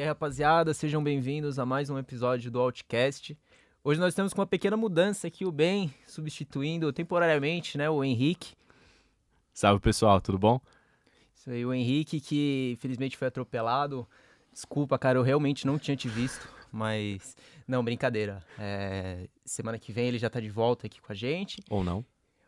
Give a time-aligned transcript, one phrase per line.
[0.00, 3.36] E aí, rapaziada, sejam bem-vindos a mais um episódio do Outcast.
[3.84, 8.54] Hoje nós temos com uma pequena mudança aqui o Ben, substituindo temporariamente, né, o Henrique.
[9.52, 10.58] Salve pessoal, tudo bom?
[11.34, 14.08] Isso aí, o Henrique que infelizmente foi atropelado.
[14.50, 17.36] Desculpa, cara, eu realmente não tinha te visto, mas
[17.68, 18.42] não, brincadeira.
[18.58, 22.02] É, Semana que vem ele já tá de volta aqui com a gente, Ou não?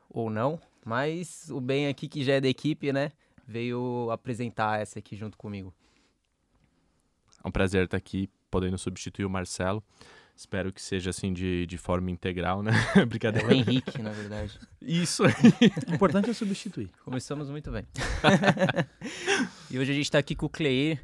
[0.09, 3.13] ou não, mas o Ben aqui que já é da equipe, né,
[3.47, 5.75] veio apresentar essa aqui junto comigo.
[7.45, 9.83] É um prazer estar aqui, podendo substituir o Marcelo.
[10.35, 12.73] Espero que seja assim de, de forma integral, né?
[12.97, 13.47] É Brincadeira.
[13.49, 14.59] o Henrique, na verdade.
[14.81, 15.29] Isso O
[15.95, 16.91] importante é substituir.
[17.05, 17.85] Começamos muito bem.
[19.71, 21.01] e hoje a gente tá aqui com o Cleir.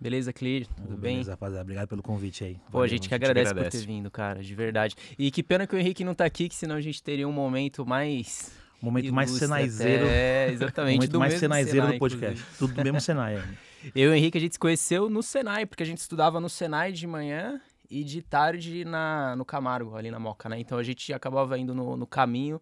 [0.00, 0.66] Beleza, Cleir?
[0.76, 1.14] Tudo bem?
[1.14, 1.62] Beleza, rapaziada.
[1.62, 2.54] Obrigado pelo convite aí.
[2.70, 3.78] Pô, a Valeu, gente que a gente agradece, agradece.
[3.78, 4.94] por ter vindo, cara, de verdade.
[5.18, 7.32] E que pena que o Henrique não tá aqui, que senão a gente teria um
[7.32, 8.52] momento mais.
[8.80, 10.06] O momento mais senaizeiro.
[10.06, 10.96] O exatamente.
[10.96, 12.44] momento do mais senaizeiro Senai, do podcast.
[12.58, 13.42] Tudo do mesmo Senai.
[13.84, 13.90] É.
[13.94, 16.48] Eu e o Henrique, a gente se conheceu no Senai, porque a gente estudava no
[16.48, 20.58] Senai de manhã e de tarde na, no Camargo, ali na Moca, né?
[20.58, 22.60] Então a gente acabava indo no, no caminho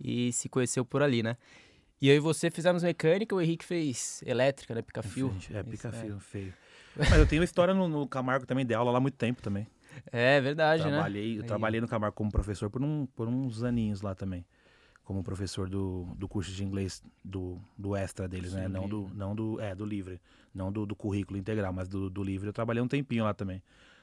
[0.00, 1.36] e se conheceu por ali, né?
[2.00, 4.82] E eu e você fizemos mecânica, o Henrique fez elétrica, né?
[4.82, 5.34] Pica-fio.
[5.52, 6.54] É, pica-fio, feio.
[6.96, 9.66] Mas eu tenho história no, no Camargo também, de aula lá há muito tempo também.
[10.12, 10.90] É verdade, né?
[10.90, 11.46] Trabalhei, eu Aí.
[11.46, 14.44] trabalhei no Camargo como professor por, um, por uns aninhos lá também.
[15.08, 18.66] Como professor do, do curso de inglês do, do extra deles, né?
[18.66, 20.20] Sim, Não do, não do, é, do livre.
[20.54, 23.62] Não do, do currículo integral, mas do, do livre eu trabalhei um tempinho lá também.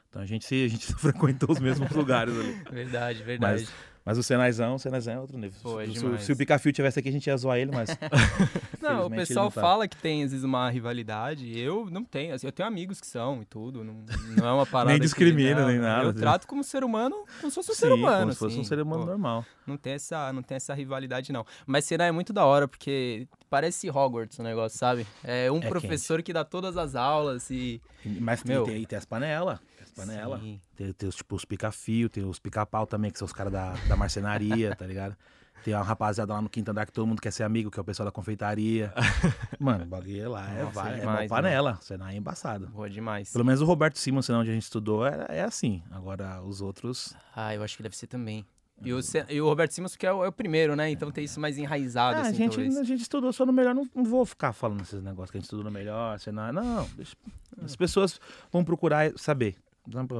[0.09, 2.53] Então a gente, se, a gente frequentou os mesmos lugares ali.
[2.71, 3.61] Verdade, verdade.
[3.61, 3.73] Mas
[4.05, 5.57] o Senaizão, o Senaizão é outro nível.
[5.63, 7.89] Pô, é se, se, o Picafio tivesse aqui, a gente ia zoar ele, mas.
[8.79, 9.61] Não, o pessoal não tá.
[9.61, 11.57] fala que tem às vezes uma rivalidade.
[11.59, 13.83] Eu não tenho, assim, eu tenho amigos que são e tudo.
[13.83, 14.05] Não,
[14.37, 14.91] não é uma parada.
[14.91, 16.19] Nem discrimina, não, nem nada, Eu assim.
[16.19, 18.19] trato como ser humano, como se fosse um ser Sim, humano.
[18.19, 19.09] como se fosse um assim, ser humano pô.
[19.09, 19.45] normal.
[19.65, 21.43] Não tem essa, não tem essa rivalidade, não.
[21.65, 25.07] Mas será é muito da hora, porque parece Hogwarts o negócio, sabe?
[25.23, 27.81] É um É professor que dá todas as aulas e.
[28.05, 28.65] E- Mas Meu.
[28.65, 29.57] tem, tem, tem as panelas.
[29.95, 30.41] Panelas.
[30.75, 33.73] Tem, tem os, tipo, os pica-fio, tem os pica-pau também, que são os caras da,
[33.87, 35.15] da marcenaria, tá ligado?
[35.63, 37.81] Tem uma rapaziada lá no quinto andar que todo mundo quer ser amigo, que é
[37.81, 38.93] o pessoal da confeitaria.
[39.59, 41.79] Mano, o bagulho lá é, Nossa, vai, é é, demais, mó panela.
[41.81, 42.67] Senai é embaçado.
[42.67, 43.31] Boa demais.
[43.31, 45.81] Pelo menos o Roberto Simons, onde a gente estudou, é, é assim.
[45.89, 47.15] Agora, os outros...
[47.35, 48.45] Ah, eu acho que deve ser também.
[48.83, 50.91] E o, Ce- e o Roberto Simmons, que é o, é o primeiro, né?
[50.91, 52.77] Então tem isso mais enraizado, Ah, assim, a, gente, talvez.
[52.77, 55.39] a gente estudou só no melhor, não, não vou ficar falando esses negócios que a
[55.39, 56.51] gente estudou no melhor, Senai.
[56.51, 57.15] Não, deixa-
[57.63, 58.19] as pessoas
[58.51, 59.55] vão procurar saber.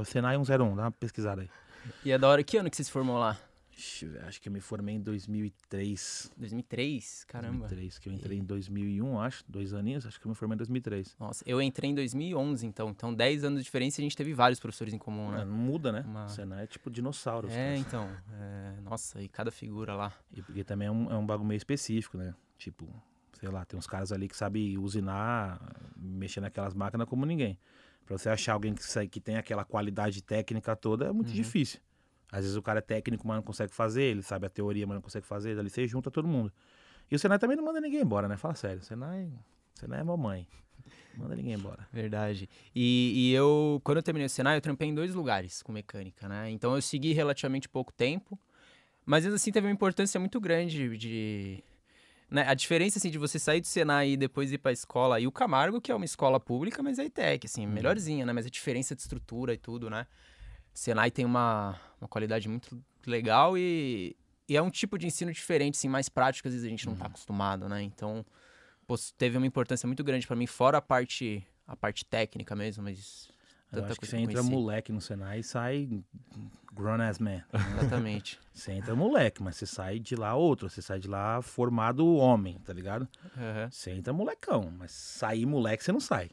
[0.05, 1.49] Senai 101, dá uma pesquisada aí.
[2.03, 2.43] E é da hora.
[2.43, 3.37] Que ano que você se formou lá?
[3.77, 6.31] Ixi, acho que eu me formei em 2003.
[6.37, 7.25] 2003?
[7.25, 7.67] Caramba.
[7.67, 10.57] 2003, que eu entrei em 2001, acho, dois aninhos, acho que eu me formei em
[10.59, 11.15] 2003.
[11.19, 12.89] Nossa, eu entrei em 2011, então.
[12.89, 15.45] Então, 10 anos de diferença e a gente teve vários professores em comum, É, né?
[15.45, 16.03] não muda, né?
[16.07, 17.47] Uma- Senai é tipo dinossauro.
[17.47, 18.09] os É, então.
[18.33, 20.13] é, Nossa, e cada figura lá.
[20.31, 22.33] E porque também é um, é um bagulho meio específico, né?
[22.57, 22.87] Tipo,
[23.33, 25.59] sei lá, tem uns caras ali que sabem usinar,
[25.97, 27.59] mexer naquelas máquinas como ninguém.
[28.05, 31.35] Pra você achar alguém que, que tem aquela qualidade técnica toda é muito Uhum.
[31.35, 31.79] difícil.
[32.31, 34.95] Às vezes o cara é técnico, mas não consegue fazer, ele sabe a teoria, mas
[34.95, 36.51] não consegue fazer, dali você junta todo mundo.
[37.09, 38.35] E o Senai também não manda ninguém embora, né?
[38.37, 39.31] Fala sério, o Senai,
[39.75, 40.47] Senai é mamãe.
[41.15, 41.87] Não manda ninguém embora.
[41.93, 42.49] Verdade.
[42.75, 46.27] E, e eu, quando eu terminei o Senai, eu trampei em dois lugares com mecânica,
[46.27, 46.49] né?
[46.49, 48.37] Então eu segui relativamente pouco tempo,
[49.05, 51.63] mas ainda assim teve uma importância muito grande de.
[52.29, 52.45] Né?
[52.47, 55.31] A diferença assim, de você sair do Senai e depois ir pra escola, e o
[55.31, 58.33] Camargo, que é uma escola pública, mas é ITEC, assim, melhorzinha, né?
[58.33, 60.07] Mas a diferença de estrutura e tudo, né?
[60.73, 64.15] Senai tem uma, uma qualidade muito legal e,
[64.49, 66.95] e é um tipo de ensino diferente, assim, mais prático, às vezes a gente não
[66.95, 67.81] tá acostumado, né?
[67.81, 68.25] Então,
[68.85, 72.83] pô, teve uma importância muito grande pra mim, fora a parte, a parte técnica mesmo,
[72.83, 73.29] mas
[73.71, 76.03] Eu acho que você entra moleque no Senai e sai
[76.75, 77.41] grown ass man.
[77.71, 78.39] Exatamente.
[78.53, 82.57] Você entra moleque, mas você sai de lá outro, você sai de lá formado homem,
[82.59, 83.05] tá ligado?
[83.35, 83.69] Aham.
[83.69, 86.29] Você entra molecão, mas sair moleque você não sai.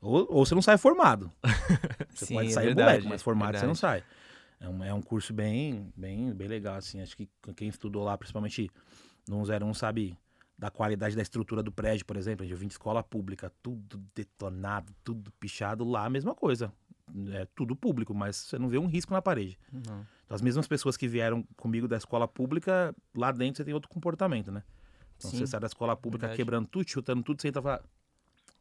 [0.00, 1.32] Ou, ou você não sai formado.
[2.14, 4.04] Você Sim, pode é sair verdade, moleque, mas formado você não verdade.
[4.04, 4.04] sai.
[4.60, 7.00] É um, é um curso bem, bem, bem legal, assim.
[7.00, 8.70] Acho que quem estudou lá, principalmente
[9.26, 10.16] no 101, sabe
[10.56, 12.46] da qualidade da estrutura do prédio, por exemplo.
[12.46, 15.84] Eu vim de escola pública, tudo detonado, tudo pichado.
[15.84, 16.72] Lá, a mesma coisa.
[17.32, 19.58] É tudo público, mas você não vê um risco na parede.
[19.72, 20.06] Não.
[20.24, 23.90] Então, as mesmas pessoas que vieram comigo da escola pública, lá dentro você tem outro
[23.90, 24.62] comportamento, né?
[25.16, 26.36] Então Sim, você sai da escola pública verdade.
[26.36, 27.84] quebrando tudo, chutando tudo, você entra e fala,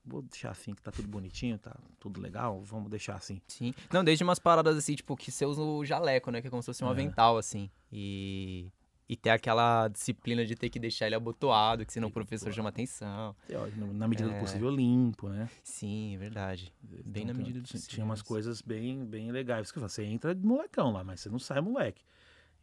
[0.05, 3.41] vou deixar assim, que tá tudo bonitinho, tá tudo legal, vamos deixar assim.
[3.47, 3.73] Sim.
[3.91, 6.41] Não, desde umas paradas assim, tipo, que você usa o jaleco, né?
[6.41, 6.91] Que é como se fosse um É.
[6.91, 7.69] avental, assim.
[7.91, 8.69] E.
[9.13, 12.69] E ter aquela disciplina de ter que deixar ele abotoado, que senão o professor chama
[12.69, 13.35] atenção.
[13.77, 14.33] No- Na medida É.
[14.33, 15.47] do possível, limpo, né?
[15.63, 16.73] Sim, é verdade.
[16.81, 17.87] Bem Então, na medida do possível.
[17.89, 19.71] Tinha umas coisas bem, bem legais.
[19.71, 22.01] Que você entra de molecão lá, mas você não sai moleque.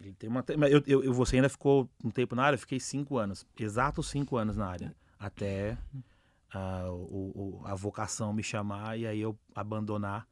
[0.00, 0.44] Ele tem uma.
[0.68, 2.56] Eu, eu, eu- você ainda ficou um tempo na área?
[2.56, 3.46] Eu fiquei cinco anos.
[3.56, 4.92] Exatos cinco anos na área.
[5.20, 5.78] Até
[6.52, 10.26] a, o, o- a vocação me chamar e aí eu abandonar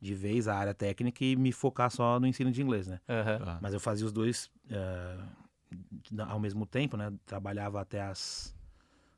[0.00, 2.98] de vez a área técnica e me focar só no ensino de inglês, né?
[3.06, 3.58] Tá.
[3.62, 5.28] Mas eu fazia os dois na-
[6.28, 7.12] ao mesmo tempo, né?
[7.26, 8.54] Trabalhava até as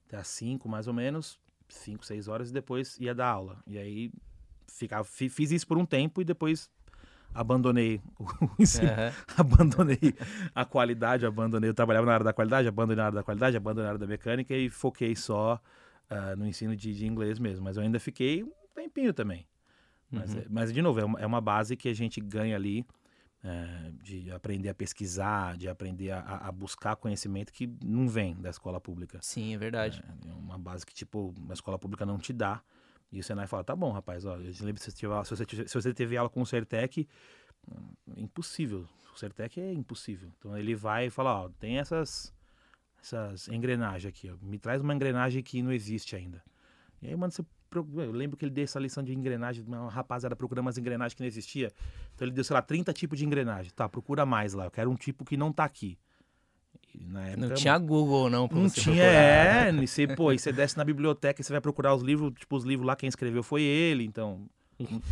[0.07, 1.39] até as 5, mais ou menos,
[1.69, 3.63] 5, 6 horas e depois ia dar aula.
[3.67, 4.13] E aí
[4.69, 6.71] ficava, fi- fiz isso por um tempo e depois
[7.35, 8.29] abandonei o
[8.59, 9.13] ensino, Aham.
[9.37, 9.99] abandonei
[10.55, 13.85] a qualidade, abandonei, eu trabalhava na área da qualidade, abandonei na área da qualidade, abandonei
[13.85, 15.61] na área da mecânica e foquei só
[16.11, 17.65] ah, no ensino de, de inglês mesmo.
[17.65, 19.47] Mas eu ainda fiquei um tempinho também.
[20.11, 20.41] Mas, Uhum.
[20.41, 22.85] é- mas, de novo, é uma, é uma base que a gente ganha ali
[23.45, 28.51] é, de aprender a pesquisar, de aprender a, a- buscar conhecimento que não vem da
[28.51, 29.19] escola pública.
[29.21, 30.03] Sim, é verdade.
[30.29, 32.63] É uma base que, tipo, a escola pública não te dá.
[33.11, 35.69] E o Senai fala, tá bom, rapaz, ó, eu lembro se você, tiver, se, você,
[35.69, 37.07] se você teve aula com o Sertec,
[37.69, 38.89] hum, é impossível.
[39.15, 40.31] O Sertec é impossível.
[40.39, 42.33] Então ele vai e fala, ó, tem essas,
[43.03, 46.43] essas engrenagens aqui, ó, me traz uma engrenagem que não existe ainda.
[47.03, 47.45] E aí, mano, você.
[47.79, 51.21] Eu lembro que ele deu essa lição de engrenagem, uma rapaziada procurando umas engrenagens que
[51.21, 51.73] não existia.
[52.15, 53.73] Então ele deu, sei lá, 30 tipos de engrenagem.
[53.75, 54.65] Tá, procura mais lá.
[54.67, 55.99] Eu quero um tipo que não tá aqui.
[56.95, 59.67] Na época, Não tinha Google, não, pra não você tinha, procurar.
[59.69, 59.73] é.
[59.83, 62.55] E você, pô, e você desce na biblioteca e você vai procurar os livros, tipo,
[62.55, 64.47] os livros lá, quem escreveu foi ele, então.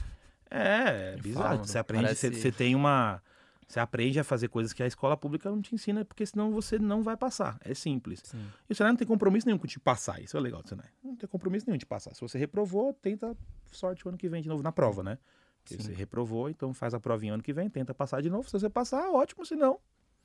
[0.52, 1.48] É, é bizarro.
[1.48, 3.22] fala, você aprende, você, parece- você tem uma.
[3.70, 6.76] Você aprende a fazer coisas que a escola pública não te ensina, porque senão você
[6.76, 7.56] não vai passar.
[7.64, 8.20] É simples.
[8.24, 8.44] Sim.
[8.68, 10.20] E o Senai não tem compromisso nenhum com te passar.
[10.20, 10.88] Isso é legal do Senai.
[11.04, 12.12] Não tem compromisso nenhum de passar.
[12.12, 13.36] Se você reprovou, tenta
[13.70, 15.18] sorte o ano que vem de novo na prova, né?
[15.64, 15.82] Se Sim.
[15.84, 18.48] você reprovou, então faz a provinha ano que vem, tenta passar de novo.
[18.48, 19.46] Se você passar, ótimo.
[19.46, 19.78] Se não,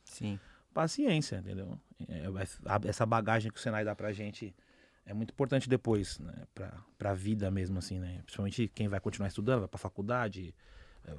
[0.03, 0.39] Sim.
[0.73, 1.79] paciência, entendeu?
[2.07, 2.25] É,
[2.65, 4.55] a- Essa bagagem que o Senai dá pra gente
[5.05, 6.33] é muito importante depois, né?
[6.55, 8.21] Pra, pra vida mesmo, assim, né?
[8.23, 10.55] Principalmente quem vai continuar estudando, vai pra faculdade,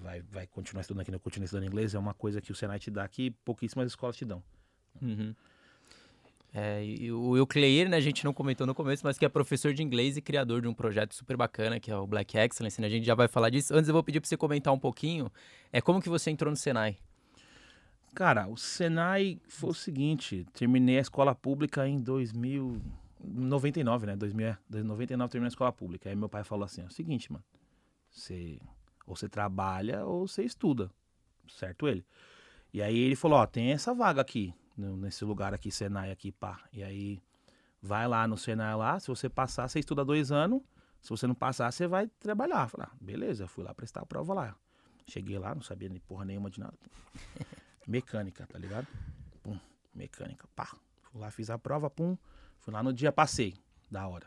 [0.00, 2.79] vai, vai continuar estudando aqui, eu continuo estudando inglês, é uma coisa que o Senai
[2.79, 4.43] te dá que pouquíssimas escolas te dão.
[5.00, 5.35] Uhum.
[6.59, 9.75] É, e o Eucleir, né, a gente não comentou no começo, mas que é professor
[9.75, 12.87] de inglês e criador de um projeto super bacana, que é o Black Excellence, né?
[12.87, 13.75] A gente já vai falar disso.
[13.75, 15.31] Antes eu vou pedir pra você comentar um pouquinho,
[15.71, 16.97] é como que você entrou no Senai?
[18.15, 22.81] Cara, o Senai foi o seguinte, terminei a escola pública em 2000,
[23.23, 24.17] 99, né?
[24.17, 26.09] 2000, é, 99 terminei a escola pública.
[26.09, 27.44] Aí meu pai falou assim, ó, seguinte, mano,
[28.11, 28.59] você
[29.06, 30.91] ou você trabalha ou você estuda,
[31.49, 32.05] certo ele?
[32.73, 36.61] E aí ele falou, ó, tem essa vaga aqui, nesse lugar aqui, Senai aqui, pá.
[36.73, 37.23] E aí
[37.81, 40.61] vai lá no Senai lá, se você passar, você estuda dois anos,
[41.00, 42.69] se você não passar, você vai trabalhar.
[42.69, 44.56] Falei, ah, beleza, eu fui lá prestar a prova lá.
[45.09, 46.76] Cheguei lá, não sabia nem porra nenhuma de nada.
[47.87, 48.88] Mecânica, tá ligado?
[49.43, 49.56] Pum,
[49.94, 50.67] mecânica, pá.
[51.02, 52.19] Fui lá, fiz a prova, pum.
[52.59, 53.55] Fui lá no dia, passei.
[53.88, 54.26] Da hora.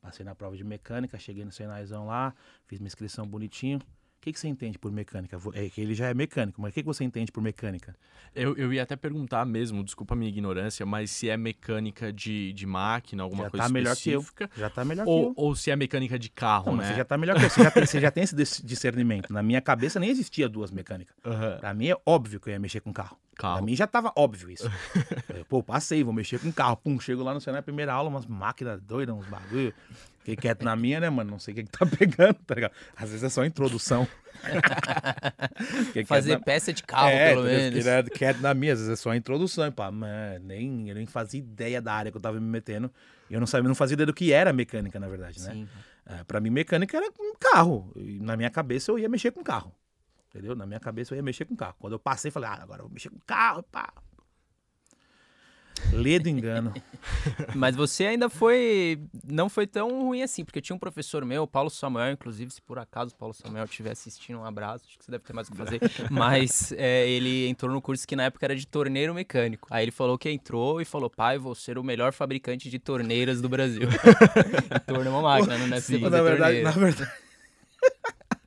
[0.00, 2.32] Passei na prova de mecânica, cheguei no Senaizão lá,
[2.66, 3.80] fiz minha inscrição bonitinho.
[4.20, 5.38] O que, que você entende por mecânica?
[5.54, 7.96] É que ele já é mecânico, mas o que, que você entende por mecânica?
[8.34, 12.52] Eu, eu ia até perguntar mesmo, desculpa a minha ignorância, mas se é mecânica de,
[12.52, 14.20] de máquina, alguma Já coisa tá melhor que eu.
[14.20, 14.50] específica.
[14.54, 15.32] Já tá melhor que Ou, eu.
[15.36, 16.88] ou se é mecânica de carro, Não, né?
[16.88, 17.48] você já tá melhor que eu.
[17.48, 19.32] Você já tem, você já tem esse dis- discernimento.
[19.32, 21.16] Na minha cabeça nem existia duas mecânicas.
[21.24, 23.16] Aham, Pra mim é óbvio que eu ia mexer com carro.
[23.36, 23.64] Pra Carro.
[23.64, 24.70] mim já tava óbvio isso.
[25.34, 26.76] Eu, Pô, passei, vou mexer com carro.
[26.76, 29.72] Pum, chego lá no Senai, primeira aula, umas máquinas doidas, uns bagulho.
[30.18, 31.30] Fiquei quieto na minha, né, mano?
[31.30, 32.72] Não sei o que, que tá pegando, tá ligado?
[32.94, 34.06] Às vezes é só introdução.
[35.92, 37.78] Quieto Fazer na- peça de carro, é, pelo menos.
[37.78, 39.66] Fiquei né, quieto na minha, às vezes é só introdução.
[39.66, 42.90] E pá, mano, nem, eu nem fazia ideia da área que eu tava me metendo.
[43.28, 45.52] E eu não sabia, não fazia ideia do que era mecânica, na verdade, né?
[45.52, 45.68] Sim.
[46.06, 47.92] É, pra mim, mecânica era um carro.
[47.96, 49.72] E na minha cabeça eu ia mexer com carro.
[50.30, 50.54] Entendeu?
[50.54, 51.74] Na minha cabeça eu ia mexer com carro.
[51.78, 53.92] Quando eu passei, falei, ah, agora eu vou mexer com carro, pá.
[55.92, 56.72] Lê do engano.
[57.54, 59.00] Mas você ainda foi.
[59.24, 62.78] Não foi tão ruim assim, porque tinha um professor meu, Paulo Samuel, inclusive, se por
[62.78, 65.52] acaso o Paulo Samuel estiver assistindo, um abraço, acho que você deve ter mais o
[65.52, 65.80] que fazer.
[66.10, 69.66] Mas é, ele entrou no curso que na época era de torneiro mecânico.
[69.70, 73.40] Aí ele falou que entrou e falou: pai, vou ser o melhor fabricante de torneiras
[73.40, 73.88] do Brasil.
[74.86, 76.70] torno é uma máquina, não é Sim, fazer na verdade, torneira.
[76.70, 77.12] na verdade.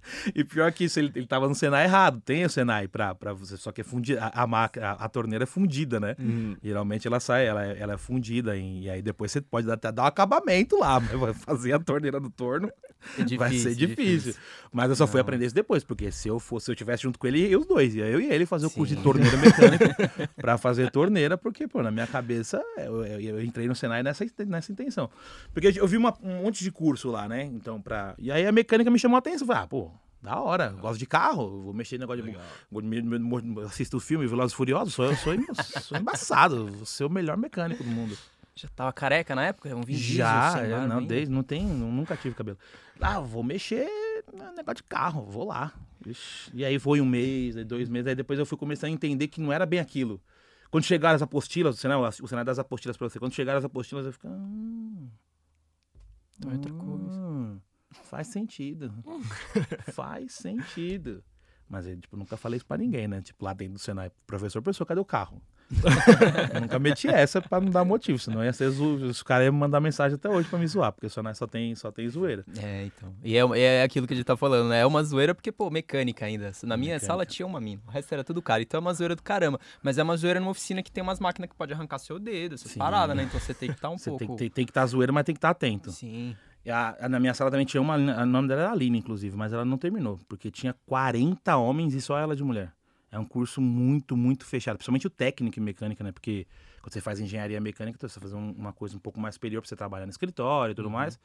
[0.34, 2.22] e pior que isso, ele, ele tava no Senai errado.
[2.22, 4.24] Tem o Senai pra, pra você, só que é fundida.
[4.26, 6.16] A, a, a, torneira é fundida, né?
[6.20, 6.56] Uhum.
[6.62, 9.92] Geralmente ela sai, ela, é- ela é fundida, e, e aí depois você pode até
[9.92, 12.72] dar um acabamento lá, mas vai fazer a torneira do torno
[13.18, 14.36] É vai ser difícil, difícil.
[14.72, 15.22] Mas eu só fui Não.
[15.22, 17.66] aprender isso depois, porque se eu fosse, se eu tivesse junto com ele, eu os
[17.66, 19.96] dois, ia eu e ele fazer o curso de torneira mecânica
[20.36, 24.26] pra fazer torneira, porque, pô, na minha cabeça, eu, eu- eu entrei no Senai nessa,
[24.48, 25.10] nessa intenção.
[25.54, 27.44] Porque eu vi uma- um monte de curso lá, né?
[27.44, 28.16] Então, pra.
[28.18, 29.46] E aí a mecânica me chamou a atenção.
[29.48, 29.92] Falei, ah, pô.
[30.22, 32.38] Da hora, eu gosto de carro, vou mexer no negócio de.
[32.82, 35.46] me- me- Assisto o filme Velozes e Furiosos, sou, sou, em-
[35.82, 38.18] sou embaçado, vou ser o melhor mecânico do mundo.
[38.56, 39.76] Já tava careca na época?
[39.76, 42.58] Um Vin Diesel, Já, é, não, nem- desde, não tem, nu- nunca tive cabelo.
[43.02, 43.88] Ah, vou mexer
[44.32, 45.74] no negócio de carro, vou lá.
[46.06, 49.28] Ixi, E aí foi um mês, dois meses, aí depois eu fui começando a entender
[49.28, 50.22] que não era bem aquilo.
[50.70, 53.66] Quando chegaram as apostilas, o Senai, o Senai das apostilas pra você, quando chegaram as
[53.66, 54.30] apostilas, eu fiquei.
[54.30, 55.10] "Hum,
[56.38, 57.20] Então é outra coisa.
[57.20, 57.60] Hum,
[58.04, 58.94] faz sentido.
[59.96, 61.24] faz sentido.
[61.70, 63.22] Mas eu, tipo, nunca falei isso pra ninguém, né?
[63.22, 65.42] Tipo, lá dentro do Senai, professor, professor, cadê o carro?
[66.62, 68.96] nunca meti essa pra não dar motivo, senão ia ser zo...
[68.96, 71.74] os caras iam mandar mensagem até hoje pra me zoar, porque o Senai só tem,
[71.76, 72.46] só tem zoeira.
[72.62, 73.14] É, então.
[73.24, 74.80] E é, é aquilo que a gente tá falando, né?
[74.82, 76.52] É uma zoeira porque, pô, mecânica ainda.
[76.64, 77.06] Na minha Mecânica.
[77.06, 78.62] sala tinha uma mina, o resto era tudo cara.
[78.62, 79.60] Então é uma zoeira do caramba.
[79.82, 82.56] Mas é uma zoeira numa oficina que tem umas máquinas que pode arrancar seu dedo,
[82.56, 82.80] essas Sim.
[82.80, 83.24] paradas, né?
[83.24, 84.26] Então você tem que estar um Você pouco.
[84.28, 85.92] tem, tem, tem que estar zoeira, mas tem que estar atento.
[85.92, 86.36] Sim.
[86.68, 89.52] A- a- na minha sala também tinha uma, o nome dela era Aline, inclusive, mas
[89.52, 92.72] ela não terminou, porque tinha 40 homens e só ela de mulher.
[93.14, 96.12] É um curso muito, muito fechado, principalmente o técnico em mecânica, né?
[96.12, 96.48] Porque
[96.82, 99.70] quando você faz engenharia mecânica, então você um- uma coisa um pouco mais superior para
[99.70, 101.20] você trabalhar no escritório e tudo mais.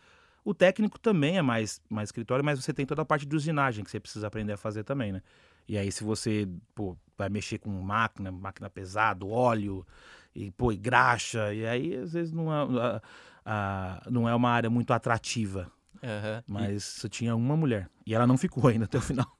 [0.44, 3.82] O técnico também é mais, mais escritório, mas você tem toda a parte de usinagem
[3.82, 5.22] que você precisa aprender a fazer também, né?
[5.66, 9.86] E aí, se você pô, vai mexer com máquina, máquina pesada, óleo,
[10.34, 13.02] e, pô, e graxa, e aí às vezes não é, a-
[13.46, 15.72] a- não é uma área muito atrativa.
[16.02, 16.42] Aham.
[16.46, 17.88] Mas só tinha uma mulher.
[18.06, 19.26] E ela não ficou ainda até o final.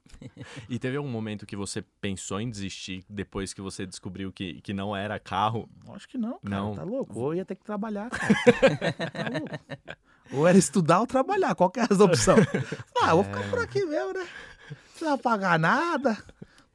[0.67, 4.73] E teve algum momento que você pensou em desistir depois que você descobriu que, que
[4.73, 5.69] não era carro?
[5.93, 6.55] Acho que não, cara.
[6.61, 6.75] Não.
[6.75, 7.17] Tá louco?
[7.17, 8.33] Ou ia ter que trabalhar, cara.
[9.13, 9.97] tá louco.
[10.33, 11.55] Ou era estudar ou trabalhar.
[11.55, 12.45] Qual que é as opções?
[13.01, 14.27] Ah, eu vou ficar por aqui mesmo, né?
[14.69, 16.17] Não precisa pagar nada.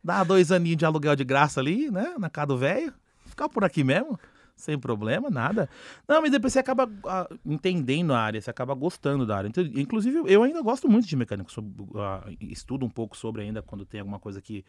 [0.02, 2.14] Dá dois aninhos de aluguel de graça ali, né?
[2.18, 2.94] Na casa do velho.
[3.26, 4.18] Ficar por aqui mesmo.
[4.56, 5.68] Sem problema, nada.
[6.06, 9.48] Não, mas depois você acaba ah, entendendo a área, você acaba gostando da área.
[9.48, 11.50] Então, inclusive, eu ainda gosto muito de mecânica.
[11.50, 11.64] sou-
[11.96, 14.64] ah, estudo um pouco sobre ainda quando tem alguma coisa que,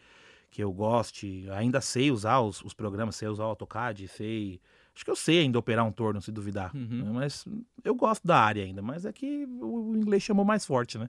[0.50, 1.46] que eu goste.
[1.52, 4.60] Ainda sei usar os, os programas, sei usar o AutoCAD, sei.
[4.94, 6.74] Acho que eu sei ainda operar um torno, se duvidar.
[6.74, 7.04] Uhum.
[7.04, 7.10] né?
[7.12, 7.46] Mas
[7.84, 8.82] eu gosto da área ainda.
[8.82, 11.08] Mas é que o, o inglês chamou mais forte, né?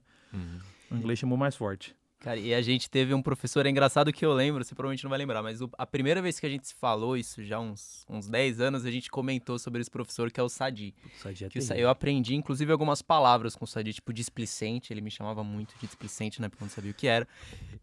[0.91, 1.95] O inglês chamou mais forte.
[2.19, 5.09] Cara, e a gente teve um professor, é engraçado que eu lembro, você provavelmente não
[5.09, 8.03] vai lembrar, mas o- a primeira vez que a gente se falou, isso já uns,
[8.09, 10.95] uns 10 anos, a gente comentou sobre esse professor que é o Sadi.
[11.23, 11.77] Aí já é Que o terrível.
[11.85, 15.85] eu aprendi, inclusive, algumas palavras com o Sadi, tipo displicente, ele me chamava muito de
[15.85, 17.27] displicente, né, porque eu não sabia o que era.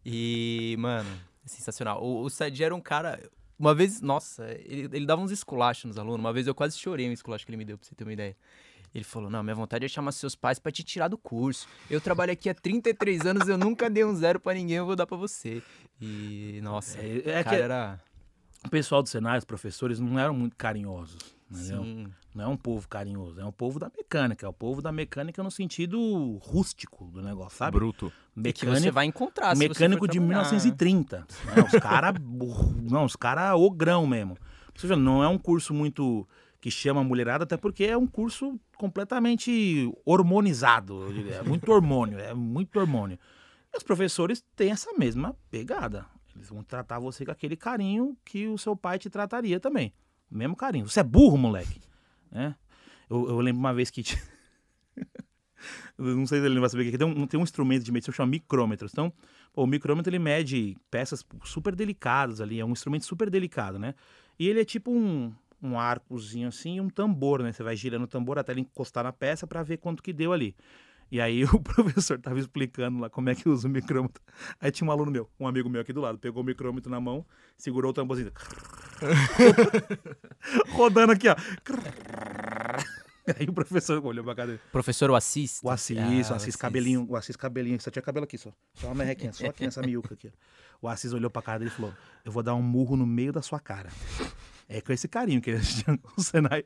[0.05, 1.09] E, mano,
[1.45, 2.03] é sensacional.
[2.03, 3.19] O, o Sadi era um cara,
[3.57, 7.07] uma vez, nossa, ele, ele dava uns esculachos nos alunos, uma vez eu quase chorei
[7.09, 8.35] um esculacho que ele me deu, pra você ter uma ideia.
[8.95, 11.67] Ele falou, não, minha vontade é chamar seus pais pra te tirar do curso.
[11.89, 14.95] Eu trabalho aqui há 33 anos, eu nunca dei um zero pra ninguém, eu vou
[14.95, 15.61] dar pra você.
[16.01, 18.01] E, nossa, É, o é cara que era...
[18.65, 21.17] o pessoal do Senai, os professores, não eram muito carinhosos.
[21.51, 24.45] Sim, Não é um povo carinhoso, é um povo da mecânica.
[24.45, 27.77] É o povo da mecânica no sentido rústico do negócio, sabe?
[27.77, 28.11] Bruto.
[28.37, 30.41] e que você Mecânico, vai encontrar, mecânico de trabalhar.
[30.41, 31.17] 1930.
[31.19, 31.25] né?
[31.67, 32.15] Os caras.
[32.89, 34.37] Não, os caras ogrão mesmo.
[34.73, 36.27] Você vê, não é um curso muito
[36.65, 41.13] que chama mulherada, até porque é um curso completamente hormonizado.
[41.31, 43.19] É muito hormônio, é muito hormônio.
[43.71, 46.07] E os professores têm essa mesma pegada.
[46.35, 49.93] Eles vão tratar você com aquele carinho que o seu pai te trataria também.
[50.31, 50.89] O mesmo carinho.
[50.89, 51.79] Você é burro, moleque.
[52.31, 52.55] Né?
[53.11, 54.01] Eu, eu lembro uma vez que.
[55.99, 56.97] não sei se ele vai saber o que é.
[56.97, 58.91] Tem um, tem um instrumento de medição que chama micrômetros.
[58.91, 59.13] Então,
[59.53, 62.59] pô, o micrômetro ele mede peças super delicadas ali.
[62.59, 63.93] É um instrumento super delicado, né?
[64.39, 65.31] E ele é tipo um,
[65.61, 67.51] um arcozinho assim e um tambor, né?
[67.51, 70.33] Você vai girando o tambor até ele encostar na peça para ver quanto que deu
[70.33, 70.55] ali.
[71.11, 74.21] E aí o professor tava explicando lá como é que usa o micrômetro.
[74.59, 76.99] Aí tinha um aluno meu, um amigo meu aqui do lado, pegou o micrômetro na
[76.99, 77.25] mão,
[77.57, 78.31] segurou o tamborzinho.
[80.71, 81.35] Rodando aqui, ó.
[83.39, 84.59] Aí o professor olhou pra dele.
[84.71, 85.59] Professor, o Assis?
[85.63, 88.51] O Assis, Ah, o Assis cabelinho, o Assis cabelinho, só tinha cabelo aqui só.
[88.75, 90.31] Só uma merrequinha, só aqui nessa miúca aqui.
[90.31, 90.85] ó.
[90.85, 91.93] O Assis olhou pra cara dele e falou:
[92.23, 93.89] Eu vou dar um murro no meio da sua cara.
[94.67, 95.51] É com esse carinho que.
[96.17, 96.65] O Senai,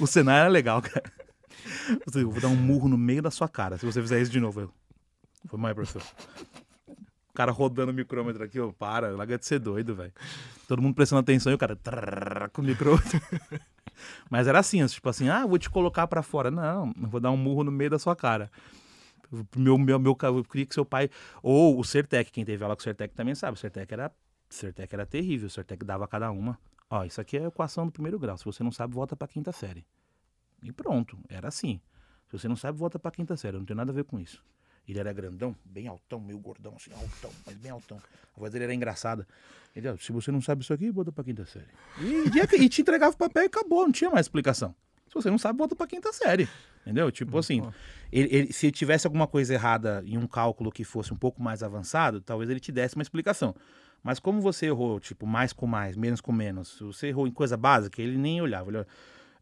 [0.00, 1.12] o Senai era legal, cara.
[2.14, 3.78] Eu vou dar um murro no meio da sua cara.
[3.78, 4.72] Se você fizer isso de novo, eu.
[5.46, 6.02] Foi mais, professor.
[7.30, 8.72] O cara rodando o micrômetro aqui, ó.
[8.72, 10.12] Para, larga de ser doido, velho.
[10.66, 11.78] Todo mundo prestando atenção e o cara
[12.52, 13.20] com o micrômetro.
[14.28, 16.50] Mas era assim, tipo assim, ah, vou te colocar pra fora.
[16.50, 18.50] Não, eu vou dar um murro no meio da sua cara.
[19.56, 21.10] Meu, meu, meu, eu queria que seu pai.
[21.42, 23.56] Ou o Sertec, quem teve aula com o Sertec também sabe.
[23.56, 24.12] O Sertec era,
[24.48, 25.46] Sertec era terrível.
[25.46, 26.58] O Sertec dava cada uma.
[26.88, 28.36] Ó, isso aqui é a equação do primeiro grau.
[28.38, 29.84] Se você não sabe, volta pra quinta série.
[30.62, 31.80] E pronto, era assim.
[32.28, 33.56] Se você não sabe, volta pra quinta série.
[33.56, 34.42] Não tem nada a ver com isso.
[34.88, 37.98] Ele era grandão, bem altão, meio gordão, assim, altão, mas bem altão.
[38.36, 39.26] A voz dele era engraçada.
[39.74, 41.66] Ele, ó, se você não sabe isso aqui, volta pra quinta série.
[42.00, 44.72] E, e te entregava o papel e acabou, não tinha mais explicação.
[45.08, 46.48] Se você não sabe, volta pra quinta série.
[46.82, 47.10] Entendeu?
[47.10, 47.62] Tipo assim,
[48.12, 51.64] ele, ele- se tivesse alguma coisa errada em um cálculo que fosse um pouco mais
[51.64, 53.56] avançado, talvez ele te desse uma explicação.
[54.06, 57.56] Mas como você errou, tipo, mais com mais, menos com menos, você errou em coisa
[57.56, 58.70] básica, ele nem olhava.
[58.70, 58.88] Ele olhava,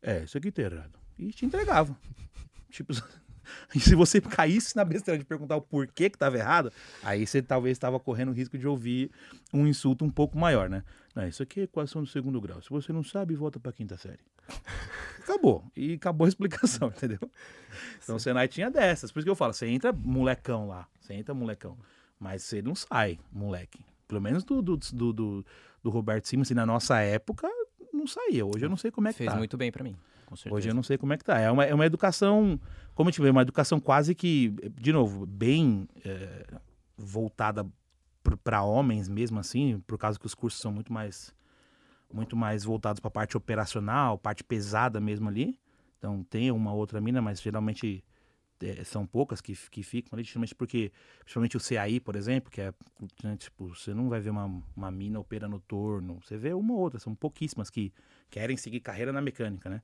[0.00, 0.98] é, isso aqui tá errado.
[1.18, 1.94] E te entregava.
[2.70, 2.92] Tipo,
[3.74, 7.42] E se você caísse na besteira de perguntar o porquê que estava errado, aí você
[7.42, 9.10] talvez estava correndo o risco de ouvir
[9.52, 10.82] um insulto um pouco maior, né?
[11.14, 12.62] Não, isso aqui é equação do segundo grau.
[12.62, 14.24] Se você não sabe, volta para quinta série.
[15.22, 15.62] Acabou.
[15.76, 17.30] E acabou a explicação, entendeu?
[18.02, 19.12] Então o Senai tinha dessas.
[19.12, 21.78] Por isso que eu falo, você entra molecão lá, você entra molecão,
[22.18, 23.84] mas você não sai moleque.
[24.06, 25.46] Pelo menos do, do, do, do,
[25.82, 27.48] do Roberto Simas, assim, na nossa época,
[27.92, 28.44] não saía.
[28.44, 29.36] Hoje eu não sei como é que Fez tá.
[29.36, 29.96] muito bem pra mim.
[30.50, 31.38] Hoje eu não sei como é que tá.
[31.38, 32.58] É uma, é uma educação,
[32.94, 36.46] como gente vê, uma educação quase que, de novo, bem é,
[36.96, 37.66] voltada
[38.42, 41.34] para homens mesmo assim, por causa que os cursos são muito mais
[42.12, 45.58] muito mais voltados para a parte operacional, parte pesada mesmo ali.
[45.98, 48.04] Então tem uma outra mina, mas geralmente
[48.64, 50.24] é, são poucas que, que ficam ali,
[50.56, 50.90] porque,
[51.20, 52.72] principalmente o CAI, por exemplo, que é,
[53.22, 56.80] né, tipo, você não vai ver uma, uma mina operando torno, você vê uma ou
[56.80, 57.92] outra, são pouquíssimas que
[58.30, 59.82] querem seguir carreira na mecânica, né?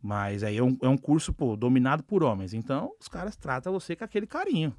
[0.00, 3.72] Mas aí é um, é um curso, pô, dominado por homens, então os caras tratam
[3.72, 4.74] você com aquele carinho.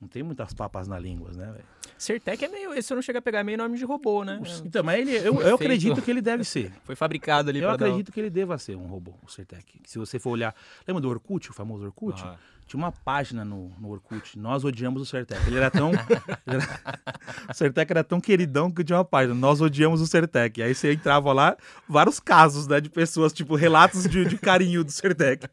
[0.00, 1.64] Não tem muitas papas na língua, né, velho?
[1.98, 2.72] Certec é meio.
[2.72, 4.40] Esse eu não chega a pegar é meio nome de robô, né?
[4.64, 6.72] Então, mas ele, eu, eu acredito que ele deve ser.
[6.84, 9.80] Foi fabricado ali Eu um- acredito que ele deva ser um robô, o Certec.
[9.84, 10.54] Se você for olhar.
[10.86, 12.22] Lembra do Orkut, o famoso Orkut?
[12.24, 12.36] Ah.
[12.68, 14.38] Tinha uma página no, no Orkut.
[14.38, 15.40] Nós odiamos o Certec.
[15.48, 15.90] Ele era tão.
[16.46, 17.08] era-
[17.50, 19.34] o Certec era tão queridão que tinha uma página.
[19.34, 20.62] Nós odiamos o Certec.
[20.62, 21.56] Aí você entrava lá,
[21.88, 22.80] vários casos, né?
[22.80, 25.48] De pessoas, tipo, relatos de, de carinho do Certec.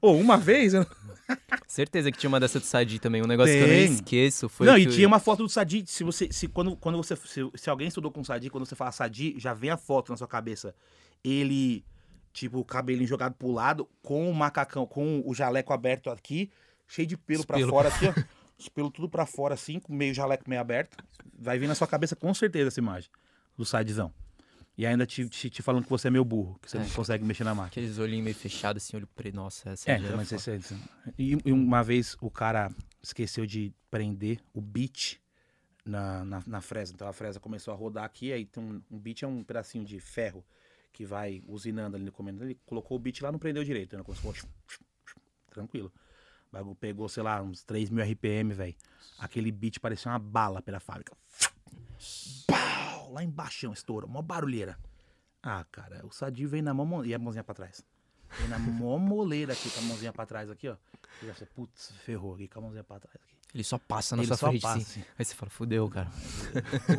[0.00, 0.72] Ou uma vez.
[0.72, 0.86] eu-
[1.66, 3.22] Certeza que tinha uma dessa do Sadi também.
[3.22, 3.84] Um negócio que eu Tem.
[3.86, 4.48] nem esqueço.
[4.48, 5.84] Foi Não, e eu- tinha uma foto do Sadi.
[5.86, 6.28] Se você.
[6.32, 7.14] Se, quando, quando você.
[7.16, 10.16] Se, se alguém estudou com Sadi, quando você fala Sadi, já vem a foto na
[10.16, 10.74] sua cabeça.
[11.22, 11.84] Ele,
[12.32, 16.50] tipo, o cabelinho jogado pro lado, com o macacão, com o jaleco aberto aqui,
[16.88, 17.68] cheio de pelo Pelo.
[17.70, 18.14] fora, assim, ó.
[18.58, 20.96] Os pelos tudo pra fora, assim, com meio jaleco meio aberto.
[21.38, 23.10] Vai vir na sua cabeça com certeza essa imagem
[23.56, 24.12] do Sadizão.
[24.80, 27.22] E ainda te, te, te falando que você é meio burro, que você não consegue
[27.22, 27.66] mexer na máquina.
[27.66, 29.34] Aqueles olhinhos meio fechados, assim, olho preto.
[29.34, 30.74] Nossa, essa É, era mas é isso.
[31.18, 32.72] E, e uma vez o cara
[33.02, 35.20] esqueceu de prender o beat
[35.84, 36.94] na, na, na fresa.
[36.94, 39.84] Então a fresa começou a rodar aqui, aí tem um, um beat é um pedacinho
[39.84, 40.42] de ferro
[40.94, 42.42] que vai usinando ali no comando.
[42.42, 43.98] Ele colocou o beat lá, não prendeu direito.
[43.98, 44.02] Né?
[44.02, 44.34] Começou,
[45.50, 45.92] tranquilo.
[46.48, 48.74] O bagulho pegou, sei lá, uns 3 mil RPM, velho.
[49.18, 51.14] Aquele beat parecia uma bala pela fábrica.
[53.10, 53.14] Pau!
[53.14, 54.78] Lá embaixo, estoura, mó barulheira.
[55.42, 57.84] Ah, cara, o Sadio vem na mão e a mãozinha pra trás.
[58.38, 60.76] Vem na mó moleira aqui, com a mãozinha pra trás aqui, ó.
[61.22, 63.34] E você, putz, ferrou aqui, com a mãozinha pra trás aqui.
[63.52, 65.00] Ele só passa na Ele sua só frente, passa.
[65.18, 66.08] Aí você fala, fudeu, cara.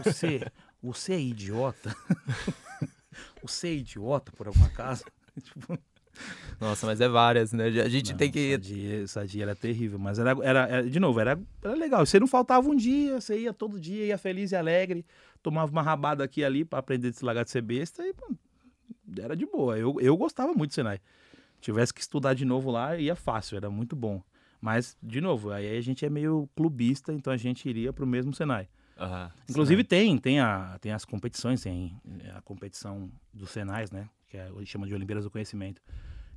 [0.03, 0.51] Você,
[0.83, 1.95] você é idiota?
[3.41, 5.05] você é idiota, por alguma acaso?
[5.41, 5.77] tipo,
[6.59, 7.65] Nossa, mas é várias, né?
[7.65, 8.51] A gente não, tem que.
[8.51, 12.05] Sadia, sadia era terrível, mas era, era, era- de novo, era, era legal.
[12.05, 15.03] Você não faltava um dia, você ia todo dia, ia feliz e alegre,
[15.41, 18.13] tomava uma rabada aqui e ali pra aprender a se largar de ser besta e
[18.13, 18.31] pô,
[19.19, 19.77] era de boa.
[19.77, 20.99] Eu, eu gostava muito do Senai.
[21.59, 24.21] Tivesse que estudar de novo lá, ia fácil, era muito bom.
[24.59, 28.33] Mas, de novo, aí a gente é meio clubista, então a gente iria pro mesmo
[28.33, 28.67] Senai.
[28.99, 29.31] Aham.
[29.49, 31.99] Inclusive tem, tem, a, tem as competições, tem
[32.35, 34.07] a competição dos Senais, né?
[34.29, 35.81] Que é, chama de Olimpíadas do Conhecimento.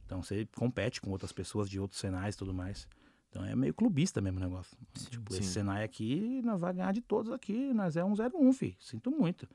[0.04, 2.86] Então você compete com outras pessoas de outros Senais e tudo mais.
[3.30, 4.76] Então é meio clubista mesmo o negócio.
[5.10, 5.54] tipo, esse sim.
[5.54, 8.76] Senai aqui, nós vamos ganhar de todos aqui, nós é um 01, fi.
[8.78, 9.48] Sinto muito.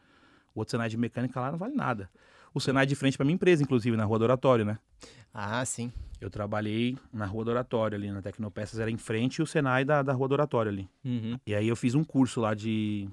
[0.54, 2.10] O outro Senai de mecânica lá não vale nada.
[2.54, 4.80] O Senai de frente pra minha empresa, inclusive, na Rua do Oratório, né?
[5.34, 5.94] Ah, sim.
[6.20, 9.86] Eu trabalhei na Rua do Oratório ali, na Tecnopeças era em frente e o Senai
[9.86, 10.90] da, da Rua do Oratório ali.
[11.06, 11.40] Uhum.
[11.46, 13.08] E aí eu fiz um curso lá de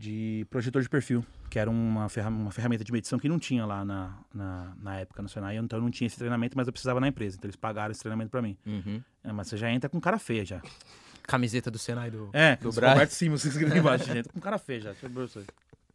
[0.00, 3.66] de projetor de perfil, que era uma, ferra- uma ferramenta de medição que não tinha
[3.66, 6.72] lá na, na, na época no Senai, então eu não tinha esse treinamento, mas eu
[6.72, 8.56] precisava na empresa, então eles pagaram esse treinamento pra mim.
[8.64, 9.02] Uhum.
[9.24, 10.62] É, mas você já entra com cara feia já.
[11.24, 12.30] Camiseta do Senai do.
[12.32, 12.92] É, Do Braz.
[12.94, 14.90] Roberto Simas, você escreve embaixo, já entra com cara feia já.
[14.92, 15.44] Deixa eu ver você.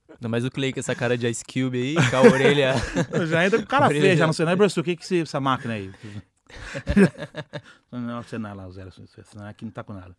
[0.09, 2.73] Ainda mais o Clay com essa cara de Ice Cube aí, com a orelha.
[3.11, 5.39] Eu já entra com cara feia já no Senai, professor, o que que esse- essa
[5.39, 5.91] máquina aí?
[7.91, 10.15] não, o Senai lá, o zero, o Senai aqui não tá com nada.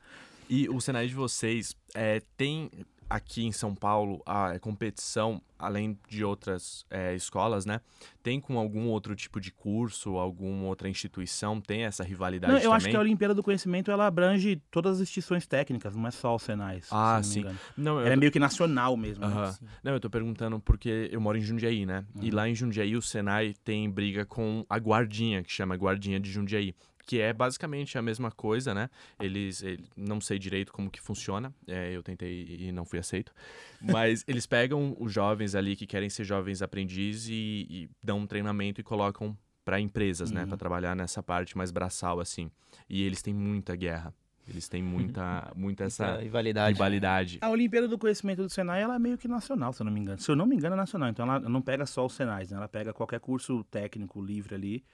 [0.49, 2.71] E o Senai de vocês é, tem
[3.09, 7.81] aqui em São Paulo a competição, além de outras é, escolas, né?
[8.23, 11.61] Tem com algum outro tipo de curso, alguma outra instituição?
[11.61, 12.77] Tem essa rivalidade Não, eu também?
[12.77, 16.35] acho que a Olimpíada do Conhecimento ela abrange todas as instituições técnicas, não é só
[16.35, 16.81] o Senai.
[16.81, 17.45] se Ah, não me sim.
[17.77, 19.27] Não, eu Ela é meio que nacional mesmo.
[19.27, 19.33] né?
[19.33, 19.55] Aham.
[19.83, 22.05] Não, eu tô perguntando porque eu moro em Jundiaí, né?
[22.21, 22.35] E Uhum.
[22.37, 26.75] lá em Jundiaí o Senai tem briga com a Guardinha, que chama Guardinha de Jundiaí.
[27.07, 28.89] Que é basicamente a mesma coisa, né?
[29.21, 33.33] Eles, ele- não sei direito como que funciona, é, eu tentei e não fui aceito.
[33.81, 38.27] Mas eles pegam os jovens ali que querem ser jovens aprendizes e, e dão um
[38.27, 40.43] treinamento e colocam para empresas, né?
[40.43, 40.49] Uhum.
[40.49, 42.51] Para trabalhar nessa parte mais braçal, assim.
[42.89, 44.15] E eles têm muita guerra.
[44.47, 46.75] Eles têm muita, muita Essa essa rivalidade.
[46.75, 47.39] rivalidade.
[47.41, 50.01] A Olimpíada do Conhecimento do Senai ela é meio que nacional, se eu não me
[50.01, 50.19] engano.
[50.21, 51.09] Se eu não me engano, é nacional.
[51.09, 52.57] Então ela não pega só os Senais, né?
[52.59, 54.85] Ela pega qualquer curso técnico livre ali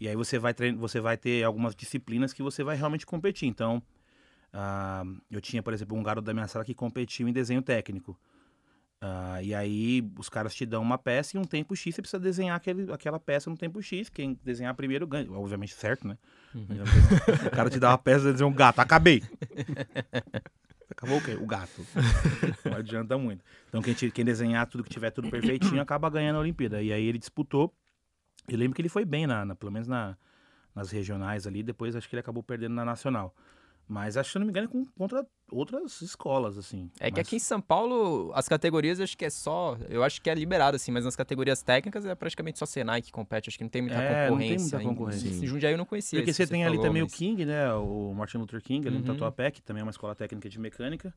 [0.00, 0.76] E aí você vai, trein...
[0.76, 3.48] você vai ter algumas disciplinas que você vai realmente competir.
[3.48, 3.82] Então,
[4.52, 8.18] ah, eu tinha, por exemplo, um garoto da minha sala que competiu em desenho técnico.
[9.00, 12.18] Ah, e aí os caras te dão uma peça e um tempo X você precisa
[12.20, 14.08] desenhar aquele, aquela peça no tempo X.
[14.08, 15.30] Quem desenhar primeiro ganha.
[15.32, 16.16] Obviamente certo, né?
[17.46, 19.22] O cara te dá uma peça e dizer um gato, acabei.
[20.90, 21.34] Acabou o quê?
[21.34, 21.86] O gato.
[22.64, 23.44] Não adianta muito.
[23.68, 26.82] Então quem, ti- quem desenhar tudo que tiver tudo perfeitinho acaba ganhando a Olimpíada.
[26.82, 27.72] E aí ele disputou.
[28.48, 30.16] Eu lembro que ele foi bem, na, na- pelo menos na-
[30.74, 31.62] nas regionais ali.
[31.62, 33.34] Depois acho que ele acabou perdendo na nacional.
[33.90, 36.90] Mas acho que, se eu não me engano, é com- contra outras escolas, assim.
[37.00, 39.78] É que Mas- aqui em São Paulo, as categorias acho que é só.
[39.88, 43.10] Eu acho que é liberado, assim, mas nas categorias técnicas é praticamente só Senai que
[43.10, 43.48] compete.
[43.48, 44.78] Acho que não tem muita É, não tem concorrência.
[44.78, 45.28] muita concorrência.
[45.44, 46.18] Em Jundiaí eu não conhecia.
[46.20, 47.72] Porque você que tem ali falou, também mas- o King, né?
[47.74, 49.06] O Martin Luther King, ali no Uhum.
[49.14, 51.14] Tatuapé, que também é uma escola técnica de mecânica.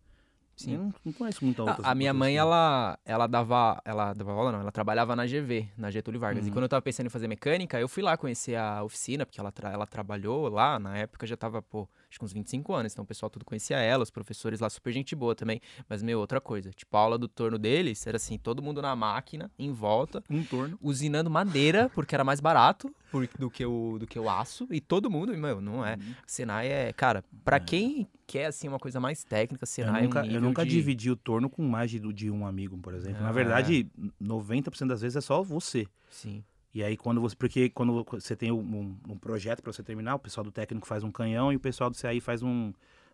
[0.64, 0.74] Sim.
[0.74, 1.88] Eu não, não conheço muita A- outra.
[1.88, 3.82] A minha mãe, ela, ela dava.
[3.86, 6.46] Ela dava aula, não, ela trabalhava na GV, na Getúlio Vargas.
[6.46, 6.54] E Uhum.
[6.54, 9.52] quando eu tava pensando em fazer mecânica, eu fui lá conhecer a oficina, porque ela,
[9.52, 12.92] tra- ela trabalhou lá, na época já tava, pô, acho que uns 25 anos.
[12.92, 15.62] Então o pessoal tudo conhecia ela, os professores lá, super gente boa também.
[15.88, 16.70] Mas, meu, outra coisa.
[16.72, 20.44] Tipo, a aula do torno deles era assim, todo mundo na máquina, em volta, Um
[20.44, 20.78] torno.
[20.82, 24.68] usinando madeira, porque era mais barato por- do, que o, do que o aço.
[24.70, 25.98] E todo mundo, meu, não é.
[26.28, 30.24] Senai é, cara, pra quem quer, assim, uma coisa mais técnica, Eu Senai nunca, é
[30.24, 30.72] um eu nunca de...
[30.72, 33.22] dividi o torno com mais de, de um amigo, por exemplo.
[33.22, 33.90] Na Ah, verdade,
[34.22, 35.88] 90% das vezes é só você.
[36.10, 36.44] Sim.
[36.74, 37.36] E aí, quando você.
[37.36, 41.04] Porque quando você tem um, um projeto pra você terminar, o pessoal do técnico faz
[41.04, 42.68] um canhão e o pessoal do CAI faz um,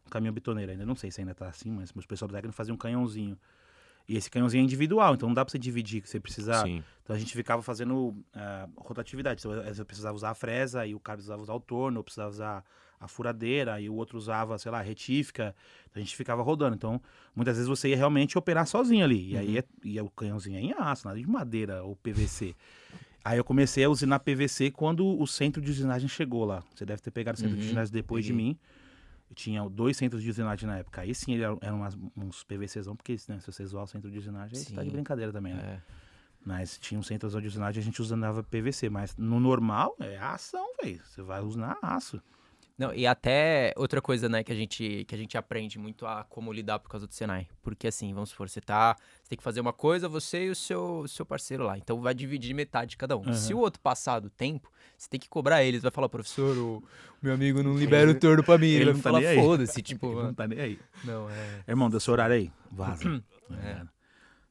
[0.06, 0.72] um caminhão bitoneiro.
[0.72, 3.38] Ainda não sei se ainda tá assim, mas o pessoal do técnico fazia um canhãozinho.
[4.08, 6.63] E esse canhãozinho é individual, então não dá pra você dividir, que você precisa.
[6.63, 6.82] Sim.
[7.04, 9.41] Então a gente ficava fazendo ah, rotatividade.
[9.41, 12.30] Então, eu precisava usar a fresa, e o cara precisava usar o torno, eu precisava
[12.30, 12.63] usar
[13.00, 15.54] a furadeira, e o outro usava, sei lá, a retífica.
[15.89, 16.76] Então a gente ficava rodando.
[16.76, 17.02] Então,
[17.36, 19.32] muitas vezes você ia realmente operar sozinho ali.
[19.32, 22.56] E aí é- e o canhãozinho é em aço, nada de madeira ou PVC.
[23.28, 26.63] Aí eu comecei a usinar PVC quando o centro de usinagem chegou lá.
[26.74, 28.58] Você deve ter pegado o centro de Uhum, usinagem depois de mim.
[29.30, 31.02] Eu tinha dois centros de usinagem na época.
[31.02, 34.58] Aí sim, eram, umas- uns PVCzão, porque né, se você zoar o centro de usinagem,
[34.58, 35.62] aí você tá de brincadeira também, né?
[35.62, 35.82] É.
[36.46, 38.90] Mas tinha um centro de usinagem, a gente usava PVC.
[38.90, 41.02] Mas no normal, é ação, velho.
[41.04, 42.22] Você vai usar aço.
[42.78, 46.24] Não, e até outra coisa, né, que a gente que a gente aprende muito a
[46.24, 47.48] como lidar por causa do Senai.
[47.63, 50.56] Porque assim, vamos supor, você tá, você tem que fazer uma coisa, você e o
[50.56, 51.76] seu seu parceiro lá.
[51.76, 53.24] Então vai dividir metade de cada um.
[53.24, 53.34] Aham.
[53.34, 56.84] Se o outro passar do tempo, você tem que cobrar eles, vai falar, professor, o
[57.20, 60.12] meu amigo não libera o torno pra mim, ele, ele vai tá falar, foda-se, tipo,
[60.12, 60.80] Ele não tá nem aí.
[61.04, 61.63] não, é.
[61.68, 62.52] Irmão, deu seu horário aí.
[62.72, 63.04] Vaza.
[63.50, 63.88] É.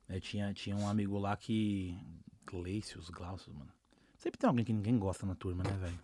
[0.08, 1.98] É, tinha, tinha um amigo lá que.
[2.46, 3.70] Gleicius, Glaucius, mano.
[4.16, 5.98] Sempre tem alguém que ninguém gosta na turma, né, velho?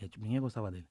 [0.00, 0.86] É, tipo, ninguém gostava dele.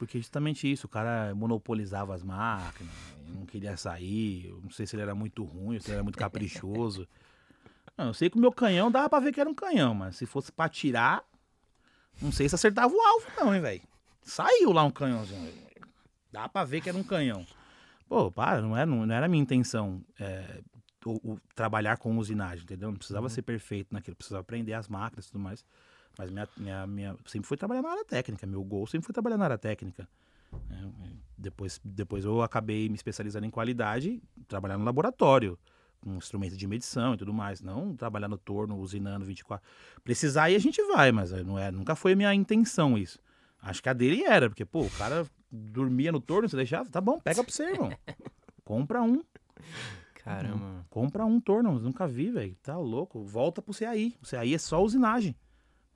[0.00, 2.90] Porque justamente isso, o cara monopolizava as máquinas,
[3.34, 7.06] não queria sair, não sei se ele era muito ruim, se ele era muito caprichoso.
[7.98, 10.16] Não, eu sei que o meu canhão dava pra ver que era um canhão, mas
[10.16, 11.22] se fosse pra tirar,
[12.22, 13.82] não sei se acertava o alvo, não, hein, velho.
[14.22, 15.52] Saiu lá um canhãozinho.
[16.32, 17.44] Dá pra ver que era um canhão.
[18.08, 20.62] Pô, para, não era, não era minha intenção é,
[21.04, 22.88] o, o- trabalhar com usinagem, entendeu?
[22.90, 25.62] Não precisava ser perfeito naquilo, precisava aprender as máquinas e tudo mais.
[26.18, 29.36] Mas minha, minha, minha, sempre foi trabalhar na área técnica, meu gol sempre foi trabalhar
[29.36, 30.08] na área técnica.
[30.70, 35.58] É, é, depois, depois eu acabei me especializando em qualidade, trabalhar no laboratório,
[36.00, 37.60] com instrumentos de medição e tudo mais.
[37.60, 39.66] Não trabalhar no torno, usinando 24.
[40.02, 43.18] Precisar aí a gente vai, mas não é, nunca foi a minha intenção isso.
[43.62, 47.00] Acho que a dele era, porque, pô, o cara dormia no torno, você deixava, tá
[47.00, 47.90] bom, pega pra você, irmão.
[48.64, 49.22] Compra um.
[50.14, 50.86] Caramba.
[50.88, 52.54] Compra um torno, nunca vi, velho.
[52.62, 53.24] Tá louco.
[53.24, 54.14] Volta pro CAI.
[54.22, 55.34] O CAI é só usinagem.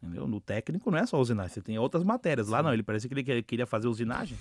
[0.04, 0.26] Entendeu?
[0.28, 2.48] No técnico não é só usinagem, você tem outras matérias.
[2.48, 4.36] Lá não, ele parece que ele que- queria fazer usinagem.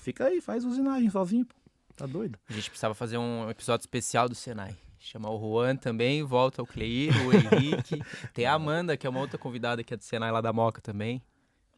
[0.00, 1.54] Fica aí, faz usinagem sozinho, pô.
[1.94, 2.38] Tá doido?
[2.48, 4.74] A gente precisava fazer um episódio especial do Senai.
[4.98, 8.00] Chamar o Juan também, volta o Cleir, o Henrique.
[8.32, 10.80] Tem a Amanda, que é uma outra convidada que é do Senai lá da Moca
[10.80, 11.20] também.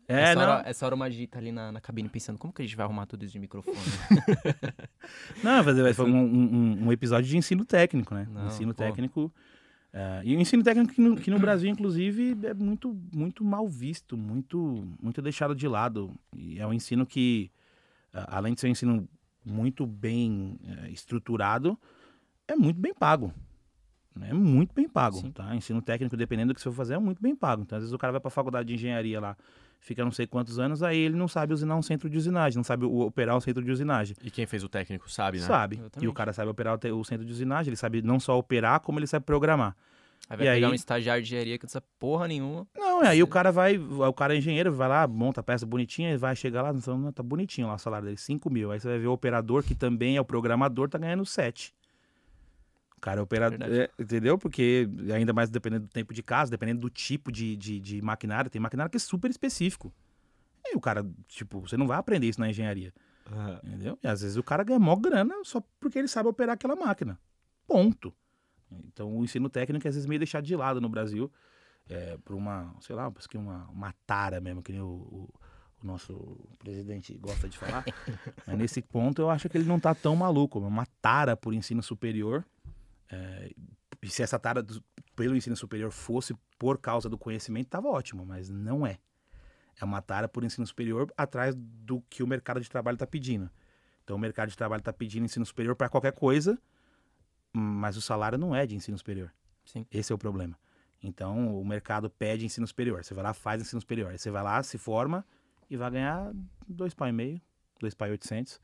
[0.06, 0.42] É, essa, não.
[0.52, 2.76] hora, essa hora o Magi tá ali na, na cabine pensando, como que a gente
[2.76, 3.76] vai arrumar tudo isso de microfone?
[5.42, 8.26] Não, fazer foi um, um- um episódio de ensino técnico, né?
[8.30, 8.82] Não, ensino pô.
[8.82, 9.32] técnico.
[9.96, 13.68] É, e o ensino técnico que no, que no Brasil, inclusive, é muito, muito mal
[13.68, 16.10] visto, muito, muito deixado de lado.
[16.36, 17.48] E é um ensino que,
[18.12, 19.08] a- além de ser um ensino
[19.44, 21.78] muito bem é, estruturado,
[22.48, 23.32] é muito bem pago.
[24.20, 25.32] É muito bem pago, Sim.
[25.32, 25.54] tá?
[25.56, 27.62] Ensino técnico, dependendo do que você for fazer, é muito bem pago.
[27.62, 29.36] Então, às vezes o cara vai pra faculdade de engenharia lá,
[29.80, 32.64] fica não sei quantos anos, aí ele não sabe usinar um centro de usinagem, não
[32.64, 34.16] sabe operar um centro de usinagem.
[34.22, 35.44] E quem fez o técnico sabe, né?
[35.46, 35.82] Sabe.
[36.00, 38.98] E o cara sabe operar o, centro de usinagem, ele sabe não só operar, como
[38.98, 39.76] ele sabe programar.
[40.30, 40.72] Aí vai E pegar aí?
[40.72, 42.66] um estagiário de engenharia que não sabe porra nenhuma.
[42.76, 46.16] Não, aí o cara vai, o cara é engenheiro, vai lá, monta a peça bonitinha,
[46.16, 48.70] vai chegar lá, não, tá bonitinho lá o salário dele, 5 mil.
[48.70, 51.74] Aí você vai ver o operador, que também é o programador, tá ganhando 7.
[53.04, 54.38] O cara é operador, é, entendeu?
[54.38, 58.50] Porque ainda mais dependendo do tempo de casa, dependendo do tipo de, de, de maquinário,
[58.50, 59.92] tem maquinário que é super específico.
[60.74, 62.94] o cara, tipo, você não vai aprender isso na engenharia.
[63.30, 63.98] Ah, Entendeu?
[64.02, 67.18] E às vezes o cara ganha mó grana só porque ele sabe operar aquela máquina.
[67.66, 68.10] Ponto.
[68.86, 71.30] Então o ensino técnico é às vezes meio deixado de lado no Brasil
[71.88, 75.34] é, por uma, sei lá, que uma, uma tara mesmo, que nem o, o-
[75.82, 77.84] o nosso presidente gosta de falar.
[78.46, 80.58] Mas nesse ponto eu acho que ele não tá tão maluco.
[80.58, 82.42] É uma tara por ensino superior.
[83.10, 83.52] É,
[84.02, 84.82] e se essa tara do-
[85.14, 88.98] pelo ensino superior fosse por causa do conhecimento, tava ótimo, mas não é.
[89.80, 93.50] É uma tara por ensino superior atrás do que o mercado de trabalho está pedindo.
[94.04, 96.58] Então, o mercado de trabalho está pedindo ensino superior para qualquer coisa,
[97.52, 99.32] mas o salário não é de ensino superior.
[99.64, 99.86] Sim.
[99.90, 100.58] Esse é o problema.
[101.02, 103.04] Então, o mercado pede ensino superior.
[103.04, 104.10] Você vai lá, faz ensino superior.
[104.10, 105.24] Aí você vai lá, se forma
[105.68, 106.32] e vai ganhar
[106.68, 107.40] dois pau e meio,
[107.80, 108.60] dois pau e oitocentos.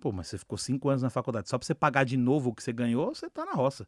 [0.00, 1.48] Pô, mas você ficou cinco anos na faculdade.
[1.48, 3.86] Só para você pagar de novo o que você ganhou, você tá na roça.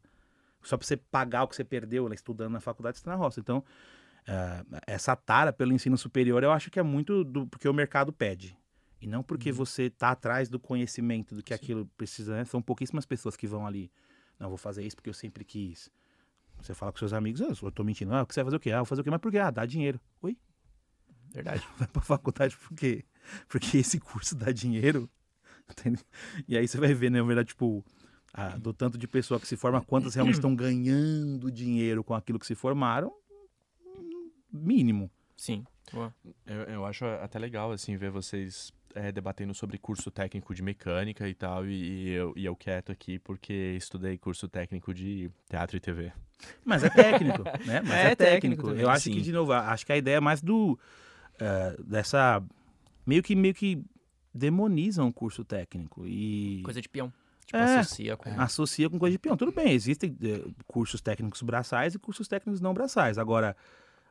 [0.61, 3.17] Só para você pagar o que você perdeu lá, estudando na faculdade, você tá na
[3.17, 3.39] roça.
[3.39, 3.63] Então,
[4.27, 8.11] ah, essa tara pelo ensino superior, eu acho que é muito do porque o mercado
[8.11, 8.57] pede.
[9.01, 12.45] E não porque você tá atrás do conhecimento do que aquilo precisa, né?
[12.45, 13.89] São pouquíssimas pessoas que vão ali.
[14.37, 15.89] Não, vou fazer isso porque eu sempre quis.
[16.61, 18.13] Você fala com seus amigos, ah, eu tô mentindo.
[18.13, 18.71] Ah, você vai fazer o quê?
[18.71, 19.09] Ah, vou fazer o quê?
[19.09, 19.39] Mas por quê?
[19.39, 19.99] Ah, dá dinheiro.
[20.21, 20.37] Oi?
[21.31, 21.65] Verdade.
[21.77, 23.05] Vai pra faculdade por quê?
[23.47, 25.09] Porque esse curso dá dinheiro.
[26.47, 27.83] E aí você vai ver, né, na verdade, tipo,
[28.33, 32.39] ah, do tanto de pessoa que se forma, quantas realmente estão ganhando dinheiro com aquilo
[32.39, 33.11] que se formaram,
[34.51, 35.09] mínimo.
[35.37, 35.65] Sim.
[36.45, 41.27] Eu, eu acho até legal, assim, ver vocês é, debatendo sobre curso técnico de mecânica
[41.27, 45.77] e tal, e, e eu, e eu quieto aqui porque estudei curso técnico de teatro
[45.77, 46.11] e TV.
[46.63, 47.81] Mas é técnico, né?
[47.81, 48.81] Mas é, É técnico técnico.
[48.81, 49.13] Eu acho sim.
[49.13, 50.77] que, de novo, acho que a ideia é mais do.
[51.39, 52.43] eh, dessa.
[53.05, 53.83] Meio que, meio que
[54.33, 56.05] demonizam o curso técnico.
[56.07, 56.61] E.
[56.63, 57.11] Coisa de peão.
[57.45, 57.79] Tipo, É.
[57.79, 58.41] associa com.
[58.41, 59.35] associa com coisa de peão.
[59.35, 63.17] Tudo bem, existem eh, cursos técnicos braçais e cursos técnicos não braçais.
[63.17, 63.55] Agora,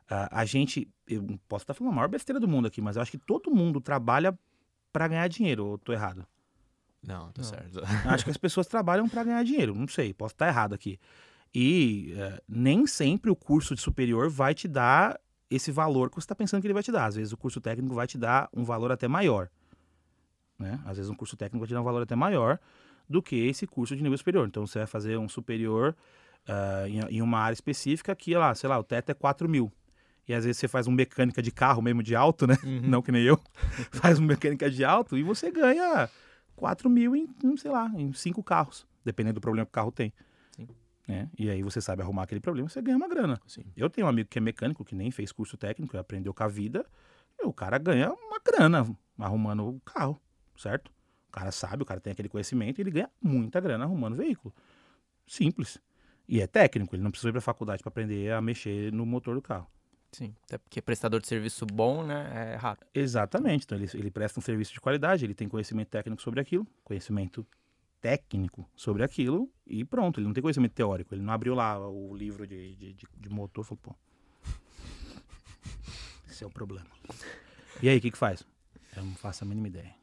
[0.09, 3.01] a, a gente, eu posso estar falando a maior besteira do mundo aqui, mas eu
[3.01, 4.37] acho que todo mundo trabalha
[4.91, 6.25] para ganhar dinheiro, ou tô errado?
[7.01, 7.79] Não, tá certo.
[8.05, 10.99] Acho que as pessoas trabalham para ganhar dinheiro, não sei, posso estar errado aqui.
[11.55, 15.17] E eh, nem sempre o curso de superior vai te dar
[15.49, 17.05] esse valor que você está pensando que ele vai te dar.
[17.05, 19.49] Às vezes o curso técnico vai te dar um valor até maior.
[20.59, 20.79] Né?
[20.85, 22.59] Às vezes um curso técnico vai te dar um valor até maior
[23.07, 24.47] do que esse curso de nível superior.
[24.47, 25.95] Então você vai fazer um superior
[26.47, 29.71] ah, em, em uma área específica que, lá, sei lá, o teto é 4 mil.
[30.27, 32.57] E às vezes você faz um mecânica de carro mesmo de alto, né?
[32.63, 32.81] Uhum.
[32.89, 33.39] Não que nem eu.
[33.91, 36.09] faz um mecânica de alto e você ganha
[36.55, 38.85] 4 mil em, sei lá, em cinco carros.
[39.03, 40.13] Dependendo do problema que o carro tem.
[40.51, 40.67] Sim.
[41.07, 41.29] né?
[41.37, 43.39] E aí você sabe arrumar aquele problema, você ganha uma grana.
[43.47, 43.63] Sim.
[43.75, 46.43] Eu tenho um amigo que é mecânico, que nem fez curso técnico, e aprendeu com
[46.43, 46.85] a vida.
[47.43, 48.85] O cara ganha uma grana
[49.17, 50.19] arrumando o carro,
[50.59, 50.89] certo?
[51.27, 54.53] O cara sabe, o cara tem aquele conhecimento e ele ganha muita grana arrumando veículo.
[55.27, 55.79] Simples.
[56.27, 59.35] E é técnico, ele não precisa ir pra faculdade para aprender a mexer no motor
[59.35, 59.67] do carro.
[60.11, 60.35] Sim.
[60.43, 62.53] Até porque prestador de serviço bom, né?
[62.53, 62.79] É raro.
[62.93, 63.65] Exatamente.
[63.65, 67.45] Então ele, ele presta um serviço de qualidade, ele tem conhecimento técnico sobre aquilo, conhecimento
[68.01, 70.19] técnico sobre aquilo e pronto.
[70.19, 71.13] Ele não tem conhecimento teórico.
[71.13, 73.95] Ele não abriu lá o livro de, de, de- de motor e falou, pô.
[76.27, 76.87] Esse é o problema.
[77.83, 78.43] E aí, o que que faz?
[78.95, 79.93] Eu não faço a mínima ideia.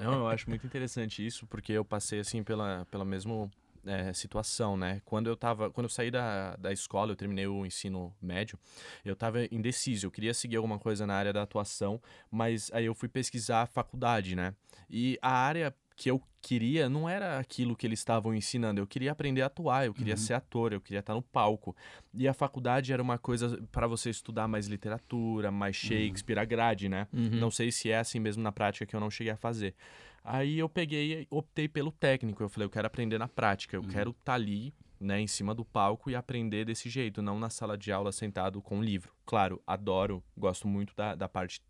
[0.00, 3.50] Não, eu acho muito interessante isso, porque eu passei assim pela, pela mesma
[3.86, 5.00] é, situação, né?
[5.04, 8.58] Quando eu tava, quando eu saí da, da escola, eu terminei o ensino médio,
[9.04, 12.94] eu tava indeciso, eu queria seguir alguma coisa na área da atuação, mas aí eu
[12.94, 14.54] fui pesquisar a faculdade, né?
[14.90, 19.10] E a área que eu queria não era aquilo que eles estavam ensinando, eu queria
[19.10, 20.16] aprender a atuar, eu queria Uhum.
[20.18, 21.76] ser ator, eu queria estar no palco.
[22.14, 26.88] E a faculdade era uma coisa para você estudar mais literatura, mais Shakespeare, a grade,
[26.88, 27.08] né?
[27.12, 27.30] Uhum.
[27.40, 29.74] Não sei se é assim mesmo na prática que eu não cheguei a fazer.
[30.22, 32.42] Aí eu peguei e optei pelo técnico.
[32.42, 35.64] Eu falei, eu quero aprender na prática, eu quero estar ali, né, em cima do
[35.64, 39.12] palco e aprender desse jeito, não na sala de aula sentado com um livro.
[39.26, 41.60] Claro, adoro, gosto muito da, da parte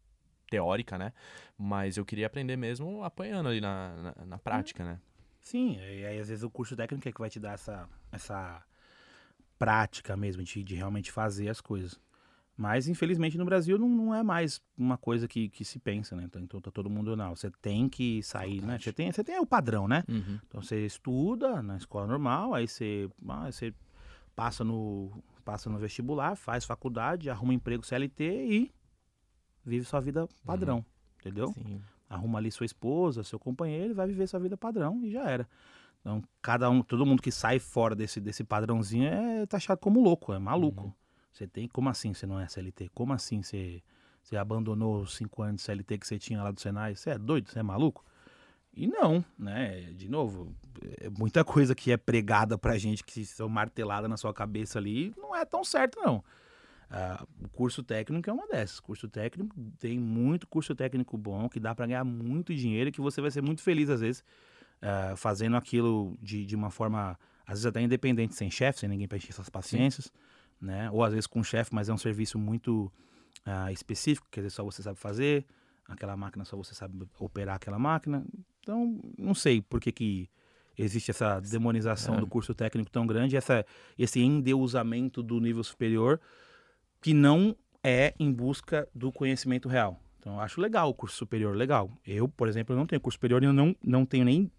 [0.48, 1.12] teórica, né?
[1.56, 5.00] Mas eu queria aprender mesmo apanhando ali na, na, na prática, né?
[5.40, 8.62] Sim, e aí às vezes o curso técnico é que vai te dar essa, essa
[9.58, 11.98] prática mesmo, de, de realmente fazer as coisas.
[12.56, 16.24] Mas, infelizmente, no Brasil não, não é mais uma coisa que, que se pensa, né?
[16.24, 18.78] Então, então tá todo mundo, não, você tem que sair, né?
[18.80, 20.02] Você tem, você tem o padrão, né?
[20.08, 20.40] Uhum.
[20.48, 23.72] Então você estuda na escola normal, aí você, ah, você
[24.34, 28.72] passa no passa no vestibular, faz faculdade, arruma emprego CLT e
[29.64, 30.84] vive sua vida padrão,
[31.20, 31.52] entendeu?
[31.52, 31.80] Sim.
[32.08, 35.48] Arruma ali sua esposa, seu companheiro vai viver sua vida padrão e já era.
[36.00, 40.32] Então, cada um, todo mundo que sai fora desse, desse padrãozinho é taxado como louco,
[40.32, 40.94] é maluco.
[41.32, 42.90] Você tem, como assim você não é CLT?
[42.94, 43.82] Como assim você,
[44.22, 46.96] você abandonou os cinco anos de CLT que você tinha lá do Senai?
[46.96, 47.50] Você é doido?
[47.50, 48.04] Você é maluco?
[48.74, 49.92] E não, né?
[49.92, 50.54] De novo,
[51.00, 55.12] é muita coisa que é pregada pra gente, que são martelada na sua cabeça ali,
[55.16, 56.24] não é tão certo, não.
[56.90, 58.80] Ah, o curso técnico é uma dessas.
[58.80, 63.00] Curso técnico tem muito curso técnico bom que dá para ganhar muito dinheiro e que
[63.00, 64.24] você vai ser muito feliz às vezes
[64.80, 69.06] ah, fazendo aquilo de, de uma forma às vezes até independente, sem chefe, sem ninguém
[69.08, 70.12] para encher suas paciências,
[70.60, 70.90] né?
[70.90, 72.90] Ou às vezes com chefe, mas é um serviço muito
[73.44, 75.46] ah, específico, quer dizer, só você sabe fazer,
[75.86, 78.24] aquela máquina só você sabe operar aquela máquina.
[78.60, 80.28] Então, não sei por que, que
[80.76, 82.20] existe essa demonização É.
[82.20, 83.64] do curso técnico tão grande, essa,
[83.98, 86.20] esse endeusamento do nível superior,
[87.00, 90.00] que não é em busca do conhecimento real.
[90.18, 91.90] Então, eu acho legal o curso superior, legal.
[92.06, 94.50] Eu, por exemplo, não tenho curso superior e eu não, não tenho nem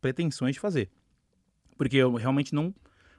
[0.00, 0.90] pretensões de fazer.
[1.76, 2.74] Porque eu realmente não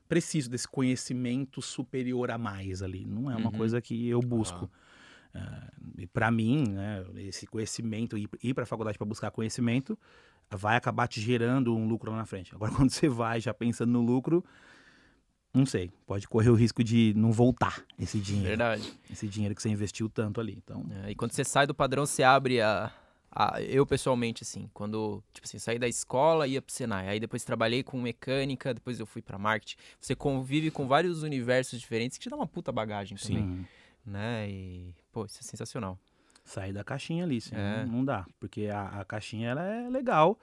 [0.08, 3.06] preciso desse conhecimento superior a mais ali.
[3.06, 3.58] Não é uma Uhum.
[3.58, 4.70] coisa que eu busco.
[5.34, 9.98] Ah, e para mim, né, esse conhecimento, ir, ir para a faculdade para buscar conhecimento,
[10.52, 12.54] vai acabar te gerando um lucro lá na frente.
[12.54, 14.44] Agora, quando você vai já pensando no lucro,
[15.54, 18.92] não sei, pode correr o risco de não voltar esse dinheiro, Verdade.
[19.12, 20.54] esse dinheiro que você investiu tanto ali.
[20.64, 22.92] Então, É, e quando você sai do padrão, você abre a,
[23.32, 25.24] a- Eu, pessoalmente, assim, quando.
[25.34, 27.08] Tipo assim, saí da escola ia pro Senai.
[27.10, 29.78] Aí depois trabalhei com mecânica, depois eu fui pra marketing.
[30.00, 33.44] Você convive com vários universos diferentes que te dá uma puta bagagem também.
[33.44, 33.66] sim,
[34.06, 34.50] Né?
[34.50, 34.94] E.
[35.12, 35.98] Pô, isso é sensacional.
[36.44, 37.86] sair da caixinha ali, senão É.
[37.86, 40.38] não dá, porque a, a caixinha ela é legal,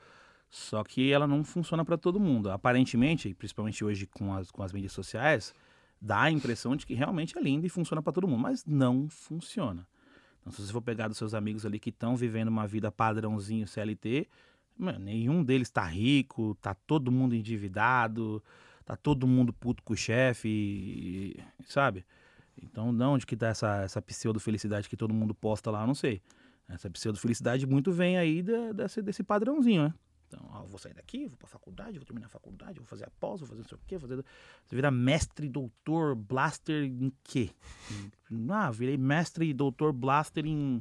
[0.50, 2.50] só que ela não funciona para todo mundo.
[2.50, 5.54] Aparentemente, principalmente hoje com as, com as mídias sociais,
[6.00, 9.08] dá a impressão de que realmente é linda e funciona para todo mundo, mas não
[9.08, 9.86] funciona.
[10.40, 13.66] Então, se você for pegar dos seus amigos ali que estão vivendo uma vida padrãozinho
[13.66, 14.26] CLT,
[14.76, 18.42] mano, nenhum deles tá rico, tá todo mundo endividado,
[18.84, 21.36] tá todo mundo puto com o chefe,
[21.66, 22.04] sabe?
[22.60, 25.94] Então, de onde que tá essa, essa pseudo-felicidade que todo mundo posta lá, eu não
[25.94, 26.20] sei.
[26.68, 29.94] Essa pseudo-felicidade muito vem aí da- desse, desse padrãozinho, né?
[30.32, 33.10] Então, eu vou sair daqui, vou pra faculdade, vou terminar a faculdade, vou fazer a
[33.18, 34.24] pós, vou fazer não sei o quê, fazer...
[34.64, 37.50] Você vira mestre, doutor, blaster em quê?
[38.48, 40.80] Ah, virei mestre e doutor blaster em,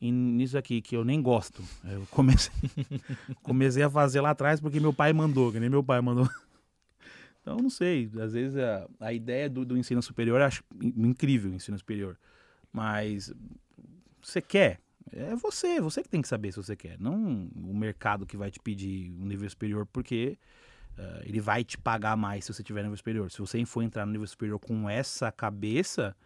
[0.00, 1.62] em nisso aqui, que eu nem gosto.
[1.84, 2.52] Eu comecei,
[3.40, 6.28] comecei a fazer lá atrás porque meu pai mandou, que nem meu pai mandou.
[7.40, 11.08] Então, não sei, às vezes a, a ideia do, do ensino superior, eu acho in-
[11.08, 12.16] incrível o ensino superior.
[12.72, 13.34] Mas
[14.22, 18.26] você quer, é você, você que tem que saber se você quer, não o mercado
[18.26, 20.38] que vai te pedir um nível superior, porque
[20.96, 23.30] eh, ele vai te pagar mais se você tiver nível superior.
[23.30, 26.16] Se você for entrar no nível superior com essa cabeça,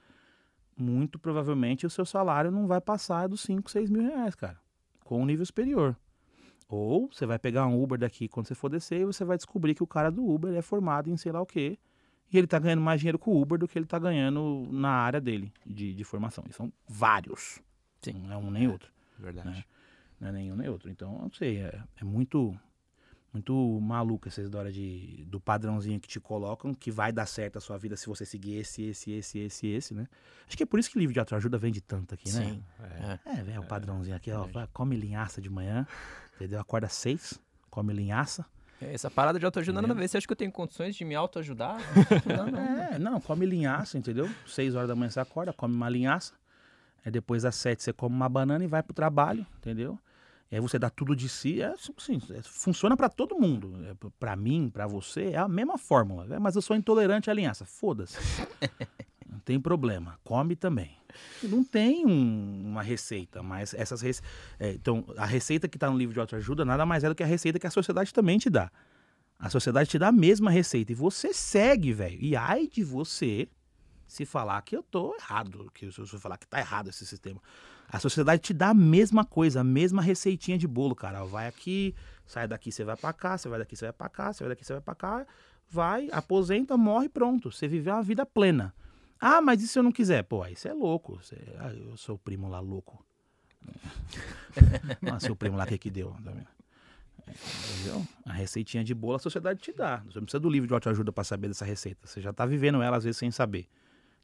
[0.77, 4.59] muito provavelmente o seu salário não vai passar dos 5, 6 mil reais, cara,
[5.05, 5.97] com o nível superior.
[6.69, 9.75] Ou você vai pegar um Uber daqui quando você for descer e você vai descobrir
[9.75, 11.79] que o cara do Uber é formado em sei lá o quê.
[12.33, 14.91] E ele tá ganhando mais dinheiro com o Uber do que ele tá ganhando na
[14.91, 16.45] área dele de, de formação.
[16.51, 17.61] E são vários.
[18.13, 18.21] Sim.
[18.21, 18.91] Não é um nem outro.
[19.19, 19.67] Verdade.
[20.21, 20.91] Não é nenhum nem outro.
[20.91, 21.59] Então, eu não sei.
[21.59, 22.59] É, é muito
[23.37, 27.61] muito maluca essa história de, do padrãozinho que te colocam, que vai dar certo a
[27.61, 30.09] sua vida se você seguir esse, esse, esse, esse, esse, né?
[30.47, 32.45] Acho que é por isso que livro de autoajuda vende tanto aqui, né?
[32.45, 32.65] Sim.
[32.81, 33.31] É.
[33.35, 33.39] É.
[33.41, 34.45] É, velho, o padrãozinho aqui, ó.
[34.45, 34.55] verdade.
[34.55, 35.87] vai, come linhaça de manhã,
[36.35, 36.59] entendeu?
[36.59, 37.39] Acorda às seis,
[37.69, 38.47] come linhaça.
[38.81, 40.09] Essa parada de autoajuda nada a ver.
[40.09, 41.79] Você acha que eu tenho condições de me autoajudar?
[42.27, 42.61] Não, não.
[42.61, 44.31] É, não, come linhaça, entendeu?
[44.47, 46.35] Seis horas da manhã você acorda, come uma linhaça.
[47.07, 49.97] Aí depois às sete você come uma banana e vai pro trabalho, entendeu?
[50.51, 51.63] E aí você dá tudo de si.
[51.63, 51.67] É
[51.97, 53.73] assim, é- funciona pra todo mundo.
[53.89, 56.27] É, p- pra mim, pra você, é a mesma fórmula.
[56.35, 57.65] É, mas eu sou intolerante à linhaça.
[57.65, 58.17] Foda-se.
[59.31, 60.19] não tem problema.
[60.25, 60.97] Come também.
[61.45, 64.21] Não tem um- uma receita, mas essas rece...
[64.59, 67.23] é, então a receita que tá no livro de autoajuda nada mais é do que
[67.23, 68.71] a receita que a sociedade também te dá.
[69.39, 72.19] A sociedade te dá a mesma receita e você segue, velho.
[72.21, 73.49] E ai de você
[74.17, 77.41] se falar que eu tô errado, que se eu falar que tá errado esse sistema.
[77.87, 81.23] A sociedade te dá a mesma coisa, a mesma receitinha de bolo, cara.
[81.25, 84.33] Vai aqui, sai daqui, você vai pra cá, você vai daqui, você vai pra cá,
[84.33, 85.27] você vai daqui, você vai pra cá,
[85.69, 87.53] vai, aposenta, morre, pronto.
[87.53, 88.75] Você viveu uma vida plena.
[89.21, 90.23] Ah, mas e se eu não quiser?
[90.23, 91.21] Pô, aí você é louco.
[91.23, 91.37] Você...
[91.59, 93.05] Ah, eu sou o primo lá louco.
[95.13, 96.17] Ah, seu primo lá, que que deu?
[97.29, 98.07] Entendeu?
[98.25, 99.99] A receitinha de bolo a sociedade te dá.
[100.07, 102.07] Você não precisa do livro de autoajuda para saber dessa receita.
[102.07, 103.69] Você já tá vivendo ela às vezes sem saber.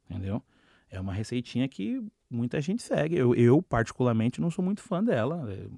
[0.09, 0.43] Entendeu?
[0.89, 3.15] É uma receitinha que muita gente segue.
[3.15, 5.51] Eu, eu particularmente, não sou muito fã dela.
[5.51, 5.71] Eu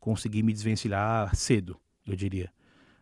[0.00, 1.76] consegui me desvencilhar cedo,
[2.06, 2.50] eu diria.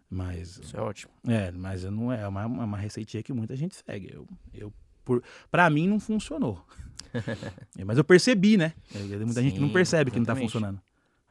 [0.09, 1.13] Mas, Isso é ótimo.
[1.27, 4.13] é, mas eu não é é uma, é uma receitinha que muita gente segue.
[4.13, 4.73] Eu, eu
[5.05, 6.65] por, pra mim não funcionou.
[7.79, 8.73] É, mas eu percebi, né?
[8.93, 10.51] É, Muita gente que não Sim, percebe que não tá exatamente.
[10.51, 10.81] funcionando.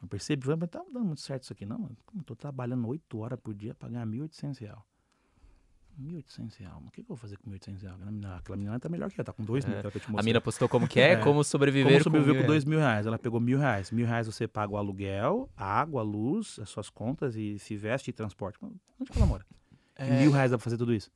[0.01, 1.77] Eu percebi, mas tá dando muito certo isso aqui, não.
[1.77, 1.97] mano.
[2.25, 4.79] Tô trabalhando 8 horas por dia pra ganhar 1.800 reais.
[6.01, 6.73] 1.800 reais.
[6.85, 7.95] O que, eu vou fazer com 1.800 reais?
[7.95, 9.77] Aquela menina, menina tá melhor que eu, tá com 2 mil.
[9.77, 9.81] É.
[9.81, 11.15] te A mina postou como que é, É.
[11.17, 13.05] como sobreviver Como sobreviver com mil dois mil reais?
[13.05, 13.91] Ela pegou mil reais.
[13.91, 17.75] Mil reais você paga o aluguel, a água, a luz, as suas contas e se
[17.75, 18.57] veste e transporte.
[18.61, 19.45] Onde que ela mora?
[19.99, 21.11] E mil reais dá pra fazer tudo isso.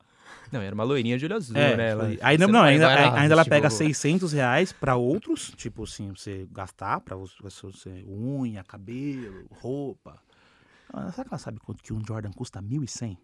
[0.52, 1.90] Não, era uma loirinha de olho azul, É, né?
[1.92, 4.96] Ela, foi- aí não, não, ainda, vai lá, ainda ela tipo, pega 600 reais pra
[4.98, 10.22] outros, tipo assim, você gastar pra você, unha, cabelo, roupa.
[11.12, 13.18] Será que ela sabe quanto que um Jordan custa 1.100?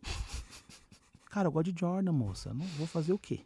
[1.33, 2.53] Cara, eu gosto de Jordan, moça.
[2.53, 3.39] Não vou fazer o quê?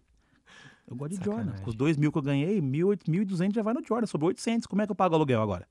[0.85, 1.53] Eu gosto de Jordan.
[1.63, 4.05] Com os 2 mil que eu ganhei, 1.200 já vai no Jordan.
[4.05, 4.67] Sobrou 800.
[4.67, 5.65] Como é que eu pago o aluguel agora?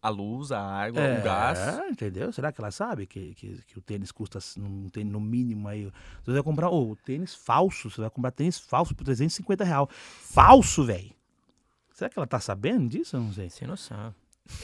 [0.00, 1.58] A luz, a água, É, o gás.
[1.90, 2.32] entendeu?
[2.32, 5.90] Será que ela sabe que, que, que o tênis custa um tênis no mínimo aí?
[6.24, 9.86] Você vai comprar, ô, tênis falso, você vai comprar tênis falso por 350 reais.
[9.92, 11.10] Falso, velho!
[11.92, 13.16] Será que ela tá sabendo disso?
[13.16, 13.48] Eu não sei.
[13.50, 14.14] Sem noção.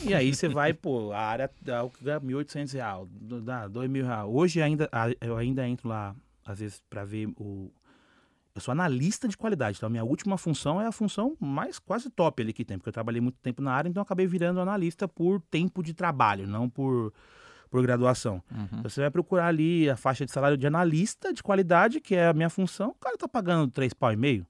[0.02, 3.08] E aí você vai, pô, a área dá o que dá 1.800 reais,
[3.44, 4.26] dá 2 mil reais.
[4.28, 4.88] Hoje ainda,
[5.20, 6.16] eu ainda entro lá,
[6.52, 7.70] às vezes, pra ver o...
[8.54, 12.10] Eu sou analista de qualidade, então a minha última função é a função mais quase
[12.10, 14.58] top ali que tem, porque eu trabalhei muito tempo na área, então eu acabei virando
[14.58, 17.12] analista por tempo de trabalho, não por,
[17.70, 18.42] por graduação.
[18.78, 22.26] Então você vai procurar ali a faixa de salário de analista de qualidade, que é
[22.26, 24.44] a minha função, o cara tá pagando 3 pau e meio.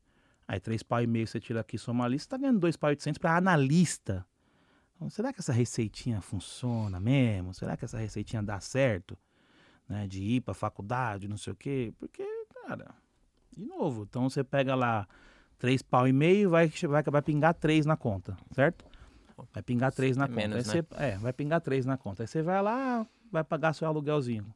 [0.47, 2.89] Aí 3 pau e meio você tira aqui soma analista, você tá ganhando 2 pau
[2.89, 4.25] e 800 para analista.
[4.97, 7.53] Então, será que essa receitinha funciona mesmo?
[7.53, 9.19] Será que essa receitinha dá certo?
[9.89, 11.95] Né, de ir pra faculdade, não sei o quê?
[11.99, 12.23] Porque,
[12.67, 12.95] cara,
[13.57, 15.09] de novo, então você pega lá
[15.59, 18.85] 3 pau e meio, vai, vai, vai pingar 3 na conta, certo?
[19.55, 20.41] Vai pingar 3 na É conta.
[20.41, 20.73] menos, né?
[20.73, 22.23] você- é, vai pingar 3 na conta.
[22.23, 24.53] Aí você vai lá, vai pagar seu aluguelzinho.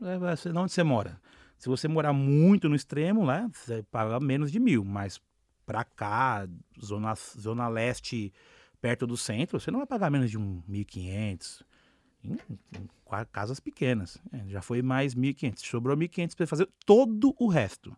[0.00, 1.20] É, onde você mora.
[1.58, 5.20] Se você morar muito no extremo, né, você paga menos de mil, mas
[5.66, 6.48] pra cá,
[6.82, 8.32] zona, zona leste,
[8.80, 11.62] perto do centro, você não vai pagar menos de um 1.500.
[12.50, 12.88] Em, em
[13.32, 14.18] casas pequenas.
[14.32, 15.58] É, já foi mais 1.500.
[15.58, 17.96] Sobrou 1.500 para fazer todo o resto.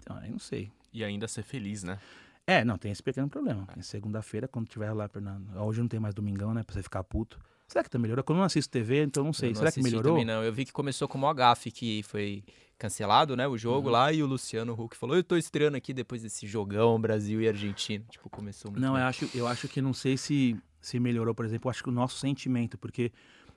[0.00, 0.70] Então, aí não sei.
[0.92, 1.98] E ainda ser feliz, né?
[2.46, 3.68] É, não, tem esse pequeno problema.
[3.76, 5.08] Em segunda-feira, quando tiver lá,
[5.56, 7.38] hoje não tem mais domingão, né, pra você ficar puto.
[7.66, 8.24] Será que tá melhorando?
[8.24, 9.50] Quando eu não assisto TV, então não sei.
[9.50, 10.12] Não Será que melhorou?
[10.14, 10.42] Também não.
[10.42, 12.42] Eu vi que começou como o HAF, que foi
[12.78, 13.46] cancelado, né?
[13.46, 13.58] O Uhum.
[13.58, 17.42] jogo lá, e o Luciano Huck falou: Eu tô estreando aqui depois desse jogão Brasil
[17.42, 18.02] e Argentina.
[18.08, 18.80] Tipo, começou muito.
[18.82, 19.02] Não, bem.
[19.02, 21.88] eu acho, eu acho que não sei se, se melhorou, por exemplo, eu acho que
[21.88, 23.12] o nosso sentimento, porque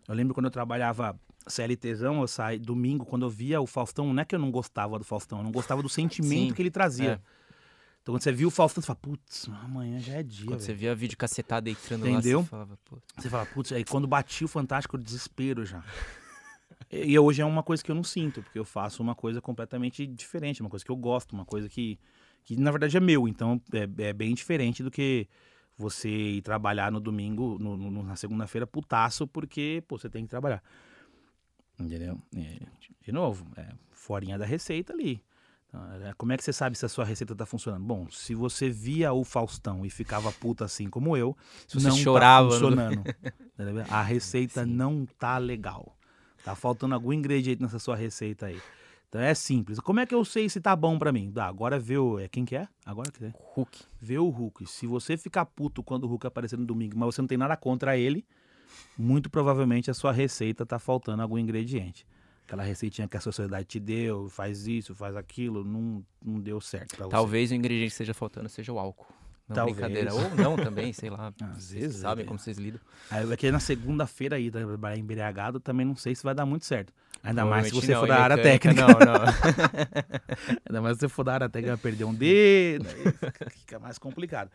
[0.08, 4.22] eu lembro quando eu trabalhava CLTzão, eu saí domingo, quando eu via o Faustão, não
[4.22, 6.72] é que eu não gostava do Faustão, eu não gostava do sentimento Sim, que ele
[6.72, 7.22] trazia.
[7.28, 7.42] é.
[8.02, 10.68] Então quando você viu o Faustão, você fala, putz, amanhã já é dia, Quando você
[10.68, 10.80] velho.
[10.80, 12.40] via vídeo cacetada entrando Entendeu?
[12.40, 12.98] lá, você falava, pô.
[13.16, 15.84] Você fala, putz, aí quando batia o Fantástico, o desespero já.
[16.92, 19.40] E e hoje é uma coisa que eu não sinto, porque eu faço uma coisa
[19.40, 21.98] completamente diferente, uma coisa que eu gosto, uma coisa que,
[22.44, 23.28] que na verdade é meu.
[23.28, 25.28] Então é, é bem diferente do que
[25.82, 30.30] você ir trabalhar no domingo, no- no- na segunda-feira, putaço, porque pô, você tem que
[30.30, 30.62] trabalhar.
[31.80, 32.20] Entendeu?
[32.36, 32.60] É,
[33.02, 35.24] de novo, é forinha da receita ali.
[35.68, 37.84] Então, é, Como é que você sabe se a sua receita tá funcionando?
[37.84, 41.36] Bom, se você via o Faustão e ficava puta assim como eu,
[41.68, 43.04] Se você não chorava tá no- funcionando.
[43.58, 43.86] Entendeu?
[43.90, 45.98] A receita não tá legal.
[46.44, 48.60] Tá faltando algum ingrediente nessa sua receita aí.
[49.12, 49.78] Então é simples.
[49.78, 51.30] Como é que eu sei se tá bom pra mim?
[51.30, 52.18] Dá, agora vê o.
[52.18, 52.66] É quem que é?
[52.86, 53.34] Agora que é?
[53.58, 53.84] Huck.
[54.00, 54.66] Vê o Hulk.
[54.66, 57.58] Se você ficar puto quando o Hulk aparecer no domingo, mas você não tem nada
[57.58, 58.26] contra ele,
[58.98, 62.08] muito provavelmente a sua receita tá faltando algum ingrediente.
[62.46, 66.96] Aquela receitinha que a sociedade te deu, faz isso, faz aquilo, não, não deu certo
[66.96, 67.12] pra você.
[67.12, 69.14] Talvez o ingrediente que esteja faltando seja o álcool.
[69.46, 69.76] Não, Talvez.
[69.76, 70.14] brincadeira.
[70.14, 71.34] Ou não também, sei lá.
[71.54, 72.28] Às vezes, sabem é.
[72.28, 72.80] como vocês lidam.
[73.10, 76.66] Aí vai querer na segunda-feira aí trabalhar embriagado, também não sei se vai dar muito
[76.66, 76.94] certo.
[77.24, 78.82] Ainda mais se você for não, da em área técnica.
[78.82, 79.26] Não, não.
[80.68, 82.86] Ainda mais se você for da área técnica, perder um dedo,
[83.52, 84.50] fica- mais complicado.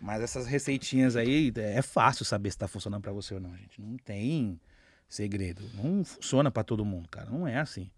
[0.00, 3.80] Mas essas receitinhas aí, é fácil saber se tá funcionando pra você ou não, gente.
[3.80, 4.60] Não tem
[5.08, 5.62] segredo.
[5.74, 7.28] Não funciona pra todo mundo, cara.
[7.30, 7.90] Não é assim.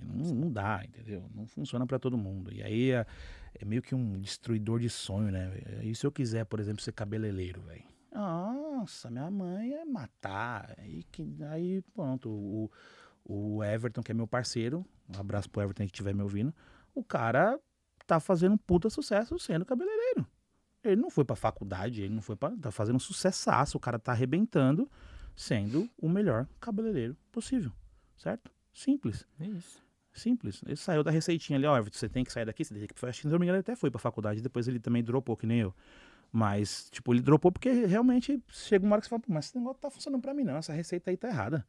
[0.00, 1.24] Não, não dá, entendeu?
[1.34, 2.52] Não funciona pra todo mundo.
[2.52, 3.06] E aí é,
[3.60, 5.52] é meio que um destruidor de sonho, né?
[5.82, 7.84] E se eu quiser, por exemplo, ser cabeleireiro, velho?
[8.12, 10.74] Nossa, minha mãe é matar.
[10.78, 12.70] Aí, que, aí pronto, o,
[13.24, 16.54] o Everton, que é meu parceiro, um abraço pro Everton que estiver me ouvindo,
[16.94, 17.58] o cara
[18.06, 20.26] tá fazendo um puta sucesso sendo cabeleireiro.
[20.82, 22.50] Ele não foi pra faculdade, ele não foi pra.
[22.56, 24.90] tá fazendo um sucessaço, o cara tá arrebentando,
[25.34, 27.72] sendo o melhor cabeleireiro possível,
[28.16, 28.50] certo?
[28.72, 29.26] Simples.
[29.40, 29.82] É isso.
[30.12, 30.62] Simples.
[30.64, 33.06] Ele saiu da receitinha ali, ó, Everton, você tem que sair daqui, você tem que.
[33.06, 35.36] Acho que, se não me engano, ele até foi pra faculdade, depois ele também dropou,
[35.36, 35.74] que nem eu.
[36.30, 39.56] Mas, tipo, ele dropou porque realmente chega uma hora que você fala, "Pô, mas esse
[39.56, 40.56] negócio tá funcionando pra mim, não.
[40.56, 41.66] Essa receita aí tá errada.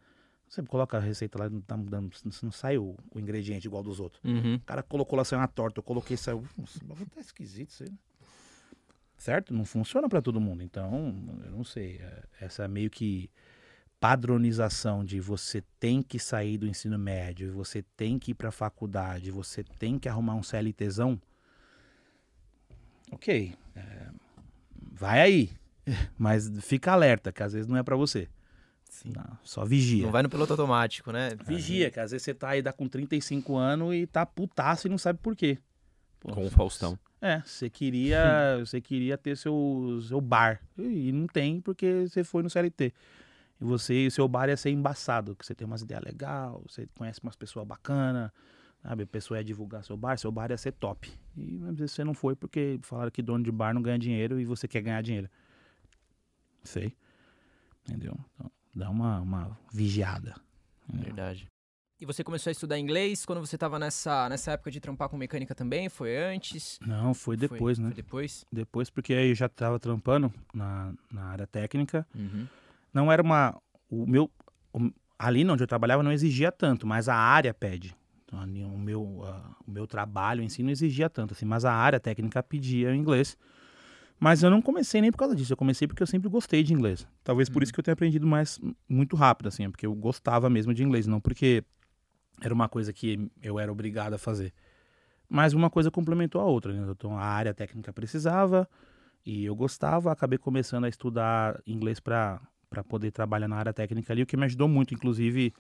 [0.47, 3.99] Você coloca a receita lá, não tá mudando, não sai o, o ingrediente igual dos
[3.99, 4.23] outros.
[4.23, 4.55] Uhum.
[4.55, 6.43] O cara colocou lá, saiu uma torta, eu coloquei, saiu.
[6.57, 6.79] Nossa,
[7.13, 7.89] tá esquisito isso aí.
[7.89, 7.97] né?
[9.17, 9.53] Certo?
[9.53, 10.61] Não funciona pra todo mundo.
[10.63, 11.97] Então, eu não sei.
[11.97, 13.29] é- Essa é meio que
[13.99, 19.31] padronização de você tem que sair do ensino médio, você tem que ir pra faculdade,
[19.31, 21.19] você tem que arrumar um CLTzão.
[23.11, 23.53] Ok.
[23.75, 24.09] é,
[24.93, 25.49] vai aí.
[26.17, 28.27] Mas fica alerta, que às vezes não é pra você.
[29.03, 30.03] Não, só vigia.
[30.03, 31.31] Não vai no piloto automático, né?
[31.45, 34.89] Vigia, que às vezes você tá aí dá com 35 anos e tá putaço e
[34.89, 35.57] não sabe por quê.
[36.19, 36.97] Pô, Com o Faustão.
[37.21, 40.61] É, você queria, você queria ter seu, seu bar.
[40.77, 42.93] E não tem porque você foi no CLT.
[43.59, 46.51] E você e o seu bar ia ser embaçado, que você tem umas ideias legais,
[46.67, 48.31] você conhece umas pessoas bacanas,
[48.81, 49.03] sabe?
[49.03, 51.11] A pessoa ia divulgar seu bar, seu bar ia ser top.
[51.37, 54.39] E às vezes você não foi porque falaram que dono de bar não ganha dinheiro
[54.39, 55.29] e você quer ganhar dinheiro.
[56.63, 56.93] Sei.
[57.87, 58.17] Entendeu?
[58.33, 60.35] Então, dá uma, uma vigiada.
[60.87, 61.05] entendeu?
[61.05, 61.47] Verdade.
[61.99, 65.15] E você começou a estudar inglês quando você tava nessa, nessa época de trampar com
[65.17, 65.87] mecânica também?
[65.87, 66.77] Foi antes?
[66.85, 67.87] Não, foi depois, né?
[67.87, 68.45] Foi depois?
[68.51, 72.05] Depois, porque aí eu já tava trampando na, na área técnica.
[72.13, 72.45] Uhum.
[72.93, 73.57] não era uma.
[73.89, 74.29] O meu.
[74.73, 77.95] o- ali onde eu trabalhava não exigia tanto, mas a área pede.
[78.25, 81.71] Então, o, meu, ah, o meu trabalho em si não exigia tanto, assim, mas a
[81.71, 83.37] área técnica pedia inglês.
[84.19, 86.73] Mas eu não comecei nem por causa disso, eu comecei porque eu sempre gostei de
[86.73, 87.07] inglês.
[87.23, 90.49] Talvez por isso que eu tenha aprendido mais muito rápido, assim, é porque eu gostava
[90.49, 91.63] mesmo de inglês, não porque
[92.41, 94.53] era uma coisa que eu era obrigado a fazer.
[95.29, 96.91] Mas uma coisa complementou a outra, né?
[96.91, 98.69] Então a área técnica precisava
[99.25, 104.11] e eu gostava, acabei começando a estudar inglês para para poder trabalhar na área técnica
[104.11, 105.53] ali, o que me ajudou muito, inclusive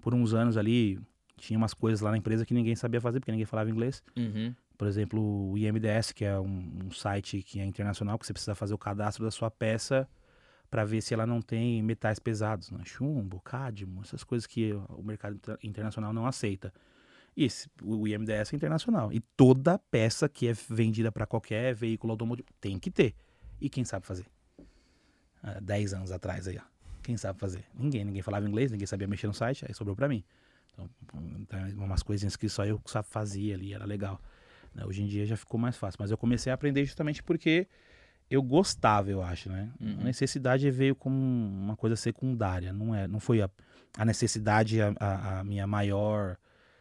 [0.00, 1.00] por uns anos ali
[1.36, 4.02] tinha umas coisas lá na empresa que ninguém sabia fazer porque ninguém falava inglês.
[4.16, 4.54] Uhum.
[4.76, 5.20] Por exemplo,
[5.52, 8.78] o IMDS, que é um, um site que é internacional, que você precisa fazer o
[8.78, 10.08] cadastro da sua peça
[10.70, 12.80] para ver se ela não tem metais pesados, né?
[12.84, 16.72] chumbo, cádmio, essas coisas que o mercado inter- internacional não aceita.
[17.36, 19.12] E esse, o IMDS é internacional.
[19.12, 23.14] E toda peça que é vendida para qualquer veículo automotivo tem que ter.
[23.60, 24.26] E quem sabe fazer?
[25.42, 26.62] Há 10 anos atrás aí, ó.
[27.02, 27.64] Quem sabe fazer?
[27.74, 28.04] Ninguém.
[28.04, 30.24] Ninguém falava inglês, ninguém sabia mexer no site, aí sobrou para mim.
[30.72, 30.90] Então,
[31.38, 34.20] então, umas coisinhas que só eu fazia ali, era legal.
[34.74, 34.84] Né?
[34.84, 35.98] Hoje em dia já ficou mais fácil.
[36.00, 37.66] Mas eu comecei a aprender justamente porque
[38.30, 39.70] eu gostava, eu acho, né?
[39.80, 40.00] Uhum.
[40.00, 42.72] A necessidade veio como uma coisa secundária.
[42.72, 43.50] Não, é, não foi a,
[43.96, 46.36] a necessidade a, a, a minha maior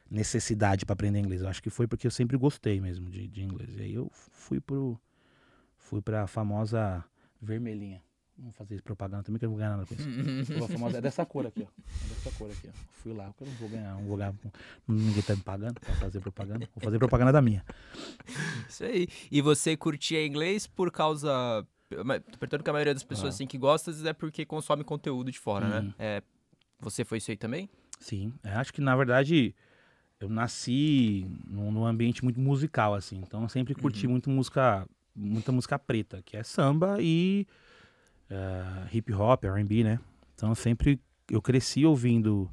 [0.09, 1.41] necessidade para aprender inglês.
[1.41, 3.75] Eu acho que foi porque eu sempre gostei mesmo de, de inglês.
[3.77, 4.99] E aí eu fui pro
[5.77, 7.03] fui para a famosa
[7.41, 8.01] vermelhinha.
[8.37, 10.67] Vamos fazer propaganda também que eu não vou ganhar nada com isso.
[10.67, 11.65] Famosa é dessa cor aqui, ó.
[11.65, 12.71] É dessa cor aqui, ó.
[12.93, 14.33] Fui lá, porque eu não vou ganhar, não vou ganhar.
[14.87, 16.67] Ninguém tá me pagando pra fazer propaganda.
[16.73, 17.63] Vou fazer propaganda da minha.
[18.67, 19.07] Isso aí.
[19.31, 21.65] E você curtia inglês por causa.
[22.39, 23.35] perguntando que a maioria das pessoas Ah.
[23.35, 25.93] assim, que gosta é porque consome conteúdo de fora, né?
[25.99, 26.23] É,
[26.79, 27.69] você foi isso aí também?
[27.99, 29.53] Sim, é, acho que na verdade
[30.19, 33.17] eu nasci num, num ambiente muito musical, assim.
[33.17, 37.45] Então eu sempre curti muito música, muita música preta, que é samba e
[38.33, 39.99] eh, hip hop, R&B, né?
[40.35, 42.49] Então eu sempre eu cresci ouvindo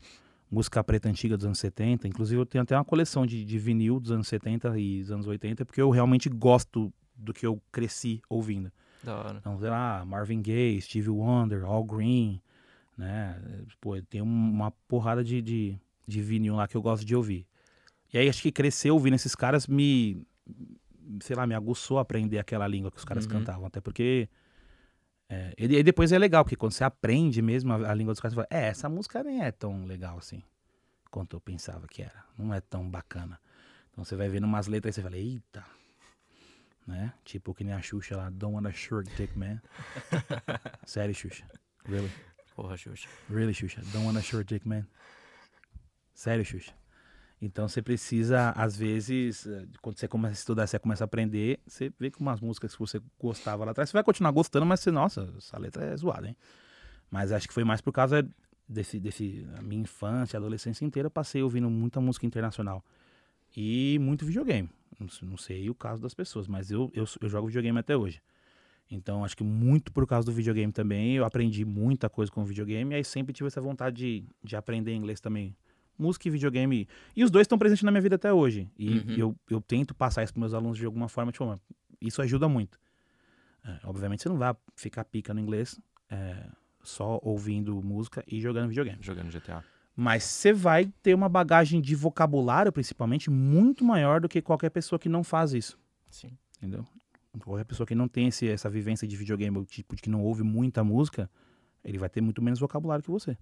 [0.51, 2.07] música preta antiga dos anos 70.
[2.09, 5.26] Inclusive eu tenho até uma coleção de, de vinil dos anos 70 e dos anos
[5.26, 8.70] 80, porque eu realmente gosto do que eu cresci ouvindo.
[9.03, 9.39] Da hora.
[9.39, 12.41] Então, sei lá, Marvin Gaye, Stevie Wonder, All Green,
[12.97, 13.41] né?
[13.81, 17.47] Pô, tem um- uma porrada de, de, de vinil lá que eu gosto de ouvir.
[18.12, 20.22] E aí acho que crescer ouvindo esses caras me,
[21.20, 23.31] sei lá, me aguçou a aprender aquela língua que os caras Uhum.
[23.31, 23.66] cantavam.
[23.66, 24.28] Até porque.
[25.31, 28.20] É, e e depois é legal, porque quando você aprende mesmo a, a língua dos
[28.20, 30.43] caras, você fala, é, essa música nem é tão legal assim
[31.11, 32.24] quanto eu pensava que era.
[32.37, 33.39] Não é tão bacana.
[33.91, 35.64] Então você vai vendo umas letras e você fala, eita.
[36.87, 37.12] Né?
[37.24, 39.61] Tipo que nem a Xuxa lá, Don't Wanna Short Dick Man.
[40.85, 41.45] Sério, Xuxa.
[41.85, 42.11] Really?
[42.57, 43.09] Porra, Xuxa.
[43.28, 43.81] Really, Xuxa.
[43.93, 44.87] Don't Wanna Short Dick Man.
[46.12, 46.72] Sério, Xuxa.
[47.41, 51.59] Então você precisa, às vezes, eh, quando você começa a estudar, você começa a aprender,
[51.66, 54.80] você vê que umas músicas que você gostava lá atrás, você vai continuar gostando, mas
[54.80, 56.36] você, nossa, essa letra é zoada, hein?
[57.11, 58.28] Mas acho que foi mais por causa
[58.68, 62.84] desse, desse a minha infância, adolescência inteira, passei ouvindo muita música internacional.
[63.57, 64.68] E muito videogame.
[64.99, 68.20] Não, não sei o caso das pessoas, mas eu, eu, eu jogo videogame até hoje.
[68.91, 72.45] Então, acho que muito por causa do videogame também, eu aprendi muita coisa com o
[72.45, 75.57] videogame, e aí sempre tive essa vontade de, de aprender inglês também.
[76.01, 76.89] Música e videogame.
[77.15, 78.71] E os dois estão presentes na minha vida até hoje.
[78.79, 79.15] E Uhum.
[79.17, 81.61] eu, eu tento passar isso para meus alunos de alguma forma, tipo, "Mano,
[82.01, 82.79] isso ajuda muito.
[83.65, 85.79] É, obviamente você não vai ficar pica no inglês
[86.09, 86.47] é,
[86.83, 88.99] só ouvindo música e jogando videogame.
[89.03, 89.63] Jogando GTA.
[89.95, 94.99] Mas você vai ter uma bagagem de vocabulário, principalmente, muito maior do que qualquer pessoa
[94.99, 95.79] que não faz isso.
[96.11, 96.31] Sim.
[96.57, 96.87] Entendeu?
[97.45, 100.23] Qualquer pessoa que não tem esse, essa vivência de videogame, ou tipo, de que não
[100.23, 101.31] ouve muita música,
[101.85, 103.37] ele vai ter muito menos vocabulário que você.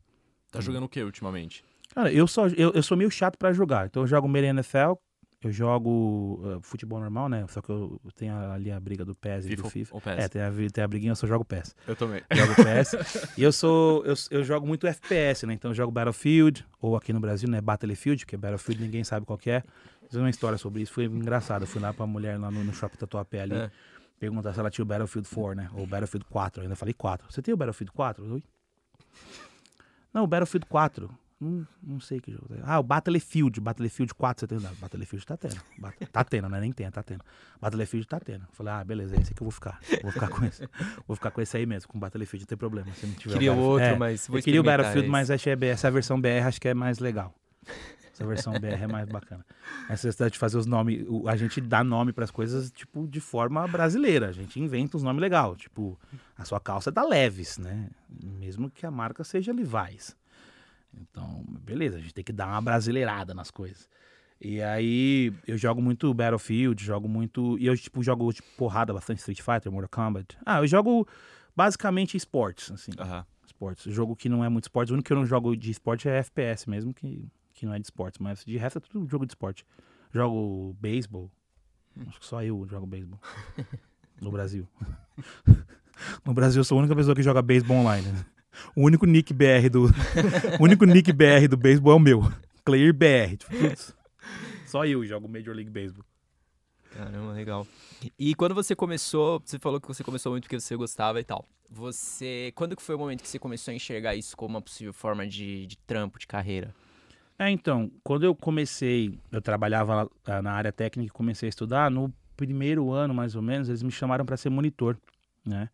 [0.50, 1.64] Tá jogando o que ultimamente?
[1.94, 3.86] Cara, eu, só, eu, eu sou meio chato pra jogar.
[3.86, 4.94] Então eu jogo meio NFL,
[5.42, 7.46] eu jogo uh, futebol normal, né?
[7.48, 9.96] Só que eu tenho ali a briga do PES e do FIFA?
[10.06, 11.76] É, tem a, tem a briguinha, eu só jogo PES.
[11.86, 12.22] Eu também.
[12.32, 13.34] Jogo PES.
[13.38, 14.04] e eu sou.
[14.04, 15.54] Eu, eu jogo muito FPS, né?
[15.54, 17.60] Então eu jogo Battlefield, ou aqui no Brasil, né?
[17.60, 19.62] Battlefield, porque Battlefield ninguém sabe qual que é.
[20.08, 21.62] Fiz uma história sobre isso, foi engraçado.
[21.62, 23.54] Eu fui lá pra mulher lá no, no shopping Tatuapé ali.
[23.54, 23.70] É.
[24.18, 25.70] Perguntar se ela tinha o Battlefield 4, né?
[25.74, 26.60] Ou Battlefield 4.
[26.60, 27.30] Eu ainda falei 4.
[27.30, 28.34] Você tem o Battlefield 4?
[28.34, 28.42] Oi?
[30.12, 31.08] Não, o Battlefield 4.
[31.40, 32.46] Não, não sei que jogo.
[32.64, 33.60] Ah, o Battlefield.
[33.60, 34.58] Battlefield 4 você tem.
[34.58, 35.56] Não, Battlefield tá tendo.
[35.78, 36.60] Bat- Tá tendo, né?
[36.60, 37.22] Nem tem, tá tendo.
[37.60, 38.44] Battlefield tá tendo.
[38.52, 39.78] Falei, ah, beleza, é esse que eu vou ficar.
[40.02, 40.68] Vou ficar com esse.
[41.06, 42.92] Vou ficar com esse aí mesmo, com Battlefield, não tem problema.
[42.94, 45.10] Se não tiver Queria o outro, É, mas vou eu queria o Battlefield, esse.
[45.10, 47.32] mas achei BR, essa versão BR acho que é mais legal.
[48.12, 49.46] Essa versão BR é mais bacana.
[49.88, 51.06] Essa questão de fazer os nomes.
[51.28, 54.26] A gente dá nome pras coisas, tipo, de forma brasileira.
[54.28, 55.56] A gente inventa uns nomes legais.
[55.56, 55.96] Tipo,
[56.36, 57.88] a sua calça é da Leves, né?
[58.40, 60.16] Mesmo que a marca seja Levi's.
[60.94, 63.88] Então, beleza, a gente tem que dar uma brasileirada nas coisas.
[64.40, 67.58] E aí, eu jogo muito Battlefield, jogo muito.
[67.58, 70.38] E eu, tipo, jogo tipo, porrada bastante Street Fighter, Mortal Kombat.
[70.46, 71.06] Ah, eu jogo
[71.56, 73.26] basicamente esportes, assim Aham.
[73.44, 73.92] esportes.
[73.92, 74.92] Jogo que não é muito esportes.
[74.92, 77.78] O único que eu não jogo de esporte é FPS mesmo, que, que não é
[77.78, 78.20] de esportes.
[78.20, 79.66] Mas de resto é tudo jogo de esporte.
[80.12, 81.30] Jogo beisebol.
[82.06, 83.18] Acho que só eu jogo beisebol.
[84.20, 84.68] No Brasil.
[86.24, 88.06] No Brasil eu sou a única pessoa que joga beisebol online.
[88.74, 89.86] O único nick BR do.
[90.58, 92.32] o único nick BR do beisebol é o meu.
[92.64, 93.36] Clear BR.
[93.36, 93.54] Tipo,
[94.66, 96.04] só eu jogo Major League Baseball.
[96.90, 97.66] Caramba, legal.
[98.18, 101.46] E quando você começou, você falou que você começou muito porque você gostava e tal.
[101.70, 104.92] Você, quando que foi o momento que você começou a enxergar isso como uma possível
[104.92, 106.74] forma de, de trampo, de carreira?
[107.38, 111.90] É, então, quando eu comecei, eu trabalhava ah, na área técnica e comecei a estudar,
[111.90, 114.98] no primeiro ano, mais ou menos, eles me chamaram para ser monitor,
[115.46, 115.68] né?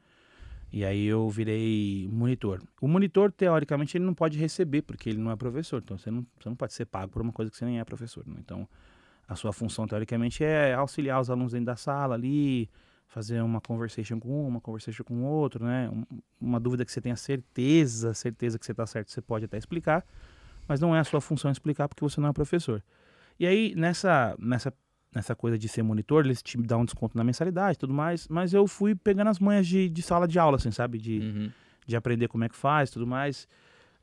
[0.75, 2.61] E aí eu virei monitor.
[2.81, 5.81] O monitor, teoricamente, ele não pode receber, porque ele não é professor.
[5.81, 7.85] Então, você não, você não pode ser pago por uma coisa que você nem é
[7.85, 8.27] professor.
[8.27, 8.35] né?
[8.41, 8.69] Então,
[9.29, 12.69] a sua função, teoricamente, é auxiliar os alunos dentro da sala ali,
[13.07, 15.89] fazer uma conversation com um, uma conversation com outro, né?
[15.91, 16.05] Um-
[16.41, 20.05] uma dúvida que você tenha certeza, certeza que você está certo, você pode até explicar
[20.67, 22.83] mas não é a sua função explicar porque você não é professor.
[23.39, 24.73] E aí, nessa, nessa,
[25.15, 28.27] nessa coisa de ser monitor, eles te dão um desconto na mensalidade e tudo mais,
[28.29, 30.99] mas eu fui pegando as manhas de, de sala de aula, assim, sabe?
[30.99, 31.51] De, Uhum.
[31.87, 33.47] de aprender como é que faz tudo mais.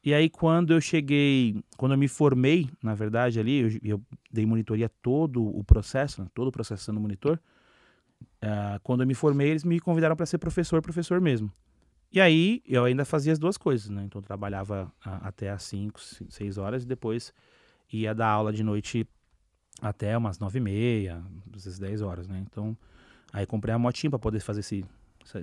[0.03, 4.01] E aí, quando eu cheguei, quando eu me formei, na verdade, ali, eu, eu
[4.31, 7.39] dei monitoria todo o processo, né, todo o processo sendo monitor.
[8.41, 11.51] Ah, quando eu me formei, eles me convidaram para ser professor, professor mesmo.
[12.11, 14.03] E aí, eu ainda fazia as duas coisas, né?
[14.05, 15.99] Então, eu trabalhava ah, até às 5,
[16.29, 17.31] 6 horas e depois
[17.91, 19.07] ia dar aula de noite
[19.81, 21.23] até umas 9 e meia,
[21.55, 22.43] às 10 horas, né?
[22.49, 22.75] Então,
[23.31, 24.85] aí comprei a motinha para poder fazer esse,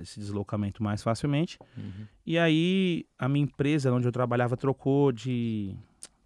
[0.01, 1.57] esse deslocamento mais facilmente.
[1.77, 2.05] Uhum.
[2.25, 5.75] E aí a minha empresa onde eu trabalhava trocou de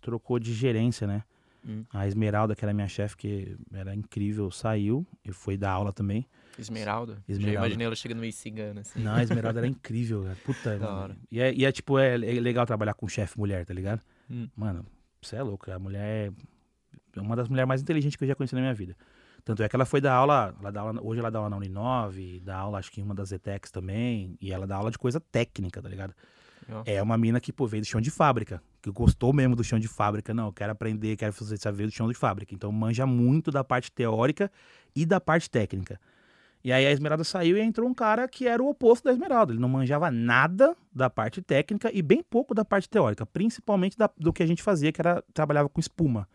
[0.01, 1.23] trocou de gerência, né?
[1.65, 1.85] Hum.
[1.93, 6.27] A Esmeralda, que era minha chefe, que era incrível, saiu e foi dar aula também.
[6.59, 7.15] Esmeralda?
[7.27, 7.59] Já Esmeralda.
[7.59, 8.99] imaginei ela chegando meio cigana, assim.
[9.01, 10.37] Não, a Esmeralda era incrível, cara.
[10.43, 10.77] Puta.
[10.83, 11.17] Da hora.
[11.31, 14.01] E é, e é, tipo, é, é legal trabalhar com chefe mulher, tá ligado?
[14.29, 14.47] Hum.
[14.55, 14.85] Mano,
[15.21, 15.71] você é louco.
[15.71, 16.31] A mulher
[17.15, 18.95] é uma das mulheres mais inteligentes que eu já conheci na minha vida.
[19.45, 21.57] Tanto é que ela foi dar aula, ela dá aula hoje ela dá aula na
[21.57, 24.97] Uninove, dá aula acho que em uma das ETECs também, e ela dá aula de
[24.97, 26.13] coisa técnica, tá ligado?
[26.65, 26.83] Legal.
[26.87, 29.77] É uma mina que, pô, veio do chão de fábrica, que gostou mesmo do chão
[29.77, 30.33] de fábrica.
[30.33, 32.53] Não, eu quero aprender, quero fazer saber do chão de fábrica.
[32.55, 34.49] Então manja muito da parte teórica
[34.95, 35.99] e da parte técnica.
[36.63, 39.51] E aí a Esmeralda saiu e entrou um cara que era o oposto da Esmeralda.
[39.51, 44.09] Ele não manjava nada da parte técnica e bem pouco da parte teórica, principalmente da-
[44.17, 46.25] do que a gente fazia, que era trabalhava com espuma.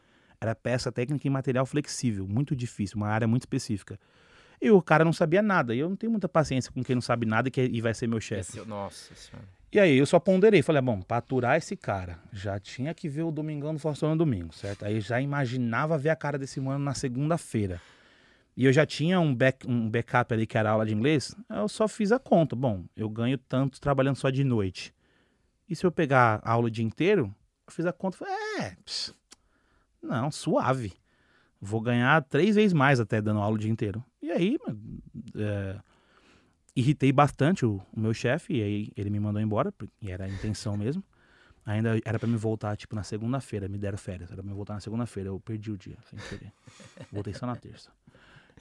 [0.41, 3.99] Era peça técnica em material flexível, muito difícil, uma área muito específica.
[4.61, 5.74] E o cara não sabia nada.
[5.74, 7.95] E eu não tenho muita paciência com quem não sabe nada e, que, e vai
[7.95, 8.59] ser meu chefe.
[8.59, 9.49] Esse- Nossa senhora.
[9.70, 13.22] E aí eu só ponderei, falei, bom, pra aturar esse cara, já tinha que ver
[13.22, 14.84] o Domingão do Faustão no domingo, certo?
[14.86, 17.78] Aí já imaginava ver a cara desse mano na segunda-feira.
[18.57, 21.68] E eu já tinha um, back, um backup ali que era aula de inglês, eu
[21.68, 22.57] só fiz a conta.
[22.57, 24.93] Bom, eu ganho tanto trabalhando só de noite.
[25.68, 27.32] E se eu pegar a aula o dia inteiro,
[27.66, 29.12] eu fiz a conta, falei, é, pss,
[30.03, 30.92] não, suave.
[31.61, 34.05] Vou ganhar três vezes mais até dando aula o dia inteiro.
[34.22, 34.57] E aí,
[35.34, 35.78] é,
[36.74, 40.28] irritei bastante o, o meu chefe e aí ele me mandou embora, e era a
[40.28, 41.03] intenção mesmo.
[41.66, 44.30] Ainda era pra me voltar, tipo, na segunda-feira, me deram férias.
[44.30, 46.51] Era pra me voltar na segunda-feira, eu perdi o dia, sem querer.
[47.12, 47.90] Voltei só na terça.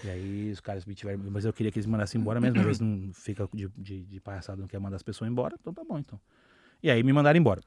[0.03, 1.19] E aí os caras me tiveram.
[1.31, 4.03] Mas eu queria que eles me mandassem embora mesmo, às vezes não fica de, de,
[4.03, 6.19] de palhaçada, não quer mandar as pessoas embora, então tá bom, então.
[6.83, 7.61] E aí me mandaram embora.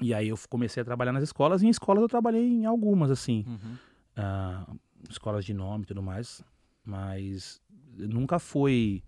[0.00, 3.10] E aí eu comecei a trabalhar nas escolas, e em escolas eu trabalhei em algumas,
[3.10, 3.44] assim.
[3.46, 3.76] Uhum.
[4.16, 4.66] ah,
[5.08, 6.42] escolas de nome e tudo mais,
[6.84, 7.60] mas
[7.96, 9.02] nunca foi,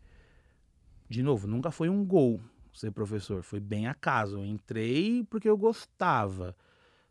[1.08, 2.40] de novo, nunca foi um gol
[2.72, 4.38] ser professor, foi bem acaso.
[4.38, 6.56] Eu entrei porque eu gostava,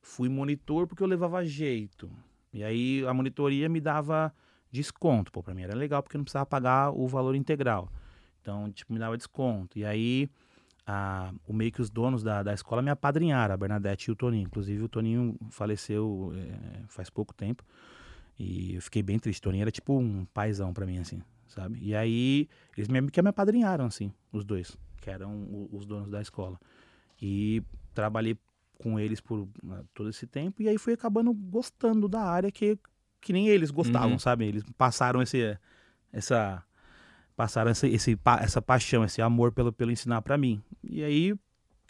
[0.02, 2.12] fui monitor porque eu levava jeito,
[2.52, 4.34] e aí a monitoria me dava
[4.72, 7.92] desconto, pô, pra mim era legal porque eu não precisava pagar o valor integral,
[8.42, 10.30] então, tipo, me dava desconto, e aí
[10.86, 14.16] a, o meio que os donos da, da escola me apadrinharam, a Bernadette e o
[14.16, 14.44] Toninho.
[14.46, 17.64] Inclusive, o Toninho faleceu é, faz pouco tempo.
[18.38, 19.40] E eu fiquei bem triste.
[19.40, 21.80] O Toninho era tipo um paizão pra mim, assim, sabe?
[21.82, 26.22] E aí, eles me, que me apadrinharam, assim, os dois, que eram os donos da
[26.22, 26.60] escola.
[27.22, 27.64] E
[27.94, 28.36] trabalhei
[28.78, 30.62] com eles por né, todo esse tempo.
[30.62, 32.78] E aí fui acabando gostando da área que,
[33.22, 34.20] que nem eles gostavam, Uhum.
[34.20, 34.46] sabe?
[34.46, 35.58] Eles passaram esse,
[36.12, 36.62] essa
[37.36, 40.62] passaram esse, esse essa paixão, esse amor pelo, pelo ensinar pra mim.
[40.84, 41.36] E aí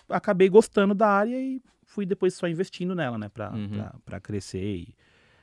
[0.10, 3.30] acabei gostando da área e fui depois só investindo nela, né?
[3.30, 3.70] Pra, Uhum.
[3.70, 4.96] pra, pra crescer e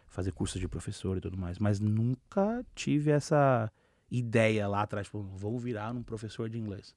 [0.09, 1.59] fazer cursos de professor e tudo mais.
[1.59, 3.70] Mas nunca tive essa
[4.11, 6.96] ideia lá atrás, tipo, vou virar um professor de inglês.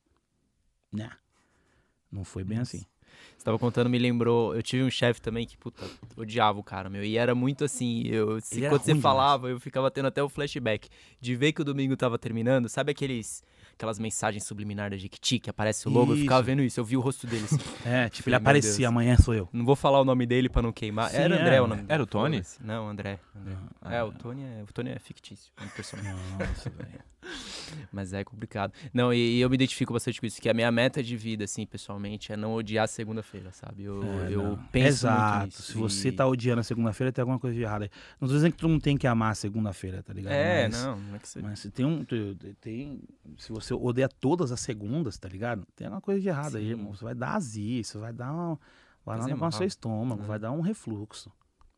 [0.91, 1.11] Né?
[2.11, 2.77] Não foi bem Nossa.
[2.77, 2.85] assim.
[3.37, 4.55] Você tava contando, me lembrou.
[4.55, 5.85] Eu tive um chefe também que, puta,
[6.15, 7.03] odiava o cara, meu.
[7.03, 8.03] E era muito assim.
[8.07, 10.89] Eu, se, quando você falava, eu ficava tendo até o flashback
[11.19, 12.69] de ver que o domingo tava terminando.
[12.69, 13.43] Sabe aqueles.
[13.75, 16.13] Aquelas mensagens subliminares da Jequiti que aparece o logo?
[16.13, 16.45] Eu ficava Isso.
[16.45, 17.49] vendo isso, eu vi o rosto deles.
[17.85, 19.49] É, tipo, Falei, ele aparecia, amanhã sou eu.
[19.51, 21.09] Não vou falar o nome dele pra não queimar.
[21.09, 22.03] Sim, era é, André o nome era dele.
[22.03, 22.37] o Tony?
[22.37, 22.63] foda-se.
[22.63, 23.19] Não, André.
[23.35, 23.57] André.
[23.81, 26.13] Ah, É, o Tony é, o Tony é fictício, é um personagem.
[26.39, 26.99] Nossa, velho.
[27.91, 28.73] Mas é complicado.
[28.93, 31.45] Não, e, e eu me identifico bastante com isso, que a minha meta de vida,
[31.45, 33.83] assim, pessoalmente, é não odiar segunda-feira, sabe?
[33.83, 35.37] Eu, É, eu penso Exato.
[35.39, 35.61] muito nisso.
[35.63, 37.89] Se você e- tá odiando a segunda-feira, tem alguma coisa de errado aí.
[38.19, 40.33] Não tô dizendo que tu não tem que amar a segunda-feira, tá ligado?
[40.33, 41.41] É, Mas- não, não é que você...
[41.41, 42.03] Mas se tem um.
[42.59, 42.99] Tem,
[43.37, 45.65] se você odeia todas as segundas, tá ligado?
[45.75, 46.69] Tem alguma coisa de errado aí, Sim.
[46.71, 46.93] irmão.
[46.93, 48.57] Você vai dar azia, isso vai dar um.
[49.05, 50.27] Vai dar um negócio no seu estômago, Né?
[50.27, 51.31] vai dar um refluxo.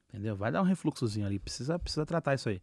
[0.09, 0.35] Entendeu?
[0.35, 1.39] Vai dar um refluxozinho ali.
[1.39, 2.61] Precisa, precisa tratar isso aí.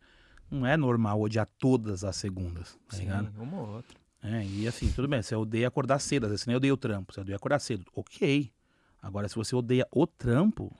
[0.50, 3.32] Não é normal odiar todas as segundas, tá Sim, ligado?
[3.42, 3.96] uma ou outra.
[4.22, 6.76] É, e assim, tudo bem, você odeia acordar cedo, às vezes você nem odeia o
[6.76, 7.84] trampo, você odeia acordar cedo.
[7.94, 8.52] Ok.
[9.00, 10.72] Agora, se você odeia o trampo.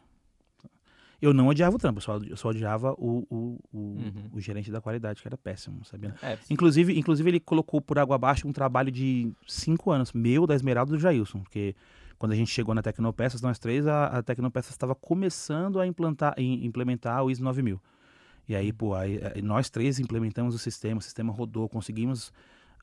[1.22, 4.30] Eu não odiava o trampo, eu só, eu só odiava o, o, o, Uhum.
[4.32, 6.14] o gerente da qualidade, que era péssimo, sabia?
[6.20, 10.54] É, Inclusive, inclusive, ele colocou por água abaixo um trabalho de cinco anos, meu, da
[10.56, 11.76] Esmeralda e do Jailson, porque
[12.18, 16.34] quando a gente chegou na Tecnopeças, nós três, a, a Tecnopeças estava começando a implantar,
[16.36, 17.80] im- implementar o ISO 9000.
[18.48, 22.32] E aí, pô, aí, nós três implementamos o sistema, o sistema rodou, conseguimos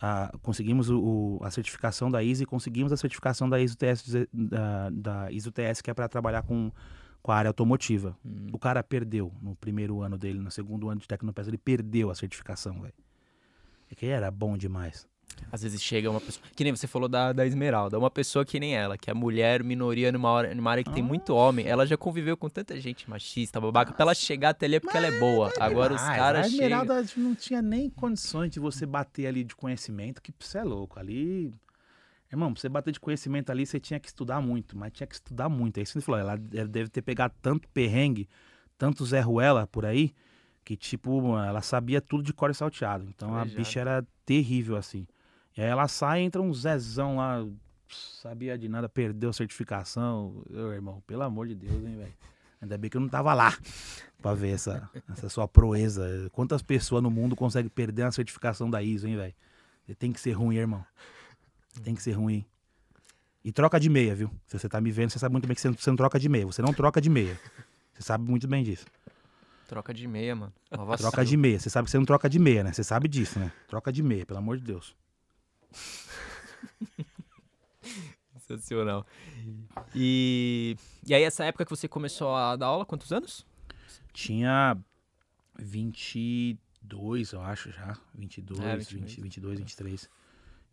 [0.01, 4.29] a, conseguimos o, a certificação da ISO e conseguimos a certificação da ISO TS, deze-
[4.33, 6.71] da, da ISO TS que é para trabalhar com,
[7.21, 8.17] com a área automotiva.
[8.25, 8.47] Hum.
[8.51, 12.15] O cara perdeu no primeiro ano dele, no segundo ano de Tecnopeças, ele perdeu a
[12.15, 12.93] certificação, velho.
[13.91, 15.07] É que era bom demais.
[15.51, 16.45] Às vezes chega uma pessoa.
[16.55, 17.97] Que nem você falou da, da Esmeralda.
[17.97, 21.01] Uma pessoa que nem ela, que é mulher, minoria numa, hora, numa área que tem
[21.01, 21.65] muito homem.
[21.65, 23.93] Ela já conviveu com tanta gente machista, babaca.
[23.93, 25.51] Pra ela chegar até ali é porque ela é boa.
[25.59, 26.65] Agora os Ah, caras A chegam.
[26.65, 30.99] Esmeralda não tinha nem condições de você bater ali de conhecimento, que você é louco.
[30.99, 31.53] Ali.
[32.31, 35.15] Irmão, pra você bater de conhecimento ali, você tinha que estudar muito, mas tinha que
[35.15, 35.79] estudar muito.
[35.79, 36.19] É isso que você falou.
[36.19, 38.29] Ela deve ter pegado tanto perrengue,
[38.77, 40.13] tanto Zé Ruela por aí,
[40.63, 43.05] que, tipo, ela sabia tudo de core salteado.
[43.09, 45.07] Então a bicha era terrível, assim.
[45.57, 47.43] E aí ela sai, entra um Zezão lá,
[47.89, 50.43] sabia de nada, perdeu a certificação.
[50.51, 52.13] Ô, irmão, pelo amor de Deus, hein, velho.
[52.61, 53.57] Ainda bem que eu não tava lá
[54.21, 56.29] pra ver essa, essa sua proeza.
[56.31, 59.33] Quantas pessoas no mundo conseguem perder a certificação da ISO, hein, velho?
[59.87, 60.85] Você tem que ser ruim, irmão.
[61.83, 62.45] Tem que ser ruim.
[63.43, 64.29] E troca de meia, viu?
[64.47, 66.19] Se você tá me vendo, você sabe muito bem que você não, você não troca
[66.19, 66.45] de meia.
[66.45, 67.39] Você não troca de meia.
[67.93, 68.85] Você sabe muito bem disso.
[69.67, 70.53] Troca de meia, mano.
[70.97, 71.59] Troca de meia.
[71.59, 72.73] Você sabe que você não troca de meia, né?
[72.73, 73.51] Você sabe disso, né?
[73.67, 74.95] Troca de meia, pelo amor de Deus.
[78.39, 79.05] Sensacional.
[79.93, 80.75] E,
[81.05, 83.45] e aí, essa época que você começou a dar aula, quantos anos?
[84.11, 84.75] Tinha
[85.59, 87.95] 22, eu acho já.
[88.15, 89.15] 22, É, 20, 22.
[89.23, 90.09] 22, 23.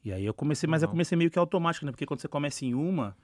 [0.05, 0.93] E aí eu comecei, mas eu Legal.
[0.93, 1.93] comecei meio que automático, né?
[1.93, 3.17] Porque quando você começa em uma,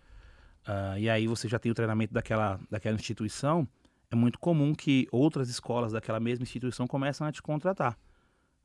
[0.67, 3.67] ah, e aí você já tem o treinamento daquela, daquela instituição,
[4.11, 7.97] é muito comum que outras escolas daquela mesma instituição começam a te contratar,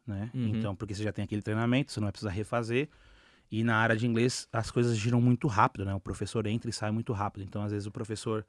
[0.05, 0.29] né?
[0.33, 0.47] Uhum.
[0.47, 2.89] Então, porque você já tem aquele treinamento, você não vai precisar refazer.
[3.49, 5.93] E na área de inglês, as coisas giram muito rápido, né?
[5.95, 7.43] O professor entra e sai muito rápido.
[7.43, 8.45] Então, às vezes, o professor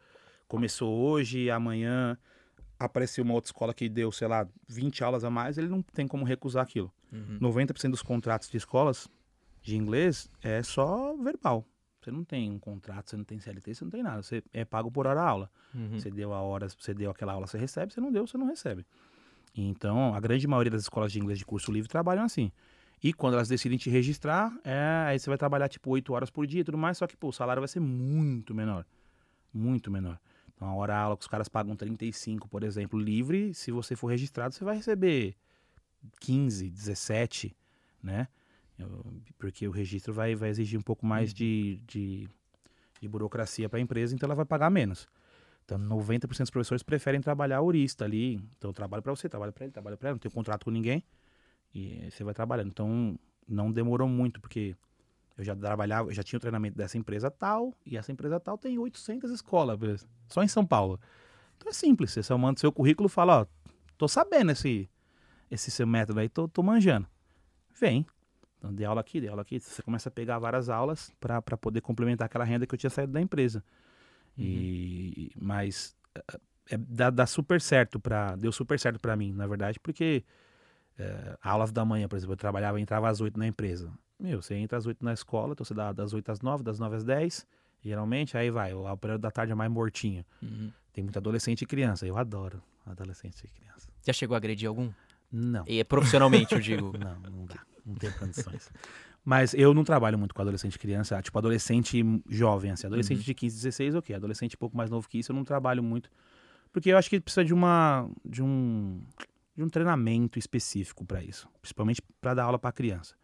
[0.49, 2.19] começou hoje, amanhã
[2.79, 6.07] apareceu uma outra escola que deu, sei lá, 20 aulas a mais, ele não tem
[6.07, 6.93] como recusar aquilo.
[7.13, 7.39] Uhum.
[7.41, 9.09] 90% dos contratos de escolas
[9.69, 11.65] de inglês é só verbal.
[12.01, 14.23] Você não tem um contrato, você não tem CLT, você não tem nada.
[14.23, 15.51] Você é pago por hora aula.
[15.75, 15.99] Uhum.
[15.99, 18.47] Você deu a hora, você deu aquela aula, você recebe, você não deu, você não
[18.47, 18.87] recebe.
[19.55, 22.51] Então, a grande maioria das escolas de inglês de curso livre trabalham assim.
[23.03, 26.47] E quando elas decidem te registrar, é, aí você vai trabalhar tipo 8 horas por
[26.47, 28.87] dia e tudo mais, só que pô, o salário vai ser muito menor.
[29.53, 30.19] Muito menor.
[30.55, 34.09] Então, a hora aula que os caras pagam 35, por exemplo, livre, se você for
[34.09, 35.37] registrado, você vai receber
[36.21, 37.57] 15, 17,
[38.03, 38.29] né?
[38.79, 39.05] Eu-
[39.39, 42.29] Porque o registro vai, vai exigir um pouco mais de, de,
[43.01, 45.07] de burocracia para a empresa, então ela vai pagar menos.
[45.65, 48.35] Então, 90% dos professores preferem trabalhar aurista ali.
[48.57, 50.71] Então, eu trabalho para você, trabalho para ele, trabalho para ele, não tenho contrato com
[50.71, 51.05] ninguém.
[51.75, 52.69] E você vai trabalhando.
[52.69, 54.75] Então, não demorou muito, porque
[55.37, 58.59] eu já trabalhava, eu já tinha o treinamento dessa empresa tal, e essa empresa tal
[58.59, 60.99] tem 800 escolas, só em São Paulo.
[61.57, 63.47] Então é simples, você só manda seu currículo e fala, ó,
[63.97, 64.89] tô sabendo esse,
[65.51, 67.07] esse seu método aí, tô, tô manjando.
[67.79, 68.07] Vem.
[68.59, 69.61] Então, dei aula aqui, dei aula aqui.
[69.61, 73.13] Você começa a pegar várias aulas para poder complementar aquela renda que eu tinha saído
[73.13, 73.63] da empresa.
[74.37, 75.97] E, mas
[76.71, 80.25] é, dá, dá super certo para deu super certo para mim, na verdade, porque
[80.99, 83.93] é, aulas da manhã, por exemplo, eu trabalhava, entrava às 8 na empresa.
[84.19, 86.79] Meu, você entra às 8 na escola, então você dá das 8 às 9, das
[86.79, 87.47] 9 às 10,
[87.83, 90.25] geralmente, aí vai, o período da tarde é mais mortinho.
[90.43, 90.73] Uhum.
[90.93, 93.89] Tem muito adolescente e criança, eu adoro adolescente e criança.
[94.05, 94.91] Já chegou a agredir algum?
[95.31, 95.65] Não.
[95.67, 96.93] E é profissionalmente, eu digo.
[96.99, 97.63] Não, não dá.
[97.89, 98.71] Não tem condições.
[99.25, 102.87] Mas eu não trabalho muito com adolescente e criança, tipo adolescente jovem, assim.
[102.87, 103.25] Adolescente Uhum.
[103.25, 104.15] de 15, 16, ok.
[104.17, 106.11] Adolescente um pouco mais novo que isso, eu não trabalho muito.
[106.73, 108.09] Porque eu acho que precisa de uma.
[108.25, 109.03] de um.
[109.57, 111.49] de um treinamento específico para isso.
[111.61, 113.15] Principalmente para dar aula para criança.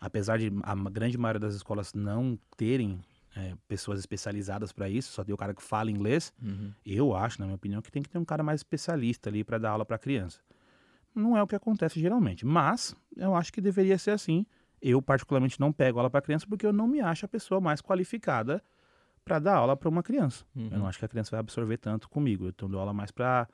[0.00, 3.00] Apesar de a grande maioria das escolas não terem
[3.34, 6.32] é, pessoas especializadas para isso, só tem o cara que fala inglês.
[6.42, 6.70] Uhum.
[6.84, 9.56] Eu acho, na minha opinião, que tem que ter um cara mais especialista ali para
[9.58, 10.40] dar aula para criança.
[11.16, 14.44] Não é o que acontece geralmente, mas eu acho que deveria ser assim.
[14.80, 17.80] Eu particularmente não pego aula para criança porque eu não me acho a pessoa mais
[17.80, 18.62] qualificada
[19.24, 20.44] para dar aula para uma criança.
[20.54, 20.68] Uhum.
[20.70, 22.46] Eu não acho que a criança vai absorver tanto comigo.
[22.46, 23.48] Então eu dou aula mais para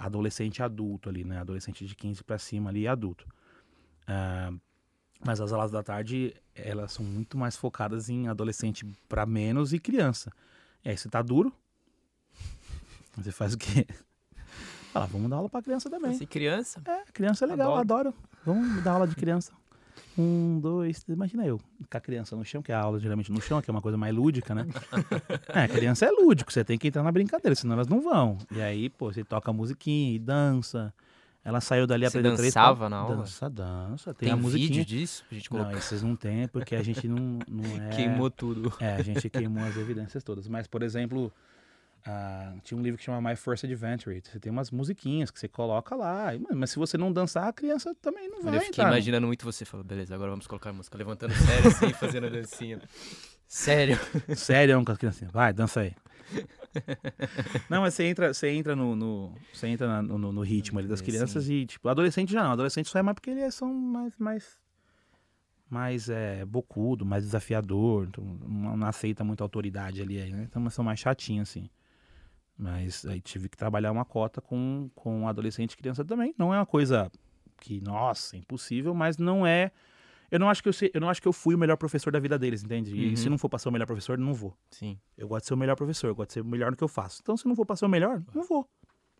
[0.00, 1.38] adolescente e adulto ali, né?
[1.38, 3.26] Adolescente de 15 para cima ali, adulto.
[4.06, 4.52] Ah,
[5.24, 9.78] mas as aulas da tarde, elas são muito mais focadas em adolescente para menos e
[9.78, 10.32] criança.
[10.84, 11.52] E aí você tá duro,
[13.16, 13.86] você faz o quê?
[14.92, 16.10] Fala, vamos dar aula pra criança também.
[16.10, 16.80] Assim, criança?
[16.84, 18.12] É, criança é legal, adoro.
[18.44, 19.52] Vamos dar aula de criança.
[20.18, 21.16] Um, dois, três.
[21.16, 21.58] Imagina eu,
[21.90, 23.80] com a criança no chão, que é a aula geralmente no chão, que é uma
[23.80, 24.66] coisa mais lúdica, né?
[25.48, 28.36] É, criança é lúdico, você tem que entrar na brincadeira, senão elas não vão.
[28.50, 30.92] E aí, pô, você toca musiquinha e dança.
[31.44, 33.16] Ela saiu dali aprendeu três dançava na aula?
[33.16, 34.14] Dança, dança.
[34.14, 34.68] Tem, Tem a musiquinha.
[34.68, 35.24] vídeo disso?
[35.30, 35.78] A gente Não, colocou.
[35.78, 37.88] esses não tem, porque a gente não, não é.
[37.96, 38.72] Queimou tudo.
[38.78, 40.46] É, a gente queimou as evidências todas.
[40.46, 41.32] Mas, por exemplo,
[42.04, 44.20] ah, tinha um livro que chama My First Adventure.
[44.24, 46.30] Você tem umas musiquinhas que você coloca lá.
[46.54, 48.88] Mas se você não dançar, a criança também não vai eu fiquei entrar.
[48.88, 52.30] imaginando muito você falando, beleza, agora vamos colocar a música, levantando sério assim, fazendo a
[52.30, 52.80] dancinha.
[53.46, 53.98] Sério?
[54.34, 55.32] Sério com as criancinhas.
[55.32, 55.94] Vai, dança aí.
[57.68, 60.88] Não, mas você entra, você entra no, no- você entra no, no- no ritmo ali
[60.88, 61.04] das Sim.
[61.04, 62.52] crianças e, tipo, adolescente já não.
[62.52, 64.58] Adolescente só é mais porque eles são mais, mais,
[65.68, 68.06] mais é, bocudo, mais desafiador.
[68.08, 70.46] Então, não, não aceita muita autoridade ali, aí, né?
[70.48, 71.68] Então, são mais chatinhos, assim.
[72.62, 76.32] Mas aí tive que trabalhar uma cota com, com adolescente e criança também.
[76.38, 77.10] Não é uma coisa
[77.60, 79.72] que, nossa, impossível, mas não é...
[80.30, 82.12] Eu não acho que eu, sei- eu não acho que eu fui o melhor professor
[82.12, 82.94] da vida deles, entende?
[82.96, 83.16] E Uhum.
[83.16, 84.56] se não for pra ser o melhor professor, não vou.
[84.70, 84.96] Sim.
[85.18, 86.84] Eu gosto de ser o melhor professor, eu gosto de ser o melhor no que
[86.84, 87.18] eu faço.
[87.20, 88.66] Então, se não for pra ser o melhor, não vou,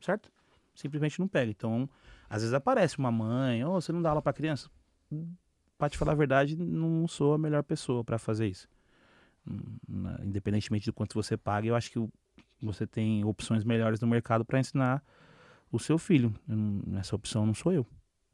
[0.01, 0.30] certo?
[0.74, 1.51] Simplesmente não pega.
[1.51, 1.88] Então,
[2.30, 4.70] às vezes aparece uma mãe, ô, você não dá aula pra criança?
[5.76, 8.68] Pra te falar a verdade, não sou a melhor pessoa pra fazer isso.
[9.47, 9.76] Hum,
[10.24, 12.09] Independentemente do quanto você paga, eu acho que o-
[12.63, 15.03] você tem opções melhores no mercado pra ensinar
[15.71, 16.35] o seu filho.
[16.99, 17.87] Essa opção não sou eu,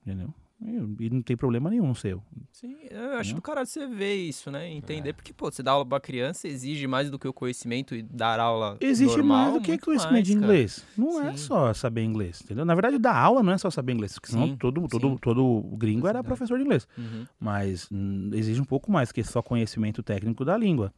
[0.03, 0.33] entendeu?
[0.61, 2.23] Eu- E não tem problema nenhum não ser eu.
[2.51, 3.37] Sim, eu acho Não?
[3.37, 4.69] do caralho você ver isso, né?
[4.69, 5.13] Entender, É.
[5.13, 8.41] porque, pô, você dá aula pra criança exige mais do que o conhecimento e dar
[8.41, 10.45] aula Existe normal, mais do que conhecimento mais, de cara.
[10.47, 10.85] inglês.
[10.97, 11.37] Não é Sim.
[11.37, 12.65] só saber inglês, entendeu?
[12.65, 15.17] Na verdade, dar aula não é só saber inglês, porque senão Sim, todo, todo, sim.
[15.19, 16.89] todo gringo era professor de inglês.
[16.99, 17.25] Uhum.
[17.39, 20.93] Mas hum, exige um pouco mais que só conhecimento técnico da língua.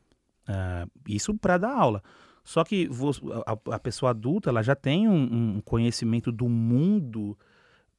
[0.48, 2.02] Ah, isso para dar aula.
[2.44, 2.88] Só que
[3.70, 7.38] a, pessoa adulta ela já tem um, um conhecimento do mundo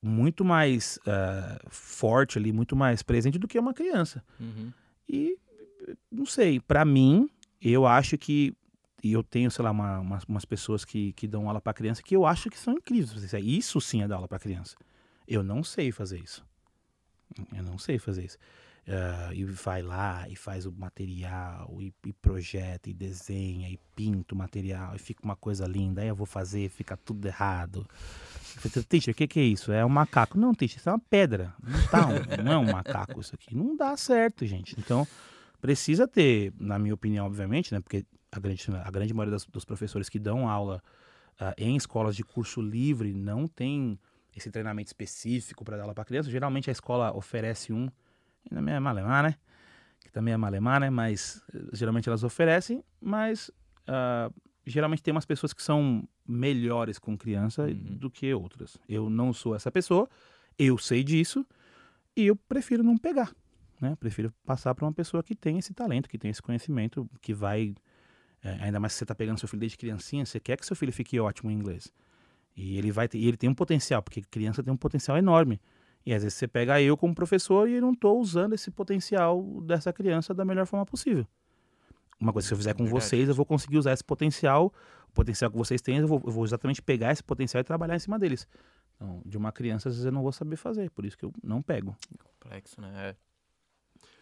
[0.01, 4.23] muito mais ah, forte ali, muito mais presente do que uma criança.
[4.39, 4.71] Uhum.
[5.07, 5.37] E
[6.11, 7.29] não sei, pra mim,
[7.61, 8.55] eu acho que.
[9.03, 12.03] E eu tenho, sei lá, uma- umas, umas pessoas que, que dão aula pra criança
[12.03, 13.33] que eu acho que são incríveis.
[13.33, 14.75] Isso sim é dar aula pra criança.
[15.27, 16.45] Eu não sei fazer isso.
[17.55, 18.37] Eu não sei fazer isso.
[18.87, 24.33] Ah, e vai lá e faz o material, e, e projeta, e desenha, e pinta
[24.33, 26.01] o material, e fica uma coisa linda.
[26.01, 27.85] Aí eu vou fazer, fica tudo errado.
[27.91, 29.71] Falei, Teacher, o que, que é isso?
[29.71, 30.37] É um macaco.
[30.37, 31.53] Não, teacher, isso é uma pedra.
[31.63, 33.55] Não, tá um- não é um macaco isso aqui.
[33.55, 34.75] Não dá certo, gente.
[34.79, 35.07] Então,
[35.61, 37.79] precisa ter, na minha opinião, obviamente, né?
[37.79, 40.81] Porque a grande, a grande maioria das- dos professores que dão aula
[41.39, 43.97] ah, em escolas de curso livre não tem
[44.35, 46.29] esse treinamento específico para dar aula para criança.
[46.31, 47.89] Geralmente a escola oferece um,
[48.49, 49.35] ainda é malemar, né?
[49.99, 50.89] Que também é malemar, né?
[50.89, 53.51] Mas eh, geralmente elas oferecem, mas
[53.87, 54.31] ah,
[54.65, 57.73] geralmente tem umas pessoas que são melhores com criança Uhum.
[57.97, 58.77] do que outras.
[58.87, 60.09] Eu não sou essa pessoa,
[60.57, 61.45] eu sei disso
[62.15, 63.33] e eu prefiro não pegar,
[63.79, 63.95] né?
[63.99, 67.75] Prefiro passar para uma pessoa que tem esse talento, que tem esse conhecimento, que vai
[68.43, 70.75] é, ainda mais se você está pegando seu filho desde criancinha, você quer que seu
[70.75, 71.93] filho fique ótimo em inglês.
[72.55, 75.61] E ele vai ter, e ele tem um potencial, porque criança tem um potencial enorme.
[76.05, 79.61] E às vezes você pega eu como professor e eu não estou usando esse potencial
[79.61, 81.27] dessa criança da melhor forma possível.
[82.19, 83.03] Uma coisa que se eu fizer com Verdade.
[83.03, 84.73] vocês, eu vou conseguir usar esse potencial,
[85.09, 87.95] o potencial que vocês têm, eu vou, eu vou exatamente pegar esse potencial e trabalhar
[87.95, 88.47] em cima deles.
[88.95, 91.33] Então, de uma criança, às vezes eu não vou saber fazer, por isso que eu
[91.43, 91.95] não pego.
[92.23, 92.91] Complexo, né?
[92.95, 93.15] É.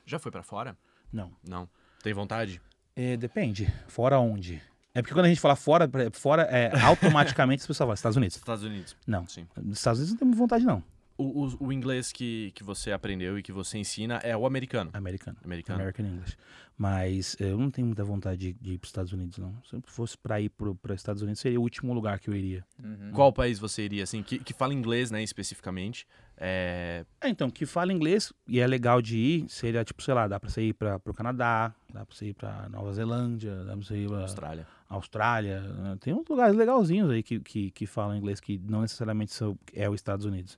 [0.06, 0.78] Já foi pra fora?
[1.12, 1.32] Não.
[1.48, 1.70] Não.
[2.02, 2.62] Tem vontade?
[2.96, 3.68] É, depende.
[3.88, 4.62] Fora onde?
[4.94, 8.38] É porque quando a gente fala fora, fora é, automaticamente as pessoas falam Estados Unidos.
[8.38, 8.98] Estados Unidos.
[9.06, 9.28] Não.
[9.28, 9.46] Sim.
[9.72, 10.82] Estados Unidos não temos vontade, não.
[11.20, 14.90] O, o, o inglês que, que você aprendeu e que você ensina é o americano.
[14.94, 15.38] Americano.
[15.44, 15.82] Americano.
[15.82, 16.38] American English.
[16.78, 19.54] Mas eu não tenho muita vontade de, de ir para os Estados Unidos, não.
[19.66, 22.34] Se eu fosse para ir para os Estados Unidos, seria o último lugar que eu
[22.34, 22.64] iria.
[22.82, 23.12] Uhum.
[23.12, 26.08] Qual país você iria, assim, que, que fala inglês, né, especificamente?
[26.38, 27.06] É...
[27.20, 30.40] É, então, que fala inglês e é legal de ir, seria tipo, sei lá, dá
[30.40, 33.84] pra você ir para o Canadá, dá pra você ir pra Nova Zelândia, dá pra
[33.84, 34.68] você ir pra Austrália.
[34.88, 35.60] Austrália.
[35.60, 35.98] né?
[36.00, 39.90] Tem uns lugares legalzinhos aí que, que, que falam inglês que não necessariamente são, é
[39.90, 40.58] os Estados Unidos.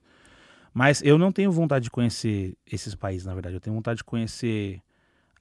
[0.74, 3.54] Mas eu não tenho vontade de conhecer esses países, na verdade.
[3.56, 4.80] Eu tenho vontade de conhecer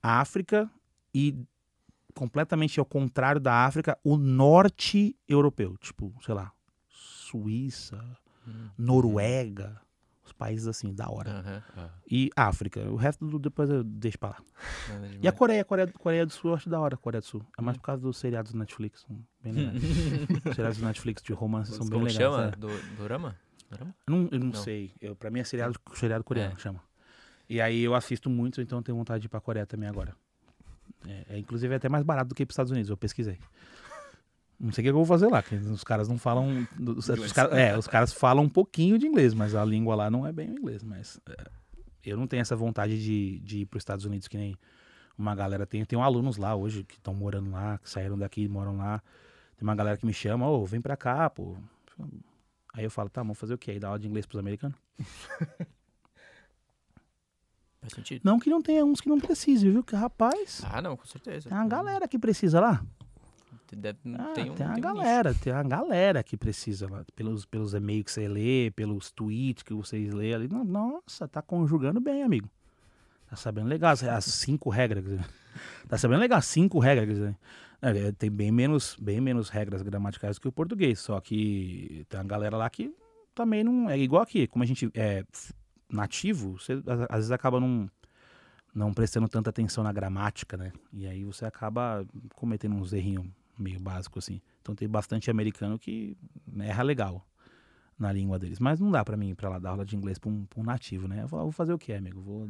[0.01, 0.69] a África
[1.13, 1.35] e
[2.13, 5.77] completamente ao contrário da África, o norte europeu.
[5.77, 6.51] Tipo, sei lá,
[6.89, 8.03] Suíça,
[8.77, 9.79] Noruega,
[10.25, 11.31] os países assim, da hora.
[11.31, 11.89] Aham.
[12.09, 12.81] E África.
[12.89, 14.37] O resto do, depois eu deixo pra lá.
[14.89, 15.31] Nada E a.
[15.31, 17.45] Coreia, Coreia, Coreia do Sul, eu acho da hora, a Coreia do Sul.
[17.57, 19.05] É mais por causa dos seriados do Netflix,
[19.41, 19.83] bem legais.
[20.45, 22.17] Os seriados do Netflix de romance são bem Como legais.
[22.17, 22.47] chama?
[22.47, 22.51] é.
[22.51, 22.67] Do,
[22.97, 23.35] Dorama?
[24.07, 24.53] Não, eu não, Não.
[24.53, 24.93] sei.
[25.01, 26.55] Eu, pra mim é seriado, seriado coreano É.
[26.55, 26.81] que chama.
[27.49, 30.15] E aí eu assisto muito, então eu tenho vontade de ir pra Coreia também agora.
[31.07, 33.39] É, é, inclusive é até mais barato do que ir pros Estados Unidos, eu pesquisei.
[34.59, 36.67] Não sei o que eu vou fazer lá, que os caras não falam.
[36.79, 40.09] Os, os caras- é, os caras falam um pouquinho de inglês, mas a língua lá
[40.11, 40.83] não é bem o inglês.
[40.83, 41.49] Mas é,
[42.05, 44.55] eu não tenho essa vontade de, de ir pros Estados Unidos que nem
[45.17, 45.79] uma galera tem.
[45.81, 49.01] Eu tenho alunos lá hoje que estão morando lá, que saíram daqui e moram lá.
[49.57, 51.57] Tem uma galera que me chama, ô, vem pra cá, pô.
[52.73, 53.71] Aí eu falo, tá, vamos fazer o quê?
[53.71, 54.77] Aí dá aula de inglês pros americanos?
[57.81, 58.21] Faz sentido.
[58.23, 59.83] Não que não tenha uns que não precisem, viu?
[59.83, 61.49] Que rapaz, Ah, não, com certeza.
[61.49, 62.83] tem uma galera que precisa lá.
[63.73, 67.05] Deve- Ah, tem um, tem uma tem um galera, tem uma galera que precisa lá.
[67.15, 70.49] Pelos, pelos e-mails que você lê, pelos tweets que vocês lê ali.
[70.49, 72.49] No- Nossa, tá conjugando bem, amigo.
[73.29, 75.01] Tá sabendo legal as, as cinco regras.
[75.05, 75.25] quer dizer.
[75.87, 77.07] Tá sabendo legal as cinco regras.
[77.07, 77.37] quer dizer.
[77.81, 80.99] É, tem bem menos, bem menos regras gramaticais do que o português.
[80.99, 82.93] Só que tem uma galera lá que
[83.33, 83.89] também não.
[83.89, 84.45] É igual aqui.
[84.47, 85.25] Como a gente é
[85.89, 86.73] nativo, você
[87.09, 87.89] às, vezes acaba não,
[88.73, 90.71] não prestando tanta atenção na gramática, né?
[90.93, 92.05] E aí você acaba
[92.35, 93.25] cometendo uns errinhos
[93.57, 94.41] meio básicos assim.
[94.61, 96.15] Então tem bastante americano que
[96.59, 97.25] erra legal
[97.97, 98.59] na língua deles.
[98.59, 100.59] Mas não dá pra mim ir pra lá dar aula de inglês pra um, pra
[100.59, 101.23] um nativo, né?
[101.23, 102.21] Eu vou, vou fazer o quê, amigo?
[102.21, 102.47] Vou,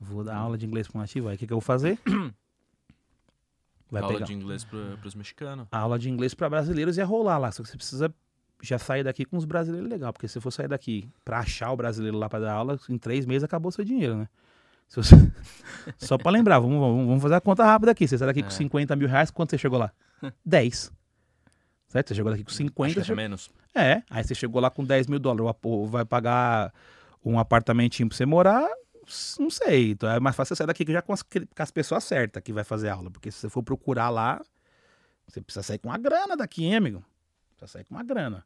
[0.00, 1.28] vou dar aula de inglês pra um nativo.
[1.28, 1.98] Aí o que, que eu vou fazer?
[3.90, 5.66] Vai Aula pegar de inglês pro, pros mexicanos.
[5.70, 7.52] a aula de inglês pra brasileiros ia rolar lá.
[7.52, 8.12] Só que você precisa
[8.62, 10.12] já sair daqui com os brasileiros legal.
[10.12, 13.24] Porque se for sair daqui pra achar o brasileiro lá pra dar aula, em três
[13.26, 14.28] meses acabou seu dinheiro, né?
[14.88, 15.14] Você-
[15.98, 18.06] Só pra lembrar, vamos, vamos fazer a conta rápida aqui.
[18.08, 18.50] Você sai daqui com É.
[18.50, 19.92] 50 mil reais, quanto você chegou lá?
[20.44, 20.92] 10.
[21.88, 22.08] Certo?
[22.08, 22.94] Você chegou daqui com Acho 50.
[22.94, 23.50] que até você- menos.
[23.74, 25.54] É, aí você chegou lá com 10 mil dólares.
[25.88, 26.72] Vai pagar
[27.24, 28.66] um apartamentinho pra você morar?
[29.38, 29.92] Não sei.
[29.92, 32.64] Então é mais fácil sair daqui já com as, com as pessoas certas que vai
[32.64, 33.10] fazer aula.
[33.10, 34.42] Porque se você for procurar lá,
[35.26, 37.04] você precisa sair com uma grana daqui, hein, amigo?
[37.56, 38.44] Precisa sair com uma grana.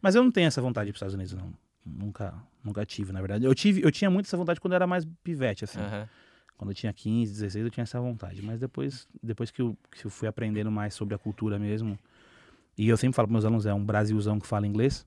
[0.00, 1.52] Mas eu não tenho essa vontade de ir pros Estados Unidos, não.
[1.84, 3.44] Nunca, nunca tive, na verdade.
[3.44, 5.80] Eu, tive, eu tinha muito essa vontade quando eu era mais pivete, assim.
[5.80, 6.08] Aham.
[6.56, 8.40] Quando eu tinha 15, 16, eu tinha essa vontade.
[8.42, 11.98] Mas depois, depois que, eu, que eu fui aprendendo mais sobre a cultura mesmo.
[12.78, 15.06] E eu sempre falo para meus alunos: é um Brasilzão que fala inglês.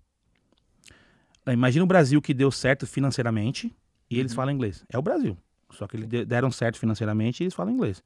[1.48, 3.74] Imagina o Brasil que deu certo financeiramente
[4.10, 4.36] e eles Uhum.
[4.36, 4.86] falam inglês.
[4.90, 5.38] É o Brasil.
[5.72, 8.04] Só que eles de- deram certo financeiramente e eles falam inglês.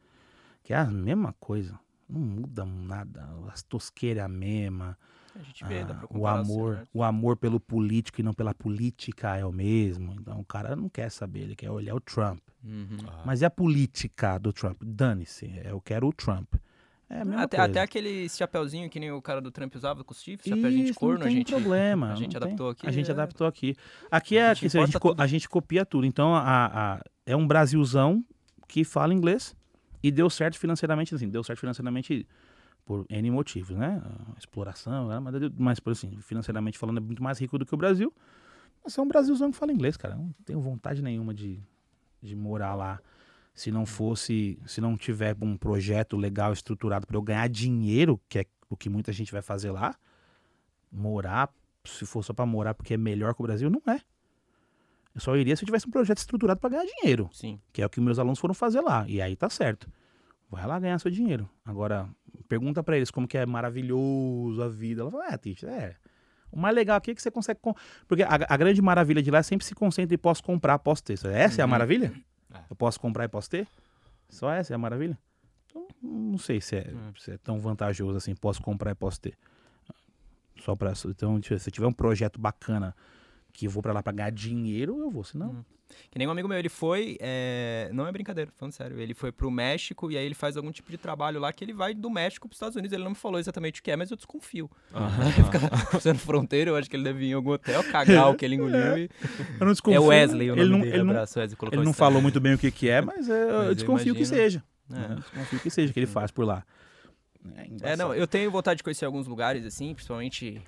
[0.63, 1.79] Que é a mesma coisa.
[2.09, 3.27] Não muda nada.
[3.51, 4.97] As tosqueiras é a mesma.
[5.33, 6.89] A gente vê, dá Ah, pra o amor, cenários.
[6.93, 10.13] o amor pelo político e não pela política é o mesmo.
[10.19, 12.41] Então o cara não quer saber, ele quer olhar o Trump.
[12.63, 12.97] Uhum.
[13.25, 14.81] Mas e a política do Trump?
[14.83, 16.53] Dane-se, eu quero o Trump.
[17.13, 17.71] É a Até, coisa.
[17.71, 20.93] até aquele chapeuzinho que nem o cara do Trump usava com os chifres, chapéuzinho de
[20.93, 21.51] corno, não a tem gente.
[21.51, 22.13] problema.
[22.13, 23.13] a gente não tem- adaptou aqui, A gente é.
[23.13, 23.75] adaptou aqui.
[24.09, 26.05] Aqui é A gente a, gente, co- a gente copia tudo.
[26.05, 28.23] Então a, a- é um Brasilzão
[28.67, 29.53] que fala inglês
[30.01, 32.25] e deu certo financeiramente, assim, deu certo financeiramente
[32.85, 34.01] por N motivos, né?
[34.33, 35.19] A exploração, né?
[35.19, 38.13] mas, mas por assim, financeiramente falando, é muito mais rico do que o Brasil.
[38.83, 40.15] Mas é um Brasilzão que fala inglês, cara.
[40.15, 41.61] Não tenho vontade nenhuma de,
[42.21, 42.99] de morar lá.
[43.53, 48.39] Se não fosse, se não tiver um projeto legal estruturado para eu ganhar dinheiro, que
[48.39, 49.95] é o que muita gente vai fazer lá,
[50.91, 51.49] morar,
[51.85, 53.99] se for só para morar porque é melhor que o Brasil, não é.
[55.13, 57.59] Eu só iria se eu tivesse um projeto estruturado para ganhar dinheiro, Sim.
[57.73, 59.05] que é o que meus alunos foram fazer lá.
[59.09, 59.89] E aí tá certo.
[60.49, 61.49] Vai lá ganhar seu dinheiro.
[61.65, 62.09] Agora,
[62.47, 65.01] pergunta para eles como que é maravilhoso a vida.
[65.01, 65.95] Ela fala, é, teacher, é.
[66.49, 67.59] O mais legal aqui é que você consegue.
[68.07, 71.03] Porque a, a grande maravilha de lá é sempre se concentra em posso comprar, posso
[71.03, 71.13] ter.
[71.13, 71.71] Essa é a Uhum.
[71.71, 72.13] maravilha?
[72.53, 72.59] É.
[72.69, 73.67] Eu posso comprar e posso ter?
[74.29, 75.17] Só essa é a maravilha?
[75.67, 77.13] Então, não sei se é, Hum.
[77.17, 79.37] se é tão vantajoso assim, posso comprar e posso ter.
[80.59, 82.95] Só para Então, se você tiver um projeto bacana
[83.51, 85.51] que eu vou pra lá pra ganhar dinheiro, eu vou, senão.
[85.51, 85.63] Hum.
[86.09, 89.31] Que nem um amigo meu, ele foi, é, não é brincadeira, falando sério, ele foi
[89.31, 92.09] pro México e aí ele faz algum tipo de trabalho lá que ele vai do
[92.09, 92.93] México pros Estados Unidos.
[92.93, 94.69] Ele não me falou exatamente o que é, mas eu desconfio.
[95.51, 98.45] Ficar cruzando fronteira, eu acho que ele deve ir em algum hotel, cagar o que
[98.45, 99.09] ele engoliu e...
[99.59, 99.97] Eu não desconfio.
[99.97, 102.21] É Wesley o nome ele não, dele, ele não, abraço, Wesley, colocou ele não falou
[102.21, 104.37] muito bem o que, que é, mas, é, eu Mas eu desconfio que imagino.
[104.37, 104.63] seja.
[104.89, 104.95] É.
[104.95, 105.15] né?
[105.15, 106.63] Desconfio que seja, que ele faz por lá.
[107.81, 110.61] É, não, eu tenho vontade de conhecer alguns lugares, assim, principalmente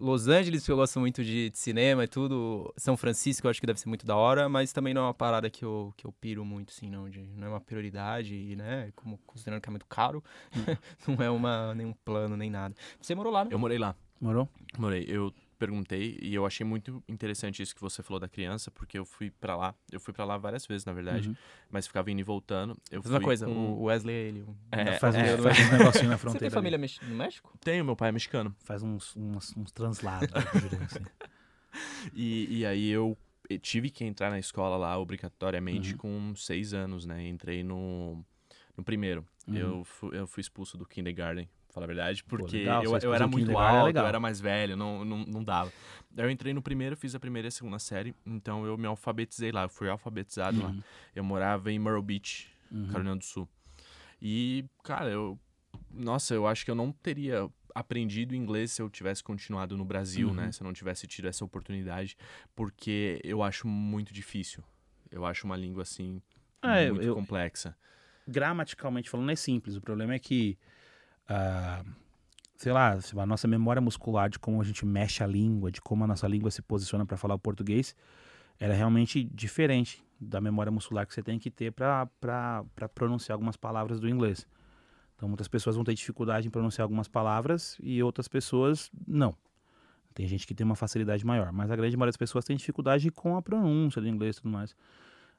[0.00, 2.72] Los Angeles, que eu gosto muito de, de cinema e tudo.
[2.76, 5.14] São Francisco, eu acho que deve ser muito da hora, mas também não é uma
[5.14, 7.08] parada que eu, que eu piro muito, assim, não.
[7.08, 8.90] De, não é uma prioridade, e, né?
[8.96, 10.24] Como, considerando que é muito caro,
[11.06, 12.74] não é uma, nenhum plano, nem nada.
[13.00, 13.50] Você morou lá, né?
[13.52, 13.94] Eu morei lá.
[14.18, 14.48] Morou?
[14.78, 15.04] Morei.
[15.06, 19.04] Eu perguntei e eu achei muito interessante isso que você falou da criança, porque eu
[19.04, 19.74] fui pra lá.
[19.92, 21.36] Eu fui pra lá várias vezes, na verdade, Uhum.
[21.70, 22.76] mas ficava indo e voltando.
[22.90, 24.46] Eu Mesma fui coisa, com- o Wesley, ele...
[24.72, 26.38] É, faz, é, uns, faz uns negocinho na Você fronteira.
[26.38, 26.54] tem ali.
[26.54, 27.56] família mex- no México?
[27.60, 28.56] Tenho, meu pai é mexicano.
[28.64, 30.28] Faz uns, uns, uns translados.
[30.34, 31.04] assim.
[32.14, 33.16] E, e aí eu
[33.62, 35.98] tive que entrar na escola lá obrigatoriamente Uhum.
[35.98, 37.26] com seis anos, né?
[37.28, 38.24] Entrei no,
[38.76, 39.24] no primeiro.
[39.46, 39.56] Uhum.
[39.56, 43.26] Eu, fui, eu fui expulso do kindergarten, falar a verdade, porque legal, eu, eu era
[43.26, 45.72] muito é alto, eu era mais velho, não, não, não dava.
[46.10, 48.86] Daí eu entrei no primeiro, fiz a primeira e a segunda série, então eu me
[48.86, 50.68] alfabetizei lá, eu fui alfabetizado lá.
[50.70, 50.82] Uhum.
[51.14, 52.86] Eu morava em Myrtle Beach, Uhum.
[52.88, 53.48] Carolina do Sul.
[54.22, 55.38] E, cara, eu.
[55.90, 60.28] Nossa, eu acho que eu não teria aprendido inglês se eu tivesse continuado no Brasil,
[60.28, 60.34] Uhum.
[60.34, 60.52] né?
[60.52, 62.16] Se eu não tivesse tido essa oportunidade,
[62.54, 64.62] porque eu acho muito difícil.
[65.10, 66.20] Eu acho uma língua assim
[66.62, 67.76] É, muito eu- complexa.
[68.26, 69.76] gramaticalmente falando, é simples.
[69.76, 70.56] O problema é que,
[71.28, 71.84] ah,
[72.56, 76.04] sei lá, a nossa memória muscular de como a gente mexe a língua, de como
[76.04, 77.94] a nossa língua se posiciona para falar o português,
[78.58, 82.06] ela é realmente diferente da memória muscular que você tem que ter para
[82.94, 84.46] pronunciar algumas palavras do inglês.
[85.16, 89.34] Então, muitas pessoas vão ter dificuldade em pronunciar algumas palavras e outras pessoas não.
[90.14, 93.10] Tem gente que tem uma facilidade maior, mas a grande maioria das pessoas tem dificuldade
[93.10, 94.74] com a pronúncia do inglês e tudo mais.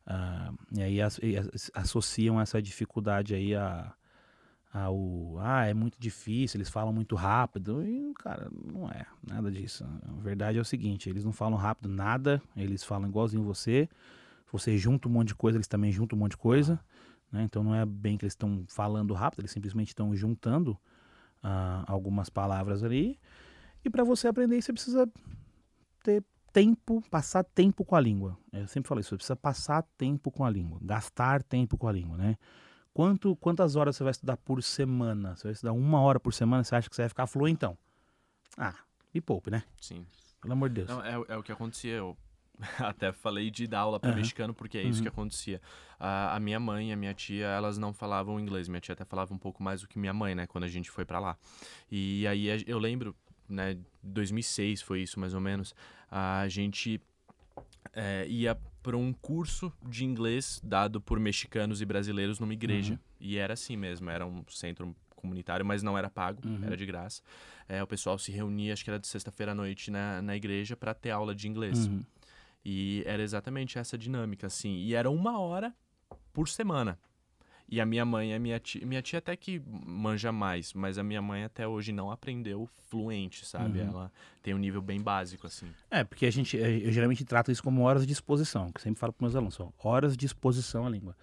[0.05, 1.19] Ah, e aí as-
[1.53, 3.93] as- associam essa dificuldade aí a,
[4.73, 7.85] ao ah, é muito difícil, eles falam muito rápido.
[7.85, 9.83] E, cara, não é nada disso.
[9.83, 13.89] A verdade é o seguinte, eles não falam rápido nada, eles falam igualzinho você.
[14.51, 16.79] Você junta um monte de coisa, eles também juntam um monte de coisa.
[17.31, 17.43] né?
[17.43, 20.77] Então não é bem que eles estão falando rápido, eles simplesmente estão juntando
[21.43, 23.19] ah, algumas palavras ali.
[23.83, 25.09] E para você aprender, isso, você precisa
[26.03, 28.37] ter tempo, passar tempo com a língua.
[28.51, 31.91] Eu sempre falo isso, você precisa passar tempo com a língua, gastar tempo com a
[31.91, 32.37] língua, né?
[32.93, 35.35] Quanto, quantas horas você vai estudar por semana?
[35.35, 37.77] Você vai estudar uma hora por semana, você acha que você vai ficar fluentão?
[38.57, 38.75] Ah,
[39.13, 39.63] me poupe, né?
[39.79, 40.05] Sim.
[40.41, 40.89] Pelo amor de Deus.
[40.89, 41.93] Não, é, é o que acontecia.
[41.93, 42.17] Eu
[42.79, 44.17] até falei de dar aula para Aham.
[44.19, 45.03] mexicano, porque é isso Uhum.
[45.03, 45.61] que acontecia.
[45.97, 48.67] A, a minha mãe e a minha tia, elas não falavam inglês.
[48.67, 50.45] Minha tia até falava um pouco mais do que minha mãe, né?
[50.45, 51.37] Quando a gente foi para lá.
[51.89, 53.15] E aí eu lembro,
[53.47, 53.77] né?
[54.03, 55.73] 2006 foi isso mais ou menos.
[56.09, 56.99] A gente
[57.93, 62.93] é, ia para um curso de inglês dado por mexicanos e brasileiros numa igreja.
[62.93, 62.99] Uhum.
[63.19, 66.63] E era assim mesmo, era um centro comunitário, mas não era pago, Uhum.
[66.63, 67.21] era de graça.
[67.69, 70.75] É, o pessoal se reunia, acho que era de sexta-feira à noite na, na igreja
[70.75, 71.85] para ter aula de inglês.
[71.87, 72.03] Uhum.
[72.65, 74.75] E era exatamente essa dinâmica, assim.
[74.77, 75.73] E era uma hora
[76.33, 76.97] por semana.
[77.71, 81.03] E a minha mãe, a minha tia, minha tia até que manja mais, mas a
[81.03, 83.79] minha mãe até hoje não aprendeu fluente, sabe?
[83.79, 83.87] Uhum.
[83.87, 84.11] Ela
[84.43, 85.67] tem um nível bem básico, assim.
[85.89, 88.83] É, porque a gente, eh, eu geralmente trato isso como horas de exposição, que eu
[88.83, 91.15] sempre falo para meus alunos, horas de exposição à língua.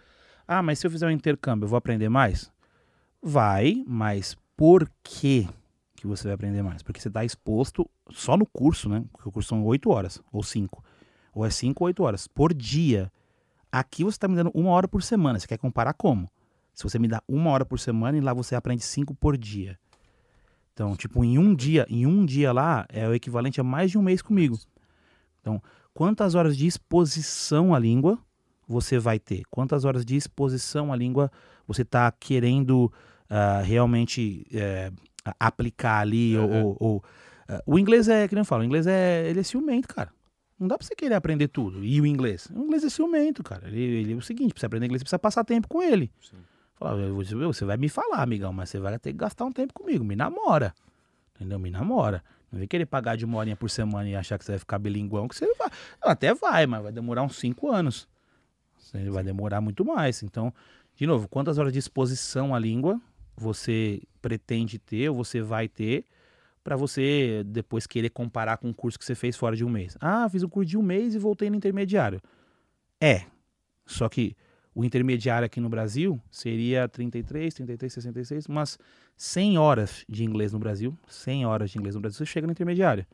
[0.47, 2.51] Ah, mas se eu fizer um intercâmbio, eu vou aprender mais?
[3.23, 5.47] Vai, mas por que
[5.97, 6.83] que você vai aprender mais?
[6.83, 9.05] Porque você está exposto só no curso, né?
[9.13, 10.83] Porque o curso são oito horas, ou cinco.
[11.35, 13.13] Ou é cinco ou oito horas por dia.
[13.71, 15.39] Aqui você está me dando uma hora por semana.
[15.39, 16.27] Você quer comparar como?
[16.79, 19.77] Se você me dá uma hora por semana e lá você aprende cinco por dia.
[20.73, 23.99] Então, tipo, em um dia, em um dia lá é o equivalente a mais de
[23.99, 24.57] um mês comigo.
[25.41, 25.61] Então,
[25.93, 28.17] quantas horas de exposição à língua
[28.69, 29.43] você vai ter?
[29.51, 31.33] Quantas horas de exposição à língua
[31.67, 32.93] você está querendo
[33.29, 34.93] ah, realmente eh,
[35.41, 36.37] aplicar ali?
[36.37, 36.65] Uhum.
[36.65, 37.05] Ou, ou,
[37.49, 40.13] ah, o inglês é, que nem eu falo, o inglês é, ele é ciumento, cara.
[40.57, 41.85] Não dá pra você querer aprender tudo.
[41.85, 42.49] E o inglês?
[42.55, 43.67] O inglês é ciumento, cara.
[43.67, 46.13] Ele, ele é o seguinte, pra você aprender inglês, você precisa passar tempo com ele.
[46.21, 46.37] Sim.
[46.79, 49.53] Fala, "Eu vou- você vai me falar, amigão, mas você vai ter que gastar um
[49.53, 50.05] tempo comigo.
[50.05, 50.75] Me namora.
[51.35, 51.59] Entendeu?
[51.59, 52.23] Me namora.
[52.51, 54.79] Não vem querer pagar de uma horinha por semana e achar que você vai ficar
[54.79, 55.69] bilinguão, que você vai.
[56.01, 58.09] Até vai, mas vai demorar uns cinco anos.
[58.79, 60.23] Você vai demorar muito mais.
[60.23, 60.53] Então,
[60.95, 63.01] de novo, quantas horas de exposição à língua
[63.37, 66.05] você pretende ter ou você vai ter
[66.65, 69.97] para você depois querer comparar com um curso que você fez fora de um mês?
[70.01, 72.21] Ah, fiz um curso de um mês e voltei no intermediário.
[73.01, 73.27] É.
[73.87, 74.37] Só que
[74.79, 78.79] o intermediário aqui no Brasil seria 33, 33, 66, umas
[79.17, 80.97] 100 horas de inglês no Brasil.
[81.09, 83.05] 100 horas de inglês no Brasil, você chega no intermediário.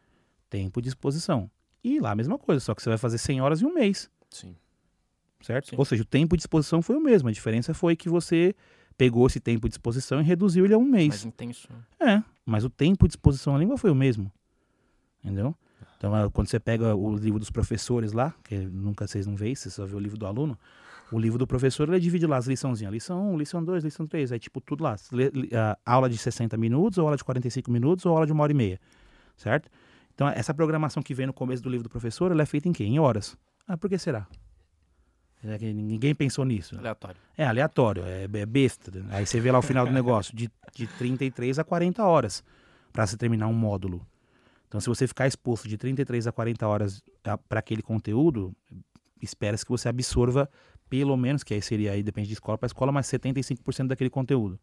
[0.50, 1.50] Tempo de exposição.
[1.82, 4.10] E lá a mesma coisa, só que você vai fazer 100 horas em um mês,
[4.28, 4.54] Sim.
[5.40, 5.70] certo?
[5.70, 5.76] Sim.
[5.78, 7.30] Ou seja, o tempo de exposição foi o mesmo.
[7.30, 8.54] A diferença foi que você
[8.98, 11.08] pegou esse tempo de exposição e reduziu ele a um mês.
[11.08, 11.66] Mais intenso.
[11.98, 14.30] É, mas o tempo de exposição à língua foi o mesmo.
[15.24, 15.56] Entendeu?
[15.96, 19.54] Então, ah, quando você pega o livro dos professores lá, que nunca vocês não veem,
[19.54, 20.58] você só vê o livro do aluno,
[21.12, 22.92] o livro do professor ele divide lá as liçãozinhas.
[22.92, 24.96] Lição 1, lição 2, lição 3, aí tipo tudo lá.
[25.52, 28.52] Ah, aula de 60 minutos, ou aula de 45 minutos, ou aula de uma hora
[28.52, 28.80] e meia.
[29.36, 29.68] Certo?
[30.14, 32.72] Então, essa programação que vem no começo do livro do professor, ela é feita em
[32.72, 32.84] quê?
[32.84, 33.36] Em horas.
[33.66, 34.26] Ah, por que será?
[35.42, 36.78] É que ninguém pensou nisso.
[36.78, 37.20] Aleatório.
[37.36, 38.90] É aleatório, é, é besta.
[39.10, 42.42] Aí você vê lá o final do negócio, de, de 33 a 40 horas
[42.92, 44.06] para se terminar um módulo.
[44.68, 47.02] Então, se você ficar exposto de 33 a 40 horas
[47.48, 48.54] para aquele conteúdo,
[49.20, 50.48] espera-se que você absorva
[50.94, 54.60] pelo menos, que aí seria aí, depende de escola para escola, mas 75% daquele conteúdo.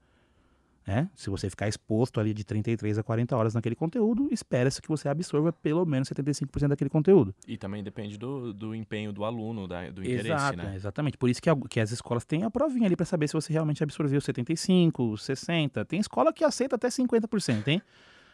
[0.88, 1.10] Né?
[1.14, 5.10] Se você ficar exposto ali de 33 a 40 horas naquele conteúdo, espera-se que você
[5.10, 7.36] absorva pelo menos 75% daquele conteúdo.
[7.45, 10.74] E também depende do, do empenho do aluno, da, do interesse, Exato, né?
[10.74, 11.18] exatamente.
[11.18, 13.84] Por isso que, que as escolas têm a provinha ali para saber se você realmente
[13.84, 15.84] absorveu 75, 60.
[15.84, 17.82] Tem escola que aceita até 50%, hein?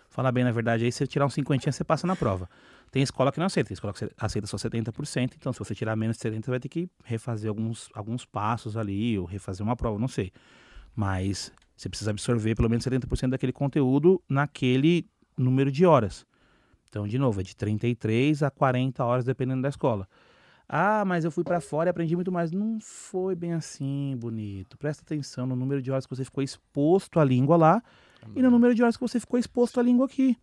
[0.09, 2.49] Falar bem na verdade, aí se você tirar um 50, você passa na prova.
[2.91, 5.95] Tem escola que não aceita, tem escola que aceita só 70%, então se você tirar
[5.95, 9.75] menos de 70, você vai ter que refazer alguns, alguns passos ali, ou refazer uma
[9.75, 10.31] prova, não sei.
[10.95, 15.05] Mas você precisa absorver pelo menos 70% daquele conteúdo naquele
[15.37, 16.25] número de horas.
[16.89, 20.07] Então, de novo, é de 33 a 40 horas, dependendo da escola.
[20.67, 22.51] Ah, mas eu fui pra fora e aprendi muito mais.
[22.51, 24.77] Não foi bem assim, bonito.
[24.77, 27.83] Presta atenção no número de horas que você ficou exposto à língua lá
[28.35, 30.37] e no número de horas que você ficou exposto à língua aqui.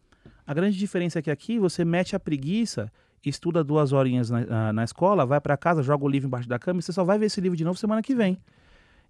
[0.46, 2.92] A grande diferença é que aqui você mete a preguiça,
[3.24, 6.58] estuda duas horinhas na, na, na escola, vai pra casa, joga o livro embaixo da
[6.58, 8.38] cama e você só vai ver esse livro de novo semana que vem.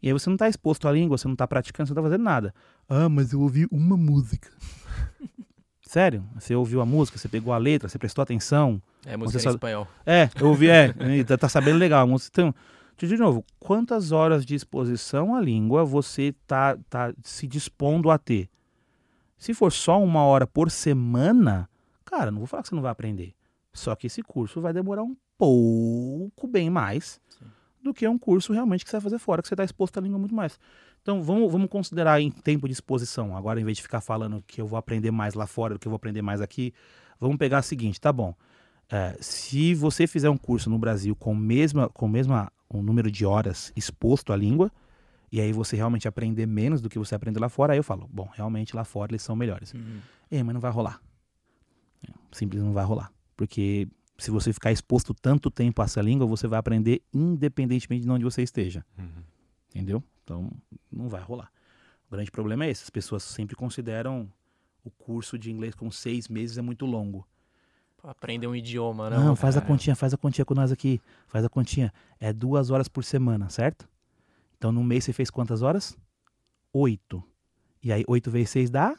[0.03, 2.09] E aí você não tá exposto à língua, você não tá praticando, você não tá
[2.09, 2.55] fazendo nada.
[2.89, 4.51] Ah, mas eu ouvi uma música.
[5.83, 6.25] Sério?
[6.39, 9.51] Você ouviu a música, você pegou a letra, você prestou atenção, É música Você em
[9.51, 9.87] só- espanhol.
[10.05, 10.93] é, eu ouvi, é.
[11.25, 12.31] tá, tá sabendo legal a música.
[12.33, 12.55] Então,
[12.97, 18.49] de novo, quantas horas de exposição à língua você tá, tá se dispondo a ter?
[19.37, 21.69] Se for só uma hora por semana,
[22.05, 23.35] cara, não vou falar que você não vai aprender.
[23.73, 27.45] Só que esse curso vai demorar um pouco bem mais Sim.
[27.83, 30.01] do que um curso realmente que você vai fazer fora, que você está exposto à
[30.01, 30.59] língua muito mais.
[31.03, 33.37] Então vamos, vamos considerar em tempo de exposição.
[33.37, 35.87] Agora, em vez de ficar falando que eu vou aprender mais lá fora do que
[35.87, 36.73] eu vou aprender mais aqui,
[37.21, 38.35] vamos pegar o seguinte, tá bom.
[38.91, 43.25] É, se você fizer um curso no Brasil com mesma com mesma um número de
[43.25, 44.71] horas exposto à língua
[45.37, 48.09] e aí você realmente aprender menos do que você aprende lá fora, aí eu falo,
[48.13, 49.75] bom, realmente lá fora eles são melhores.
[49.75, 49.99] Uhum.
[50.31, 51.01] É, mas não vai rolar.
[52.07, 56.25] É, Simples não vai rolar, porque se você ficar exposto tanto tempo a essa língua,
[56.27, 59.23] você vai aprender independentemente de onde você esteja, Uhum.
[59.71, 60.03] entendeu?
[60.23, 60.51] Então
[60.91, 61.51] não vai rolar.
[62.09, 64.31] O grande problema é esse, as pessoas sempre consideram
[64.85, 67.27] o curso de inglês com seis meses é muito longo.
[68.05, 69.37] Aprender um idioma, Não, não.
[69.37, 69.65] faz a é.
[69.65, 71.01] continha, faz a continha com nós aqui.
[71.27, 71.91] Faz a continha.
[72.21, 73.89] É duas horas por semana, certo?
[74.57, 75.97] Então, no mês você fez quantas horas?
[76.73, 77.23] Oito.
[77.83, 78.97] E aí, oito vezes seis dá?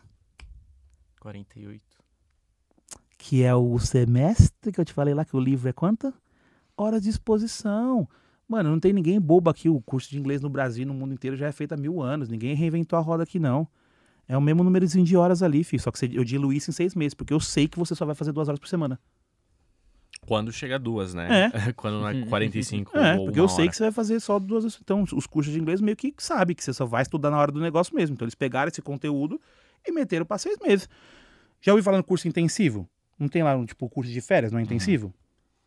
[1.20, 1.82] 48.
[3.18, 6.14] Que é o semestre que eu te falei lá, que o livro é quanto?
[6.78, 8.08] Horas de exposição.
[8.48, 9.68] Mano, não tem ninguém bobo aqui.
[9.70, 12.02] O curso de inglês no Brasil e no mundo inteiro já é feito há mil
[12.02, 12.30] anos.
[12.30, 13.68] Ninguém reinventou a roda aqui, não.
[14.28, 15.82] É o mesmo númerozinho de horas ali, filho.
[15.82, 18.16] Só que eu diluí isso em seis meses, porque eu sei que você só vai
[18.16, 19.00] fazer duas horas por semana.
[20.26, 21.52] Quando chega a duas, né?
[21.76, 23.70] Quando não é 45 É, ou porque eu sei hora.
[23.72, 24.78] que você vai fazer só duas.
[24.82, 27.52] Então, os cursos de inglês meio que sabe que você só vai estudar na hora
[27.52, 28.14] do negócio mesmo.
[28.16, 29.40] Então, eles pegaram esse conteúdo
[29.86, 30.90] e meteram para seis meses.
[31.62, 32.88] Já ouvi falando curso intensivo?
[33.18, 35.14] Não tem lá um tipo curso de férias, não é intensivo?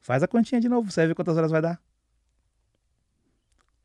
[0.01, 1.81] Faz a continha de novo, você vai ver quantas horas vai dar.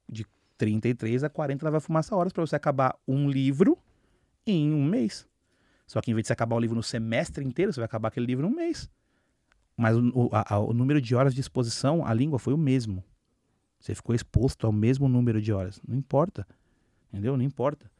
[0.10, 0.26] De
[0.58, 3.78] 33 a 40 ela vai fumar essa horas para você acabar um livro
[4.46, 5.28] em um mês.
[5.88, 8.10] Só que em vez de você acabar o livro no semestre inteiro, você vai acabar
[8.10, 8.90] aquele livro em um mês.
[9.76, 13.04] Mas o, a- o número de horas de exposição à língua foi o mesmo.
[13.80, 15.82] Você ficou exposto ao mesmo número de horas.
[15.88, 16.48] Não importa.
[17.12, 17.36] Entendeu?
[17.36, 17.92] Não importa.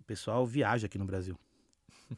[0.00, 1.36] O pessoal viaja aqui no Brasil.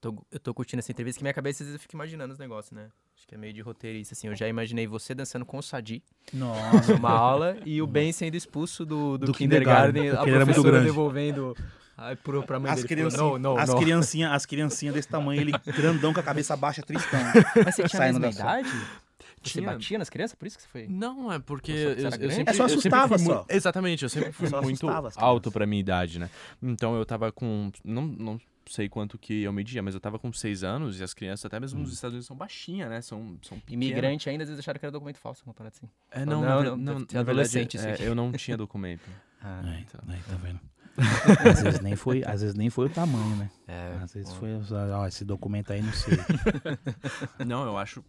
[0.00, 2.38] Tô- eu tô curtindo essa entrevista que minha cabeça às vezes eu fico imaginando os
[2.38, 2.88] negócios, né?
[3.16, 4.26] Acho que é meio de roteirista, assim.
[4.26, 6.02] Eu já imaginei você dançando com o Sadi
[6.32, 6.94] Nossa.
[6.94, 11.56] numa aula e o Ben sendo expulso do, do, Do kindergarten, kindergarten, a professora devolvendo
[12.22, 13.08] pro, pra mãe As dele.
[13.16, 13.78] não, não, as não.
[13.78, 17.20] criancinhas, as criancinhas desse tamanho, ele grandão com a cabeça baixa, tristão.
[17.64, 18.68] Mas você tinha a mesma idade?
[19.42, 19.72] Você Tinha.
[19.72, 20.36] batia nas crianças?
[20.36, 20.86] Por isso que você foi...
[20.86, 23.34] Não, é porque eu, era eu sempre, É só eu sempre assustava fui só.
[23.38, 24.86] muito- Exatamente, eu sempre fui muito
[25.16, 26.30] alto pra minha idade, né?
[26.62, 27.72] Então eu tava com.
[27.84, 31.12] Não, não sei quanto que eu media, mas eu tava com seis anos e as
[31.12, 31.82] crianças, até mesmo Hum.
[31.82, 33.00] nos Estados Unidos, são baixinhas, né?
[33.00, 33.84] São, são pequenas.
[33.88, 35.88] Imigrante ainda, às vezes acharam que era documento falso, uma parada assim.
[36.12, 39.02] É, Não, não, não, não, na verdade, isso é, eu não tinha documento.
[39.44, 40.00] Ah, Aí, então.
[40.06, 40.60] aí, tá vendo?
[41.44, 43.50] Às, vezes nem foi, às vezes nem foi o tamanho, né?
[43.66, 43.98] é.
[44.02, 44.40] Às vezes pô.
[44.40, 44.50] foi,
[44.92, 46.18] ó, esse documento aí, não sei.
[47.46, 48.04] não, eu acho.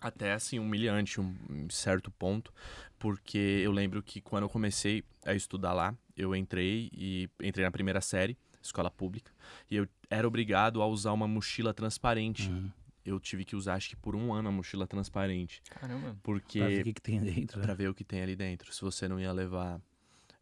[0.00, 2.52] até assim humilhante um um certo ponto,
[2.98, 7.70] porque eu lembro que quando eu comecei a estudar lá, eu entrei e entrei na
[7.70, 9.32] primeira série, escola pública,
[9.70, 12.50] e eu era obrigado a usar uma mochila transparente.
[12.50, 12.70] Uhum.
[13.02, 16.16] Eu tive que usar acho que por um ano a mochila transparente, Caramba.
[16.22, 17.58] porque Pra ver o que, que tem dentro.
[17.58, 17.64] né?
[17.64, 18.72] Pra ver o que tem ali dentro.
[18.74, 19.80] Se você não ia levar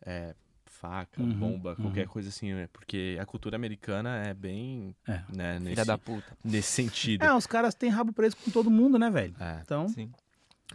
[0.05, 0.35] é,
[0.81, 2.13] faca, Uhum, bomba, qualquer uhum.
[2.13, 2.69] coisa assim, né?
[2.73, 5.23] Porque a cultura americana é bem, É.
[5.35, 6.37] né, Filha nesse, da puta.
[6.45, 7.25] nesse sentido.
[7.25, 9.35] É, os caras têm rabo preso com todo mundo, né, velho?
[9.41, 9.61] É.
[9.63, 10.11] Então, Sim.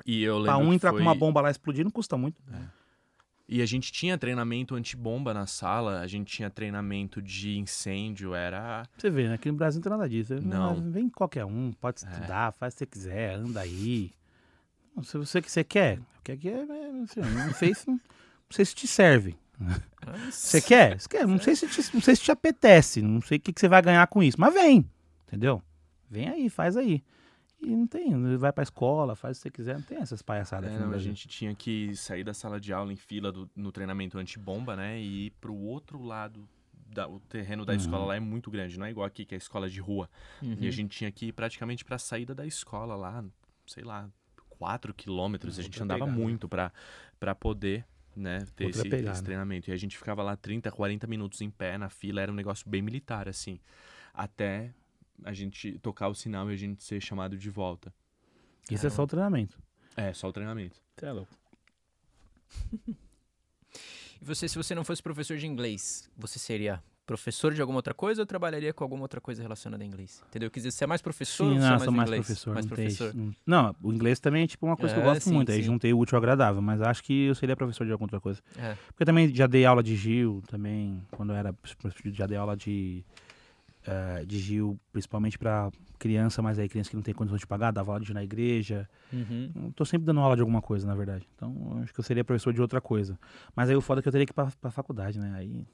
[0.06, 1.00] E eu pra lembro um que entrar foi...
[1.00, 2.42] com uma bomba lá explodir não custa muito.
[3.48, 8.88] E a gente tinha treinamento antibomba na sala, a gente tinha treinamento de incêndio, era...
[8.98, 9.36] Você vê, né?
[9.36, 10.34] Aqui no Brasil não tem nada disso.
[10.42, 10.92] Não.
[10.92, 12.10] Vem qualquer um, pode É.
[12.10, 14.12] estudar, faz o que você quiser, anda aí.
[14.96, 17.06] Não, Se você que você quer, o que aqui é, é, não
[17.54, 18.00] sei se não
[18.50, 19.36] sei se te serve.
[20.32, 21.00] Você quer?
[21.00, 21.28] Você quer?
[21.28, 23.68] Não sei se te, não sei se te apetece, não sei o que, que você
[23.70, 24.90] vai ganhar com isso, mas vem,
[25.28, 25.62] entendeu?
[26.10, 27.04] Vem aí, faz aí.
[27.62, 30.70] E não tem, vai pra escola, faz o que você quiser, não tem essas palhaçadas
[30.74, 33.72] É, não, a gente tinha que sair da sala de aula em fila do- no
[33.72, 35.00] treinamento antibomba, né?
[35.00, 36.46] E ir pro outro lado,
[36.90, 37.78] da, o terreno da Uhum.
[37.80, 40.10] escola lá é muito grande, não é igual aqui, que é a escola de rua.
[40.42, 40.58] Uhum.
[40.60, 43.24] E a gente tinha que ir praticamente pra saída da escola lá,
[43.66, 44.10] sei lá,
[44.50, 45.58] 4 quilômetros.
[45.58, 46.20] A gente andava pegada.
[46.20, 46.70] muito pra,
[47.18, 47.86] pra poder,
[48.16, 49.12] né, ter esse, pegada.
[49.12, 49.70] esse treinamento.
[49.70, 52.70] E a gente ficava lá 30, 40 minutos em pé na fila, era um negócio
[52.70, 53.60] bem militar, assim.
[54.14, 54.74] Até
[55.24, 57.94] a gente tocar o sinal e a gente ser chamado de volta.
[58.70, 59.62] Isso é só o treinamento.
[59.96, 60.82] É, só o treinamento.
[60.98, 61.34] Você é louco.
[64.22, 67.94] E você, se você não fosse professor de inglês, você seria professor de alguma outra
[67.94, 70.24] coisa ou trabalharia com alguma outra coisa relacionada a inglês?
[70.30, 70.50] Entendeu?
[70.50, 72.26] Quer dizer, você é mais professor Sim, ou não, é sou mais mais inglês?
[72.26, 72.54] professor.
[72.54, 73.08] Mais não tem professor.
[73.10, 73.18] isso.
[73.18, 75.52] Não- Não, o inglês também é tipo uma coisa que eu É, gosto sim, muito.
[75.52, 75.64] Aí sim.
[75.64, 78.42] juntei o útil ao agradável, mas acho que eu seria professor de alguma outra coisa.
[78.58, 78.76] É.
[78.88, 81.54] Porque eu também já dei aula de Gil, também, quando eu era.
[82.14, 83.04] Já dei aula de.
[83.86, 85.70] eh, de Gil, principalmente pra
[86.00, 88.24] criança, mas aí criança que não tem condições de pagar, dava aula de Gil na
[88.24, 88.90] igreja.
[89.12, 89.52] Uhum.
[89.56, 91.28] Eu tô sempre dando aula de alguma coisa, na verdade.
[91.36, 93.20] Então, eu acho que eu seria professor de outra coisa.
[93.56, 95.34] Mas aí o foda é que eu teria que ir pra, pra faculdade, né?
[95.36, 95.66] Aí.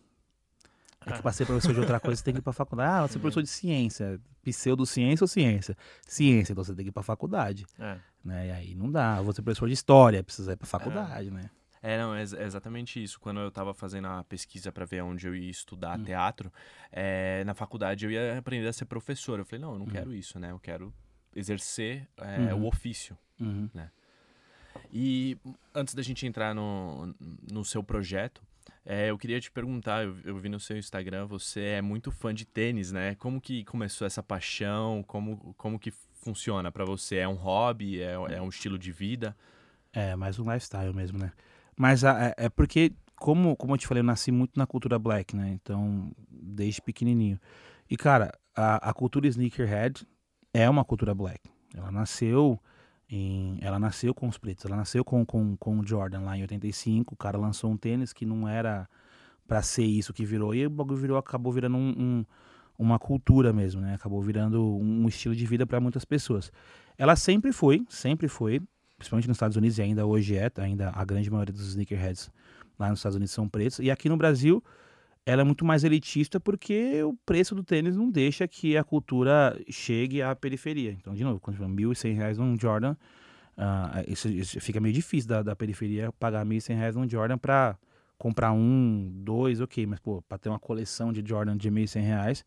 [1.06, 1.22] É que Ah.
[1.22, 2.92] pra ser professor de outra coisa, você tem que ir pra faculdade.
[2.92, 4.20] Ah, você é professor de ciência.
[4.44, 5.78] Pseudociência ou ciência?
[6.06, 7.66] Ciência, então você tem que ir pra faculdade.
[7.80, 7.98] É.
[8.24, 8.48] Né?
[8.48, 9.22] E aí não dá.
[9.22, 11.50] Vou ser professor de história, precisa ir pra faculdade, né?
[11.82, 13.18] É, não, é é exatamente isso.
[13.22, 16.04] Quando eu tava fazendo a pesquisa pra ver onde eu ia estudar Hum.
[16.04, 16.52] teatro,
[16.92, 19.40] é, na faculdade eu ia aprender a ser professor.
[19.40, 20.52] Eu falei, não, eu não quero isso, né?
[20.52, 20.94] Eu quero
[21.34, 22.64] exercer é, Uhum.
[22.64, 23.18] o ofício.
[23.40, 23.70] Uhum.
[24.92, 25.38] E
[25.74, 27.16] antes da gente entrar no,
[27.50, 28.42] no seu projeto,
[28.86, 32.34] é, eu queria te perguntar, eu, eu vi no seu Instagram, você é muito fã
[32.34, 33.16] de tênis, né?
[33.16, 35.04] Como que começou essa paixão?
[35.04, 37.18] Como, como que funciona pra você?
[37.18, 38.02] É um hobby?
[38.02, 39.36] É, é um estilo de vida?
[39.94, 41.32] É, mais um lifestyle mesmo, né?
[41.76, 45.36] Mas é, é porque, como, como eu te falei, eu nasci muito na cultura black,
[45.36, 45.50] né?
[45.50, 47.40] Então, desde pequenininho.
[47.90, 50.06] E, cara, a, a cultura sneakerhead
[50.54, 51.50] é uma cultura black.
[51.76, 52.60] Ela nasceu
[53.10, 54.66] em, ela nasceu com os pretos.
[54.66, 57.14] Ela nasceu com, com, com o Jordan lá em 85.
[57.14, 58.88] O cara lançou um tênis que não era
[59.48, 60.54] pra ser isso que virou.
[60.54, 62.26] E o bagulho virou, acabou virando um, um-
[62.78, 63.96] uma cultura mesmo, né?
[63.96, 66.52] Acabou virando um estilo de vida para muitas pessoas.
[66.98, 68.62] Ela sempre foi, sempre foi,
[68.98, 72.30] principalmente nos Estados Unidos e ainda hoje é, ainda a grande maioria dos sneakerheads
[72.78, 73.80] lá nos Estados Unidos são pretos.
[73.80, 74.64] E aqui no Brasil,
[75.26, 79.60] ela é muito mais elitista porque o preço do tênis não deixa que a cultura
[79.70, 80.92] chegue à periferia.
[80.92, 82.96] Então, de novo, quando tiver 1.100 reais num Jordan,
[83.58, 87.78] ah, isso, isso fica meio difícil da, da periferia pagar 1.100 reais num Jordan para
[88.18, 92.46] comprar um, dois, ok, mas pô, para ter uma coleção de Jordan de 1.100 reais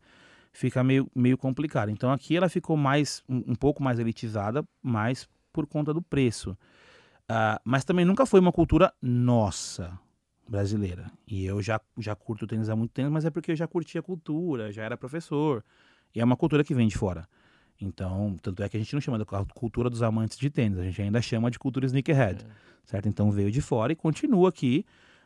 [0.53, 1.89] fica meio, meio complicado.
[1.89, 6.55] Então aqui ela ficou mais um, um pouco mais elitizada, mais por conta do preço.
[7.27, 9.97] Ah, mas também nunca foi uma cultura nossa
[10.53, 11.11] brasileira.
[11.27, 13.99] E eu já, já curto tênis há muito tempo, mas é porque eu já curtia
[13.99, 15.63] a cultura, já era professor.
[16.13, 17.27] E é uma cultura que vem de fora.
[17.81, 19.25] Então, tanto é que a gente não chama de
[19.55, 22.45] cultura dos amantes de tênis, a gente ainda chama de cultura sneakerhead,
[22.85, 23.09] certo?
[23.09, 24.85] Então veio de fora e continua aqui.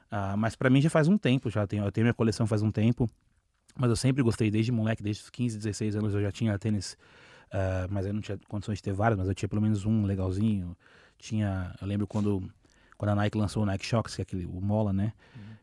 [0.10, 2.62] Ah, mas para mim já faz um tempo, já tenho, eu tenho minha coleção faz
[2.62, 3.10] um tempo.
[3.78, 6.98] Mas eu sempre gostei, desde moleque, desde os 15, 16 anos eu já tinha tênis.
[7.52, 10.06] ah, mas eu não tinha condições de ter vários, mas eu tinha pelo menos um
[10.06, 10.76] legalzinho.
[11.18, 11.76] Tinha.
[11.82, 12.50] Eu lembro quando,
[12.98, 15.14] quando a Nike lançou o Nike Shox, que é aquele, o Mola, né?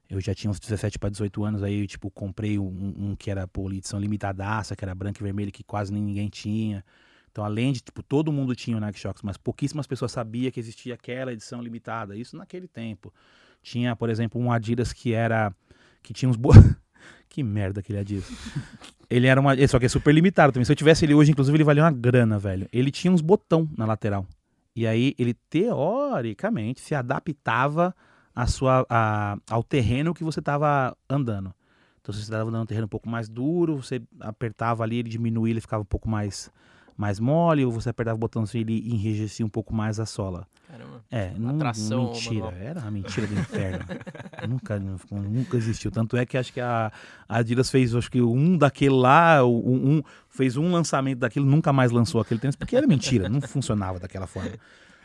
[0.08, 3.48] Eu já tinha uns 17 para 18 anos, aí, tipo, comprei um, um que era,
[3.48, 6.84] pô, edição limitadaça, que era branco e vermelho, que quase ninguém tinha.
[7.30, 10.60] Então, além de, tipo, todo mundo tinha o Nike Shox, mas pouquíssimas pessoas sabiam que
[10.60, 12.16] existia aquela edição limitada.
[12.16, 13.12] Isso naquele tempo.
[13.60, 15.52] Tinha, por exemplo, um Adidas que era.
[16.00, 16.36] que tinha uns.
[16.36, 16.50] Bo...
[17.28, 18.30] que merda aquele Adidas.
[19.10, 19.56] ele era uma.
[19.66, 20.64] Só que é super limitado também.
[20.64, 22.68] Se eu tivesse ele hoje, inclusive, ele valia uma grana, velho.
[22.72, 24.24] Ele tinha uns botão na lateral.
[24.76, 27.94] E aí ele, teoricamente, se adaptava
[28.34, 31.54] a sua, a- ao terreno que você estava andando.
[32.00, 35.08] Então, se você estava andando um terreno um pouco mais duro, você apertava ali, ele
[35.08, 36.50] diminuía, ele ficava um pouco mais,
[36.96, 40.46] mais mole, ou você apertava o botãozinho e ele enrijecia um pouco mais a sola.
[40.68, 41.04] Caramba.
[41.10, 42.34] É, não, Atração mentira.
[42.46, 42.52] manual.
[42.62, 43.84] Era uma mentira do inferno.
[44.48, 45.90] nunca, nunca existiu.
[45.90, 46.92] Tanto é que acho que a,
[47.28, 51.72] a Adidas fez, acho que um daquele lá, um, um- fez um lançamento daquilo, nunca
[51.72, 54.52] mais lançou aquele tênis, porque era mentira, não funcionava daquela forma.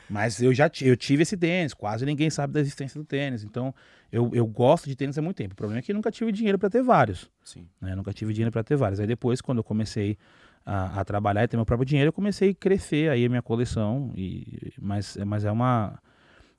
[0.10, 3.44] Mas eu já eu tive esse tênis, quase ninguém sabe da existência do tênis.
[3.44, 3.74] Então,
[4.12, 5.54] eu, eu gosto de tênis há muito tempo.
[5.54, 7.68] O problema é que eu nunca tive dinheiro para ter vários Sim.
[7.80, 7.92] né?
[7.92, 9.00] Eu nunca tive dinheiro para ter vários.
[9.00, 10.18] Aí depois, quando eu comecei
[10.66, 13.42] a, a trabalhar e ter meu próprio dinheiro, eu comecei a crescer aí a minha
[13.42, 14.12] coleção.
[14.16, 16.00] E, mas, mas é uma.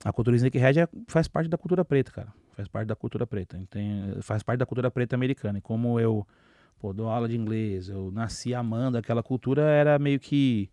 [0.04, 2.32] A cultura sneakerhead é, faz parte da cultura preta, cara.
[2.52, 3.60] Faz parte da cultura preta.
[3.70, 5.58] Tem, faz parte da cultura preta americana.
[5.58, 6.26] E como eu
[6.80, 10.70] pô, dou aula de inglês, eu nasci amando aquela cultura, era meio que,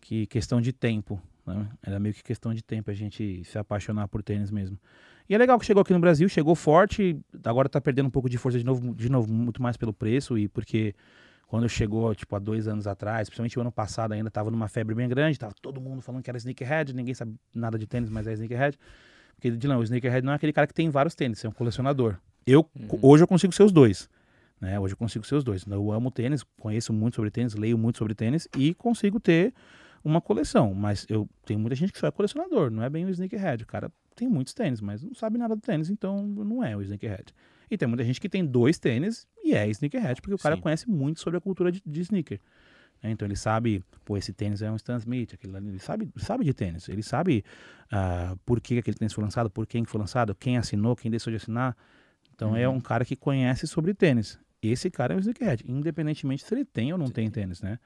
[0.00, 1.20] que questão de tempo.
[1.46, 1.68] Né?
[1.82, 4.78] Era meio que questão de tempo a gente se apaixonar por tênis mesmo.
[5.28, 8.30] E é legal que chegou aqui no Brasil, chegou forte, agora tá perdendo um pouco
[8.30, 10.94] de força de novo, de novo, muito mais pelo preço e porque
[11.48, 14.94] quando chegou, tipo, há dois anos atrás, principalmente o ano passado ainda, tava numa febre
[14.94, 18.26] bem grande, tava todo mundo falando que era sneakerhead, ninguém sabe nada de tênis, mas
[18.26, 18.78] é sneakerhead.
[19.34, 22.16] Porque, Dylan, o sneakerhead não é aquele cara que tem vários tênis, é um colecionador.
[22.46, 22.98] Eu, Uhum.
[23.02, 24.08] hoje eu consigo ser os dois,
[24.60, 24.78] né?
[24.78, 25.64] Hoje eu consigo ser os dois.
[25.66, 29.54] Eu amo tênis, conheço muito sobre tênis, leio muito sobre tênis e consigo ter
[30.04, 33.08] uma coleção, mas eu tenho muita gente que só é colecionador, não é bem o
[33.10, 33.64] sneakerhead.
[33.64, 36.82] O cara tem muitos tênis, mas não sabe nada do tênis, então não é o
[36.82, 37.32] sneakerhead.
[37.70, 40.62] E tem muita gente que tem dois tênis e é sneakerhead, porque o cara Sim.
[40.62, 42.40] conhece muito sobre a cultura de, de sneaker.
[43.02, 43.10] né?
[43.10, 46.44] Então ele sabe, pô, esse tênis é um Stan Smith, aquele ali, ele sabe, sabe
[46.44, 47.44] de tênis, ele sabe
[47.90, 51.10] ah, por que aquele tênis foi lançado, por quem que foi lançado, quem assinou, quem
[51.10, 51.76] deixou de assinar.
[52.34, 54.38] Então é um cara que conhece sobre tênis.
[54.62, 57.78] Esse cara é um sneakerhead, independentemente se ele tem ou não tem tênis, né?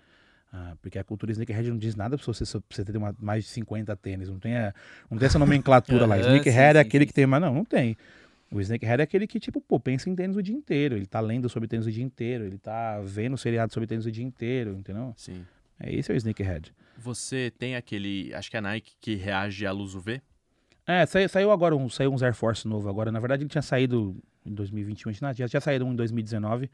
[0.53, 3.51] Ah, porque a cultura sneakerhead não diz nada pra você, você ter uma, mais de
[3.51, 4.29] 50 tênis.
[4.29, 4.75] Não tem, a-
[5.11, 6.17] não tem essa nomenclatura lá.
[6.17, 7.97] Aham, Sneakerhead sim, é aquele sim, que tem, mas não, não tem.
[8.53, 10.95] O sneakerhead é aquele que, tipo, pô, pensa em tênis o dia inteiro.
[10.95, 12.45] Ele tá lendo sobre tênis o dia inteiro.
[12.45, 15.15] Ele tá vendo seriado sobre tênis o dia inteiro, entendeu?
[15.17, 15.47] Sim.
[15.81, 16.73] É esse é o sneakerhead.
[16.99, 20.21] Você tem aquele, acho que é a Nike que reage à luz UV?
[20.87, 23.11] É, saiu, saiu agora um, saiu uns Air Force novo agora.
[23.11, 25.97] Na verdade, ele tinha saído em 2021, acho que não, já tinha saído um em
[25.97, 26.71] 2019.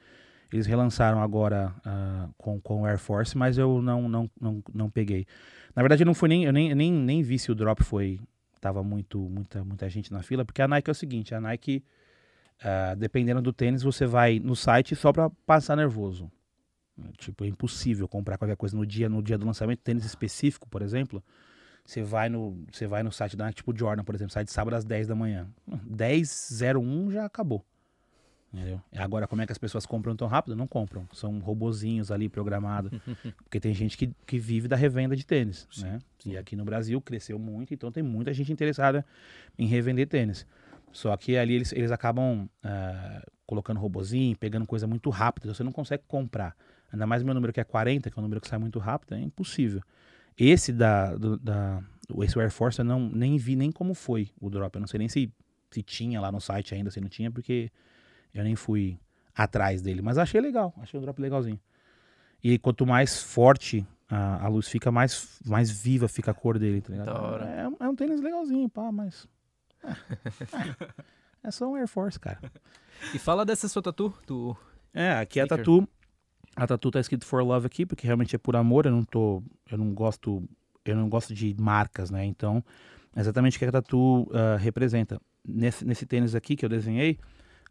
[0.53, 4.91] Eles relançaram agora ah, com, com o Air Force, mas eu não, não, não, não
[4.91, 5.27] peguei.
[5.77, 8.19] Na verdade, eu não fui nem, eu nem, nem, nem vi se o drop foi.
[8.61, 11.85] Tava muito, muita, muita gente na fila, porque a Nike é o seguinte, a Nike,
[12.63, 16.31] ah, dependendo do tênis, você vai no site só pra passar nervoso.
[17.17, 20.83] Tipo, é impossível comprar qualquer coisa no dia, no dia do lançamento, tênis específico, por
[20.83, 21.23] exemplo.
[21.85, 24.51] Você vai no, você vai no site da Nike, tipo Jordan, por exemplo, sai de
[24.51, 25.49] sábado às 10 da manhã.
[25.87, 27.65] 10:01 já acabou.
[28.53, 28.81] Entendeu?
[28.97, 30.57] Agora, como é que as pessoas compram tão rápido?
[30.57, 31.07] Não compram.
[31.12, 32.91] São robozinhos ali programados.
[33.45, 35.99] porque tem gente que, que vive da revenda de tênis, né?
[36.25, 39.05] E aqui no Brasil cresceu muito, então tem muita gente interessada
[39.59, 40.47] em revender tênis.
[40.93, 45.73] Só que ali eles, eles acabam ah, colocando robozinho, pegando coisa muito rápida, você não
[45.73, 46.57] consegue comprar.
[46.91, 48.79] Ainda mais o meu número que é 40, que é um número que sai muito
[48.79, 49.83] rápido, é impossível.
[50.37, 51.83] Esse da, do, da
[52.23, 54.75] esse Air Force eu não, nem vi nem como foi o drop.
[54.75, 55.31] Eu não sei nem se,
[55.70, 57.70] se tinha lá no site ainda, se não tinha, porque
[58.35, 58.99] eu nem fui
[59.35, 60.03] atrás dele.
[60.03, 61.61] Mas achei legal, achei o drop legalzinho.
[62.43, 66.81] E quanto mais forte a, a luz fica, mais, mais viva fica a cor dele,
[66.81, 67.43] tá ligado?
[67.45, 69.29] É, é um tênis legalzinho, pá, mas.
[69.85, 70.89] É, é,
[71.45, 72.41] é só um Air Force, cara.
[73.15, 74.57] E fala dessa sua tatu, do...
[74.93, 75.59] É, aqui a Sticker.
[75.59, 75.89] tatu.
[76.57, 79.43] A tatu tá escrito For Love aqui, porque realmente é por amor, eu não tô.
[79.71, 80.43] Eu não gosto.
[80.85, 82.25] Eu não gosto de marcas, né?
[82.25, 82.65] Então,
[83.15, 85.21] é exatamente o que a tatu ah, representa.
[85.47, 87.19] Nesse, nesse tênis aqui que eu desenhei,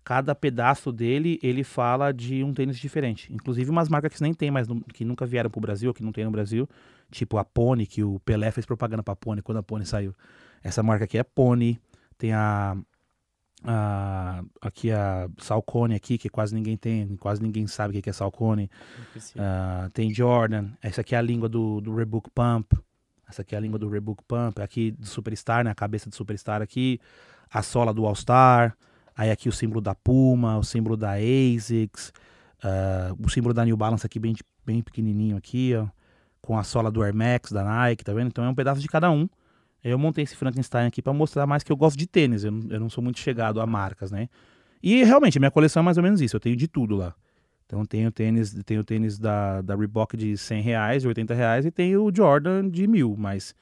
[0.07, 3.31] cada pedaço dele, ele fala de um tênis diferente.
[3.33, 6.13] Inclusive umas marcas que nem tem mais, no- que nunca vieram pro Brasil, que não
[6.13, 6.65] tem no Brasil.
[7.11, 10.15] Tipo a Pony, que o Pelé fez propaganda pra Pony quando a Pony saiu.
[10.63, 11.77] Essa marca aqui é Pony.
[12.17, 12.77] Tem a
[13.65, 18.13] a- aqui a Salcone aqui, que quase ninguém tem, quase ninguém sabe o que é
[18.13, 18.69] Salcone.
[19.37, 22.71] Ah, tem Jordan, essa aqui é a língua do, do Reebok Pump.
[23.27, 24.61] Essa aqui é a língua do Reebok Pump.
[24.61, 25.71] Aqui do Superstar, né?
[25.71, 26.99] A cabeça do Superstar aqui.
[27.51, 28.77] A sola do All Star.
[29.17, 32.13] Aí aqui o símbolo da Puma, o símbolo da ASICS.
[32.63, 34.35] ah, o símbolo da New Balance aqui bem,
[34.65, 35.87] bem pequenininho aqui, ó.
[36.41, 38.27] Com a sola do Air Max, da Nike, tá vendo?
[38.27, 39.27] Então é um pedaço de cada um.
[39.83, 42.43] Eu montei esse Frankenstein aqui pra mostrar mais que eu gosto de tênis.
[42.43, 44.29] Eu não, eu não sou muito chegado a marcas, né?
[44.81, 46.35] E realmente, a minha coleção é mais ou menos isso.
[46.35, 47.15] Eu tenho de tudo lá.
[47.65, 51.71] Então tenho tênis, tenho tênis da, da Reebok de 100 reais, de 80 reais e
[51.71, 53.53] tenho o Jordan de mil, mas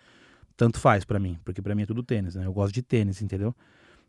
[0.56, 2.46] tanto faz pra mim, porque pra mim é tudo tênis, né?
[2.46, 3.54] Eu gosto de tênis, entendeu?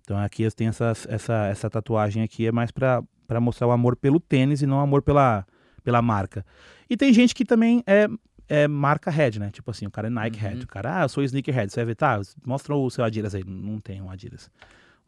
[0.06, 3.02] Então aqui eu tenho essa, essa, essa tatuagem aqui, é mais pra
[3.40, 5.44] mostrar o amor pelo tênis e não o amor pela,
[5.82, 6.46] pela marca.
[6.88, 8.06] E tem gente que também é,
[8.48, 9.50] é marca head, né?
[9.50, 10.48] Tipo assim, o cara é Nike Uhum.
[10.48, 10.64] head.
[10.64, 11.72] O cara, ah, eu sou sneakerhead.
[11.72, 13.42] Você vai ver, tá, mostra o seu Adidas aí.
[13.44, 14.48] Não tem um Adidas.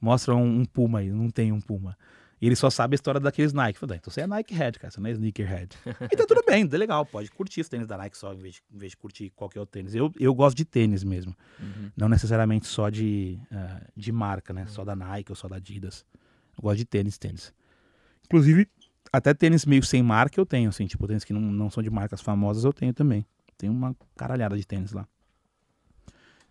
[0.01, 1.11] Mostra um, um Puma aí.
[1.12, 1.97] Não tem um Puma.
[2.40, 3.78] E ele só sabe a história daqueles Nike.
[3.78, 5.77] Falei, então você é Nike Head, cara, você não é Sneakerhead.
[6.10, 8.55] e tá tudo bem, tá legal, pode curtir os tênis da Nike só, em vez
[8.55, 9.94] de, em vez de curtir qualquer outro tênis.
[9.94, 11.90] Eu, eu gosto de tênis mesmo, Uhum.
[11.97, 14.66] não necessariamente só de, ah, de marca, né?
[14.69, 16.05] Só da Nike ou só da Adidas.
[16.56, 17.52] Eu gosto de tênis, tênis.
[18.27, 18.69] Inclusive,
[19.12, 21.90] até tênis meio sem marca eu tenho, assim, tipo, tênis que não, não são de
[21.90, 23.27] marcas famosas eu tenho também.
[23.56, 25.06] Tem uma caralhada de tênis lá.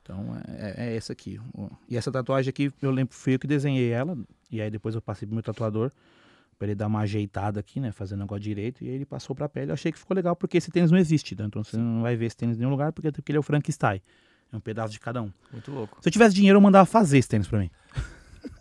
[0.02, 1.40] Então é, é essa aqui.
[1.90, 4.18] E essa tatuagem aqui, eu lembro, fui eu que desenhei ela.
[4.52, 5.92] E aí depois eu passei pro meu tatuador
[6.58, 7.92] pra ele dar uma ajeitada aqui, né?
[7.92, 8.84] Fazer o negócio direito.
[8.84, 9.70] E aí ele passou pra pele.
[9.72, 11.36] Eu achei que ficou legal porque esse tênis não existe.
[11.38, 11.46] né?
[11.46, 13.44] Então você não vai ver esse tênis em nenhum lugar porque, porque ele é o
[13.44, 14.02] Frankenstein.
[14.52, 15.32] É um pedaço de cada um.
[15.52, 15.98] Muito louco.
[16.02, 17.70] Se eu tivesse dinheiro, eu mandava fazer esse tênis pra mim.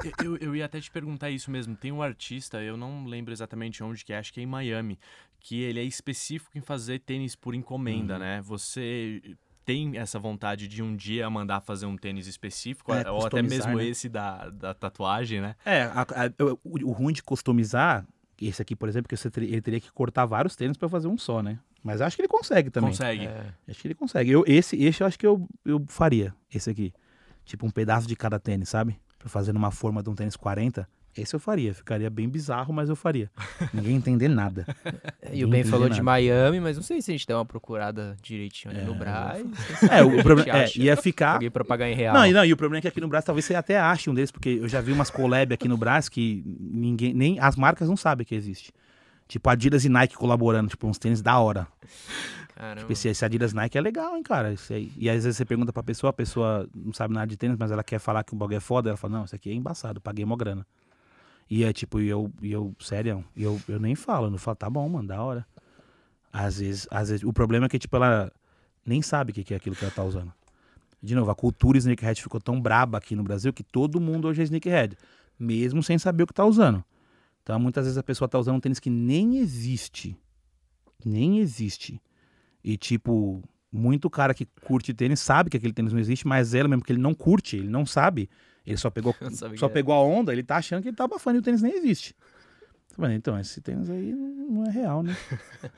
[0.04, 1.76] Eu, eu- eu ia até te perguntar isso mesmo.
[1.76, 4.98] Tem um artista, eu não lembro exatamente onde que é, acho que é em Miami,
[5.38, 8.18] que ele é específico em fazer tênis por encomenda, Uhum.
[8.20, 8.42] né?
[8.42, 9.22] Você
[9.66, 13.76] tem essa vontade de um dia mandar fazer um tênis específico, É, ou até mesmo
[13.76, 13.84] né?
[13.84, 15.56] esse da, da tatuagem, né?
[15.64, 18.06] É, a- a- o, o ruim de customizar,
[18.40, 21.08] esse aqui, por exemplo, que você teria, ele teria que cortar vários tênis pra fazer
[21.08, 21.58] um só, né?
[21.82, 22.90] Mas acho que ele consegue também.
[22.90, 23.26] Consegue.
[23.26, 24.30] É, Acho que ele consegue.
[24.30, 26.92] Eu, esse, esse eu acho que eu, eu faria, esse aqui.
[27.44, 28.98] Tipo um pedaço de cada tênis, sabe?
[29.18, 30.88] Pra fazer numa forma de um tênis 40.
[31.16, 31.72] Esse eu faria.
[31.74, 33.30] Ficaria bem bizarro, mas eu faria.
[33.72, 34.66] Ninguém entender nada.
[35.32, 36.02] E o Ben falou de nada.
[36.02, 39.46] Miami, mas não sei se a gente der uma procurada direitinho ali no É, Braz.
[39.90, 41.34] É, o problema é, ia ficar.
[41.34, 42.14] Alguém pra pagar em real.
[42.14, 44.10] Não, e não, e o problema é que aqui no Brasil talvez você até ache
[44.10, 47.56] um deles, porque eu já vi umas collab aqui no Brasil que ninguém, nem as
[47.56, 48.72] marcas não sabem que existe.
[49.28, 51.66] Tipo Adidas e Nike colaborando, tipo uns tênis da hora.
[52.54, 52.80] Caramba.
[52.80, 54.52] Tipo, esse, esse Adidas Nike é legal, hein, cara.
[54.52, 54.90] Isso aí.
[54.96, 57.70] E às vezes você pergunta pra pessoa, a pessoa não sabe nada de tênis, mas
[57.70, 58.88] ela quer falar que o bagulho é foda.
[58.88, 60.66] Ela fala, não, isso aqui é embaçado, paguei mó grana.
[61.48, 64.68] E é tipo, e eu, eu sério, eu, eu nem falo, eu não falo, tá
[64.68, 65.46] bom, mano, da hora.
[66.32, 68.32] Às vezes, às vezes, o problema é que, tipo, ela
[68.84, 70.32] nem sabe o que que é aquilo que ela tá usando.
[71.02, 74.40] De novo, a cultura sneakerhead ficou tão braba aqui no Brasil que todo mundo hoje
[74.42, 74.96] é sneakerhead,
[75.38, 76.84] mesmo sem saber o que tá usando.
[77.42, 80.18] Então, muitas vezes a pessoa tá usando um tênis que nem existe.
[81.04, 82.02] Nem existe.
[82.64, 83.40] E, tipo,
[83.70, 86.92] muito cara que curte tênis sabe que aquele tênis não existe, mas ela mesmo que
[86.92, 88.28] ele não curte, ele não sabe.
[88.66, 89.14] Ele só pegou,
[89.56, 91.72] só pegou a onda, ele tá achando que ele tá abafando e o tênis nem
[91.72, 92.14] existe.
[93.14, 95.14] Então, esse tênis aí não é real, né?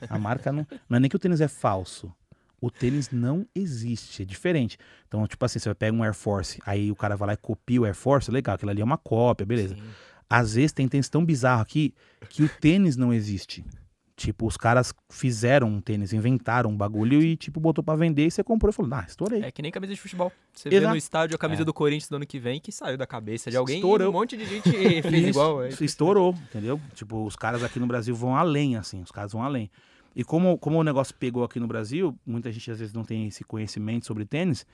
[0.09, 0.65] A marca não.
[0.87, 2.13] Não é nem que o tênis é falso.
[2.61, 4.77] O tênis não existe, é diferente.
[5.07, 7.81] Então, tipo assim, você pega um Air Force, aí o cara vai lá e copia
[7.81, 9.75] o Air Force, legal, aquilo ali é uma cópia, beleza.
[9.75, 9.81] Sim.
[10.29, 11.93] Às vezes tem tênis tão bizarro aqui
[12.29, 13.65] que o tênis não existe.
[14.19, 18.31] Tipo, os caras fizeram um tênis, inventaram um bagulho e, tipo, botou pra vender e
[18.31, 19.41] você comprou e falou, ah, estourei.
[19.43, 20.29] É que nem camisa de futebol.
[20.53, 20.91] Você vê Exato.
[20.91, 21.65] no estádio a camisa É.
[21.65, 24.07] do Corinthians do ano que vem que saiu da cabeça de alguém Estourou.
[24.07, 24.69] e um monte de gente
[25.01, 25.63] fez igual.
[25.63, 25.69] É.
[25.79, 26.81] estourou, entendeu?
[26.93, 29.71] Tipo, os caras aqui no Brasil vão além, assim, os caras vão além.
[30.13, 33.27] E como, como o negócio pegou aqui no Brasil, muita gente às vezes não tem
[33.27, 34.65] esse conhecimento sobre tênis,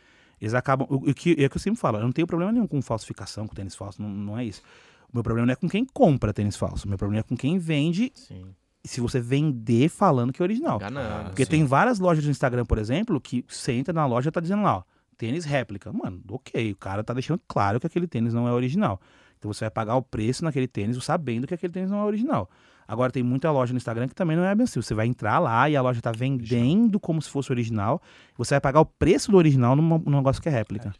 [0.41, 0.87] eles acabam.
[0.89, 2.81] O, o que, é o que eu sempre falo, eu não tenho problema nenhum com
[2.81, 4.63] falsificação, com tênis falso, não, não é isso.
[5.07, 7.37] O meu problema não é com quem compra tênis falso, o meu problema é com
[7.37, 8.43] quem vende, Sim.
[8.87, 10.79] Se você vender falando que é original.
[11.25, 11.51] Porque sim.
[11.51, 14.63] tem várias lojas no Instagram, por exemplo, que você entra na loja e tá dizendo
[14.63, 14.83] lá, ó,
[15.17, 15.91] tênis réplica.
[15.91, 18.99] Mano, ok, o cara tá deixando claro que aquele tênis não é original.
[19.37, 22.49] Então você vai pagar o preço naquele tênis sabendo que aquele tênis não é original.
[22.87, 24.81] Agora tem muita loja no Instagram que também não é bem assim.
[24.81, 28.01] Você vai entrar lá e a loja tá vendendo como se fosse original.
[28.37, 30.93] Você vai pagar o preço do original numa- num negócio que é réplica.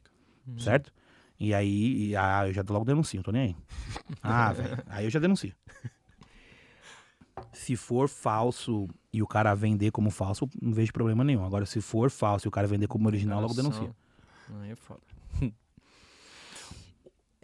[0.48, 0.58] Uhum.
[0.58, 0.92] Certo?
[1.40, 3.56] E aí, e, ah, eu já logo denuncio, não tô nem aí.
[4.24, 5.54] Ah, velho, aí eu já denuncio.
[7.52, 11.46] Se for falso e o cara vender como falso, não vejo problema nenhum.
[11.46, 13.96] Agora, se for falso e o cara vender como original, logo denuncia.
[14.62, 15.02] Aí é foda.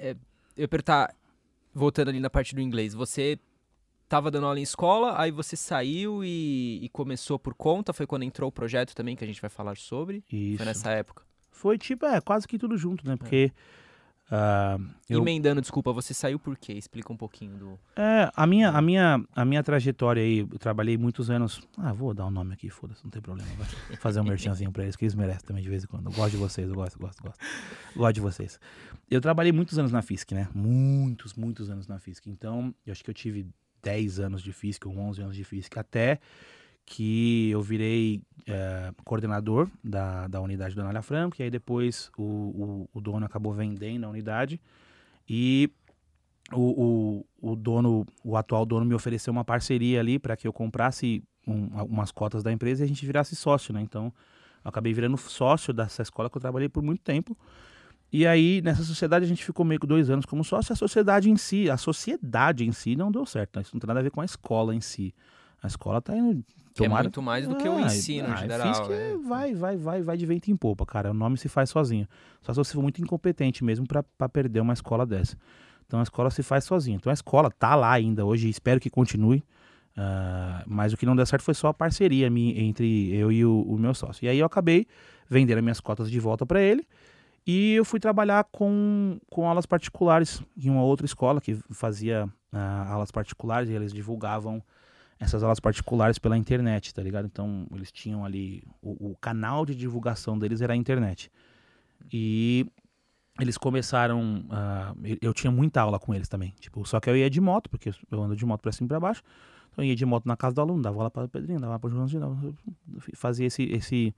[0.03, 0.15] É,
[0.57, 1.15] eu ia perguntar,
[1.71, 3.37] voltando ali na parte do inglês, você
[4.09, 8.23] tava dando aula em escola, aí você saiu e, e começou por conta, foi quando
[8.23, 10.23] entrou o projeto também, que a gente vai falar sobre?
[10.31, 10.57] Isso.
[10.57, 11.23] Foi nessa época.
[11.51, 13.15] Foi tipo, é, quase que tudo junto, né?
[13.15, 13.53] Porque.
[14.33, 14.77] Ah,
[15.09, 16.71] eu, Emendando, desculpa, você saiu por quê?
[16.71, 17.79] Explica um pouquinho do...
[17.97, 21.61] é, a minha, a, minha, a minha trajetória aí, eu trabalhei muitos anos.
[21.77, 23.49] Ah, vou dar um nome aqui, foda-se, não tem problema.
[23.57, 26.05] Vai Vou fazer um merchanzinho pra eles, que eles merecem também de vez em quando.
[26.05, 27.39] Eu gosto de vocês, eu gosto, gosto, gosto.
[27.93, 28.57] Gosto de vocês.
[29.09, 30.47] Eu trabalhei muitos anos na FISC, né?
[30.55, 32.27] Muitos, muitos anos na FISC.
[32.27, 33.45] Então, eu acho que eu tive
[33.83, 36.21] 10 anos de FISC, ou 11 anos de FISC, até
[36.85, 42.23] que eu virei eh, coordenador da, da unidade do Anália Franco, e aí depois o,
[42.23, 44.59] o, o dono acabou vendendo a unidade,
[45.29, 45.69] e
[46.51, 50.53] o, o, o dono, o atual dono me ofereceu uma parceria ali para que eu
[50.53, 53.81] comprasse um, algumas cotas da empresa e a gente virasse sócio, né?
[53.81, 54.13] Então,
[54.63, 57.37] eu acabei virando sócio dessa escola que eu trabalhei por muito tempo.
[58.11, 60.73] E aí, nessa sociedade, a gente ficou meio que dois anos como sócio.
[60.73, 63.55] A sociedade em si, a sociedade em si não deu certo.
[63.55, 63.61] né?
[63.61, 65.15] Isso não tem nada a ver com a escola em si.
[65.61, 66.43] A escola tá indo.
[66.71, 68.67] É tomara- muito mais do que o ensino ah, geral.
[68.67, 69.17] Fiz que né?
[69.27, 71.11] vai, vai, vai, vai de vento em popa, cara.
[71.11, 72.07] O nome se faz sozinho.
[72.41, 75.37] Só se você for muito incompetente mesmo pra perder uma escola dessa.
[75.85, 76.95] Então a escola se faz sozinha.
[76.95, 79.43] Então a escola tá lá ainda hoje, espero que continue.
[79.91, 83.43] Uh, mas o que não deu certo foi só a parceria minha, entre eu e
[83.43, 84.23] o, o, meu sócio.
[84.25, 84.87] E aí eu acabei
[85.29, 86.87] vendendo as minhas cotas de volta para ele
[87.45, 92.89] e eu fui trabalhar com, com aulas particulares em uma outra escola que fazia uh,
[92.89, 94.63] aulas particulares e eles divulgavam
[95.21, 97.25] essas aulas particulares pela internet, tá ligado?
[97.25, 101.31] Então eles tinham ali o, o canal de divulgação deles era a internet.
[102.11, 102.65] E
[103.39, 104.43] eles começaram.
[104.49, 106.55] Uh, eu tinha muita aula com eles também.
[106.59, 108.89] Tipo, só que eu ia de moto, porque eu ando de moto pra cima e
[108.89, 109.21] pra baixo.
[109.71, 111.79] Então eu ia de moto na casa do aluno, dava aula para o Pedrinho, dava
[111.79, 112.57] para o Joãozinho,
[113.13, 114.15] fazia esse, esse,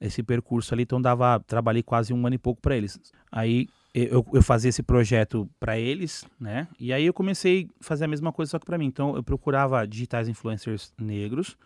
[0.00, 3.00] esse percurso ali, então dava, trabalhei quase um ano e pouco para eles.
[3.30, 6.66] Aí eu, eu fazia esse projeto para eles, né?
[6.80, 8.86] E aí eu comecei a fazer a mesma coisa só que para mim.
[8.86, 11.56] Então eu procurava digitais influencers negros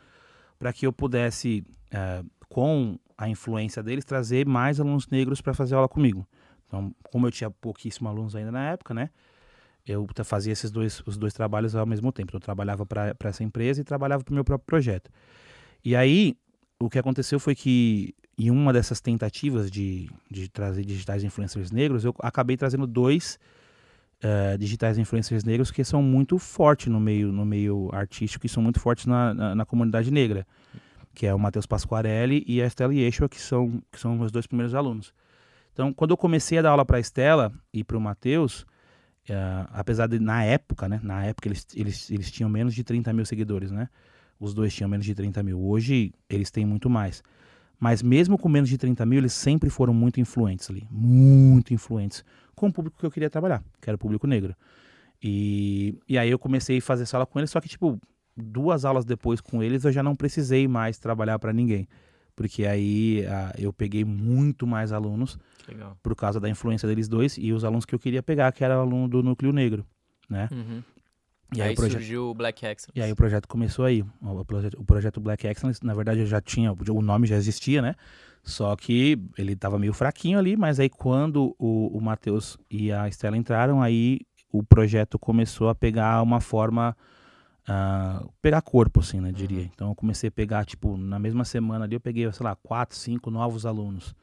[0.58, 5.74] para que eu pudesse, uh, com a influência deles, trazer mais alunos negros para fazer
[5.74, 6.26] aula comigo.
[6.66, 9.10] Então, como eu tinha pouquíssimos alunos ainda na época, né?
[9.86, 12.30] eu fazia esses dois, os dois trabalhos ao mesmo tempo.
[12.30, 15.10] Então, eu trabalhava para essa empresa e trabalhava para o meu próprio projeto.
[15.84, 16.36] E aí,
[16.78, 22.04] o que aconteceu foi que, em uma dessas tentativas de, de trazer digitais influencers negros,
[22.04, 23.38] eu acabei trazendo dois
[24.22, 28.62] uh, digitais influencers negros que são muito fortes no meio, no meio artístico e são
[28.62, 30.46] muito fortes na, na, na comunidade negra,
[31.14, 34.46] que é o Matheus Pasquarelli e a Estela Yeshua, que são, que são meus dois
[34.46, 35.12] primeiros alunos.
[35.72, 38.64] Então, quando eu comecei a dar aula para a Estela e para o Matheus,
[39.30, 41.00] Uh, apesar de, na época, né?
[41.02, 43.88] Na época eles, eles, eles tinham menos de 30 mil seguidores, né?
[44.40, 45.60] Os dois tinham menos de 30 mil.
[45.60, 47.22] Hoje eles têm muito mais.
[47.78, 50.86] Mas mesmo com menos de 30 mil, eles sempre foram muito influentes ali.
[50.90, 52.24] Muito influentes.
[52.54, 54.54] Com o público que eu queria trabalhar, que era o público negro.
[55.22, 58.00] E, e aí eu comecei a fazer sala com eles, só que, tipo,
[58.36, 61.88] duas aulas depois com eles, eu já não precisei mais trabalhar para ninguém
[62.38, 65.36] porque aí a, eu peguei muito mais alunos
[65.66, 65.98] Legal.
[66.00, 68.76] por causa da influência deles dois e os alunos que eu queria pegar, que era
[68.76, 69.84] aluno do núcleo negro,
[70.30, 70.48] né?
[70.52, 70.80] Uhum.
[71.54, 72.92] E aí, aí surgiu o Black Excellence.
[72.94, 74.04] E aí o projeto começou aí.
[74.20, 77.94] O projeto, o projeto Black Excellence, na verdade, já tinha, o nome já existia, né?
[78.42, 83.08] Só que ele tava meio fraquinho ali, mas aí quando o, o Matheus e a
[83.08, 84.20] Estela entraram, aí
[84.50, 86.96] o projeto começou a pegar uma forma
[87.68, 89.60] uh, pegar corpo, assim, né, diria.
[89.60, 89.70] Uhum.
[89.74, 92.96] Então eu comecei a pegar, tipo, na mesma semana ali eu peguei, sei lá, quatro,
[92.96, 94.14] cinco novos alunos.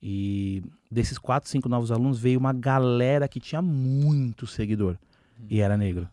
[0.00, 4.96] E desses quatro, cinco novos alunos veio uma galera que tinha muito seguidor
[5.38, 5.46] uhum.
[5.50, 6.08] e era negro.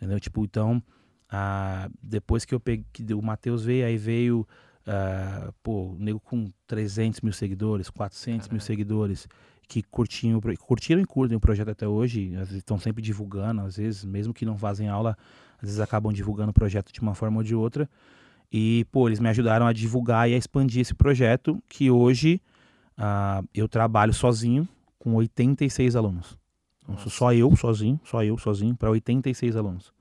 [0.00, 0.18] Entendeu?
[0.18, 0.82] Tipo, então,
[1.30, 4.48] uh, depois que eu peguei, que o Matheus veio, aí veio,
[4.86, 8.52] uh, pô, nego com 300 mil seguidores, 400 Caralho.
[8.54, 9.28] mil seguidores
[9.68, 14.32] que curtiam, curtiram e curtem o projeto até hoje, estão sempre divulgando, às vezes, mesmo
[14.32, 15.16] que não fazem aula,
[15.58, 17.88] às vezes acabam divulgando o projeto de uma forma ou de outra.
[18.50, 22.42] E, pô, eles me ajudaram a divulgar e a expandir esse projeto, que hoje
[22.98, 24.66] uh, eu trabalho sozinho
[24.98, 26.39] com 86 alunos.
[26.98, 29.92] Só eu sozinho, só eu sozinho, para 86 alunos.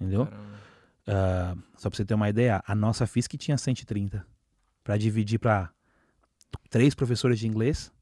[0.00, 0.22] Entendeu?
[0.22, 4.26] Uh, só para você ter uma ideia, a nossa FISC tinha 130.
[4.84, 5.70] Para dividir para
[6.70, 7.92] três professores de inglês,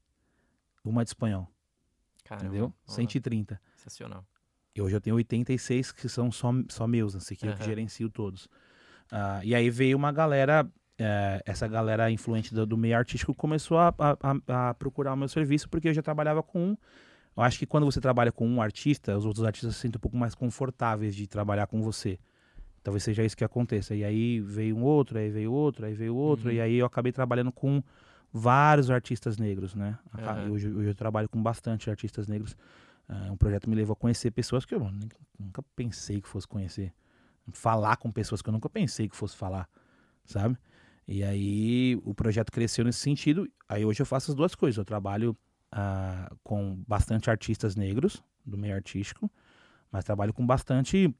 [0.83, 1.49] uma de espanhol.
[2.23, 2.73] Caramba, entendeu?
[2.85, 3.59] 130.
[3.75, 4.25] Sensacional.
[4.75, 7.51] E hoje eu tenho 86 que são só, só meus, assim, que uhum.
[7.51, 8.45] eu que gerencio todos.
[9.11, 13.79] Uh, e aí veio uma galera, uh, essa galera influente do, do, meio artístico começou
[13.79, 16.77] a, a, a, procurar o meu serviço, porque eu já trabalhava com um.
[17.37, 20.01] Eu acho que quando você trabalha com um artista, os outros artistas se sentem um
[20.01, 22.17] pouco mais confortáveis de trabalhar com você.
[22.81, 23.93] Talvez seja isso que aconteça.
[23.93, 26.55] E aí veio um outro, aí veio outro, aí veio outro, uhum.
[26.55, 27.83] e aí eu acabei trabalhando com
[28.33, 29.99] vários artistas negros, né?
[30.17, 30.53] Uhum.
[30.53, 32.57] Hoje, hoje eu trabalho com bastante artistas negros.
[33.07, 34.91] Uh, um projeto me levou a conhecer pessoas que eu
[35.39, 36.91] nunca pensei que fosse conhecer.
[37.51, 39.69] Falar com pessoas que eu nunca pensei que fosse falar,
[40.25, 40.57] sabe?
[41.07, 43.47] E aí o projeto cresceu nesse sentido.
[43.69, 44.77] Aí hoje eu faço as duas coisas.
[44.77, 45.37] Eu trabalho
[45.73, 49.29] uh, com bastante artistas negros do meio artístico,
[49.91, 51.13] mas trabalho com bastante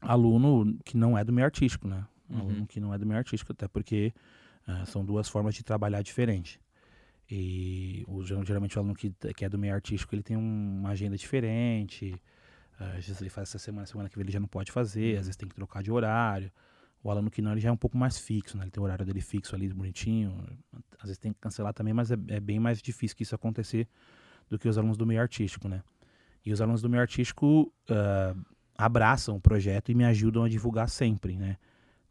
[0.00, 2.06] aluno que não é do meio artístico, né?
[2.28, 2.40] Uhum.
[2.40, 4.12] Aluno que não é do meio artístico, até porque
[4.66, 6.58] uh, são duas formas de trabalhar diferentes.
[7.30, 10.90] E o, geralmente o aluno que, que é do meio artístico, ele tem um, uma
[10.90, 12.14] agenda diferente.
[12.78, 15.26] Às vezes ele faz essa semana, semana que vem ele já não pode fazer, às
[15.26, 16.50] vezes tem que trocar de horário.
[17.08, 18.64] O aluno que não, ele já é um pouco mais fixo, né?
[18.64, 20.44] Ele tem o horário dele fixo ali, bonitinho.
[20.98, 23.88] Às vezes tem que cancelar também, mas é, é bem mais difícil que isso acontecer
[24.46, 25.82] do que os alunos do meio artístico, né?
[26.44, 28.38] E os alunos do meio artístico uh,
[28.76, 31.56] abraçam o projeto e me ajudam a divulgar sempre, né?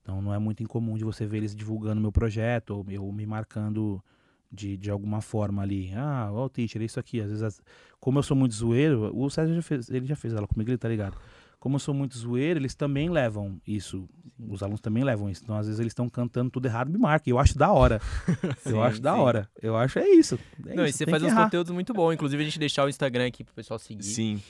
[0.01, 3.27] Então não é muito incomum de você ver eles divulgando meu projeto ou, ou me
[3.27, 4.03] marcando
[4.51, 5.93] de, de alguma forma ali.
[5.93, 7.21] Ah, o teacher, isso aqui.
[7.21, 7.61] Às vezes,
[7.99, 10.77] como eu sou muito zoeiro, o César já fez, ele já fez ela comigo, ele
[10.79, 11.15] tá ligado.
[11.59, 14.07] Como eu sou muito zoeiro, eles também levam isso.
[14.39, 15.41] Os alunos também levam isso.
[15.43, 17.27] Então, às vezes, eles estão cantando tudo errado, me marca.
[17.27, 17.99] Eu acho da hora.
[18.63, 19.19] eu Sim, acho da sim.
[19.19, 19.49] hora.
[19.61, 20.37] Eu acho é isso.
[20.67, 21.45] É Não, e isso, você tem faz uns errar.
[21.45, 22.13] conteúdos muito bons.
[22.13, 24.03] Inclusive, a gente deixar o Instagram aqui pro pessoal seguir.
[24.03, 24.41] Sim.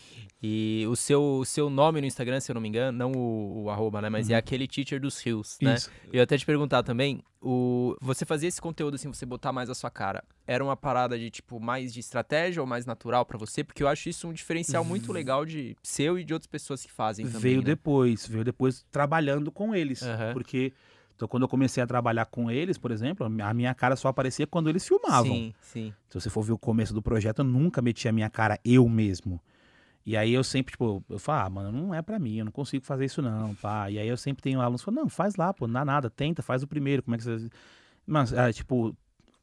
[0.44, 3.64] E o seu, o seu nome no Instagram, se eu não me engano, não o,
[3.64, 4.10] o arroba, né?
[4.10, 5.72] Mas é aquele teacher dos rios, né?
[5.72, 5.76] Uhum.
[5.78, 5.92] Isso.
[6.12, 9.70] Eu ia até te perguntar também, o, você fazia esse conteúdo assim, você botar mais
[9.70, 13.38] a sua cara, era uma parada de, tipo, mais de estratégia ou mais natural pra
[13.38, 13.64] você?
[13.64, 16.92] Porque eu acho isso um diferencial muito legal de seu e de outras pessoas que
[16.92, 17.66] fazem também, veio né?
[17.68, 20.04] depois, veio depois trabalhando com eles.
[20.04, 20.34] Aham.
[20.34, 20.74] Porque
[21.16, 24.46] então, quando eu comecei a trabalhar com eles, por exemplo, a minha cara só aparecia
[24.46, 25.32] quando eles filmavam.
[25.32, 25.94] Sim, sim.
[26.10, 28.88] Se você for ver o começo do projeto, eu nunca meti a minha cara eu
[28.90, 29.42] mesmo.
[30.08, 32.52] E aí eu sempre, tipo, eu falo, ah, mano, não é pra mim, eu não
[32.52, 33.92] consigo fazer isso não, pá.
[33.92, 36.10] E aí eu sempre tenho alunos que falam, não, faz lá, pô, não dá nada,
[36.10, 37.50] tenta, faz o primeiro, como é que você...
[38.06, 38.96] Mas, é, tipo,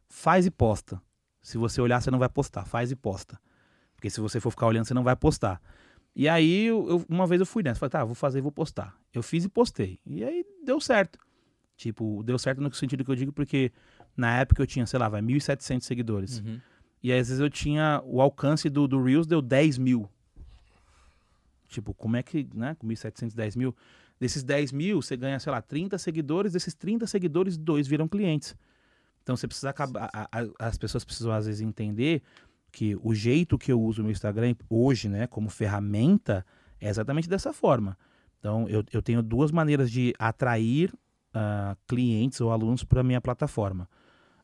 [0.08, 0.98] faz e posta.
[1.42, 3.38] Se você olhar, você não vai postar, faz e posta.
[3.94, 5.60] Porque se você for ficar olhando, você não vai postar.
[6.16, 8.50] E aí, eu, eu- uma vez eu fui nessa, falei, tá, vou fazer e vou
[8.50, 8.96] postar.
[9.12, 10.00] Eu fiz e postei.
[10.06, 11.18] E aí, deu certo.
[11.76, 13.70] Tipo, deu certo no sentido que eu digo, porque
[14.16, 16.38] na época eu tinha, sei lá, vai, 1.700 seguidores.
[16.40, 16.58] Uhum.
[17.02, 20.08] E aí, às vezes eu tinha o alcance do, do Reels deu 10 mil.
[21.74, 22.74] Tipo, como é que, né?
[22.78, 23.74] Com 1.700, 10 mil.
[24.18, 26.52] Desses 10 mil, você ganha, sei lá, 30 seguidores.
[26.52, 28.56] Desses 30 seguidores, dois viram clientes.
[29.22, 30.08] Então você precisa acabar.
[30.12, 32.22] a- a- as pessoas precisam, às vezes, entender
[32.70, 36.44] que o jeito que eu uso o meu Instagram hoje, né, como ferramenta,
[36.80, 37.96] é exatamente dessa forma.
[38.38, 40.92] Então, eu, eu tenho duas maneiras de atrair
[41.32, 43.88] ah, clientes ou alunos para minha plataforma.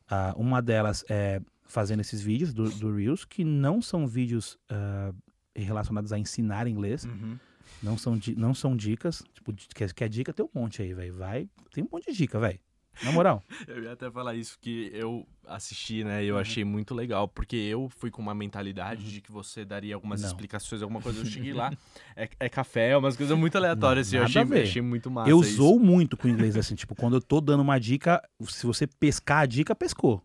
[0.09, 5.13] Ah, uma delas é fazendo esses vídeos do, do Reels, que não são vídeos ah,
[5.55, 7.37] relacionados a ensinar inglês, Uhum.
[7.81, 9.23] não são, não são dicas.
[9.33, 11.13] Tipo, quer, quer dica, tem um monte aí, velho.
[11.15, 12.59] Vai, tem um monte de dica, velho.
[13.03, 13.41] Na moral.
[13.67, 16.23] Eu ia até falar isso, que eu assisti, né?
[16.23, 16.41] E eu Uhum.
[16.41, 20.27] achei muito legal, porque eu fui com uma mentalidade de que você daria algumas Não.
[20.27, 21.19] explicações, alguma coisa.
[21.21, 21.71] Eu cheguei lá,
[22.17, 24.17] é, é café, umas coisas muito aleatórias, assim.
[24.17, 25.29] Eu achei, achei muito massa.
[25.29, 25.53] eu isso.
[25.55, 26.75] zoo muito com o inglês, assim.
[26.75, 30.21] tipo, quando eu tô dando uma dica, se você pescar a dica, pescou.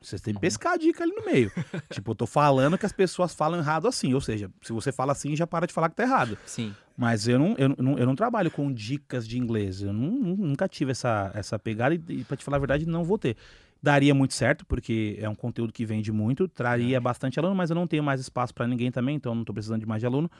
[0.00, 1.50] Você tem que pescar a dica ali no meio.
[1.90, 4.14] tipo, eu tô falando que as pessoas falam errado assim.
[4.14, 6.38] Ou seja, se você fala assim, já para de falar que tá errado.
[6.46, 6.74] Sim.
[6.96, 9.82] Mas eu não, eu, não, eu não trabalho com dicas de inglês.
[9.82, 12.86] Eu não- nu- nunca tive essa, essa pegada e, e, pra te falar a verdade,
[12.86, 13.36] não vou ter.
[13.82, 17.76] Daria muito certo, porque é um conteúdo que vende muito, traria bastante aluno, mas eu
[17.76, 20.06] não tenho mais espaço para ninguém também, então eu não tô precisando de mais de
[20.06, 20.30] aluno.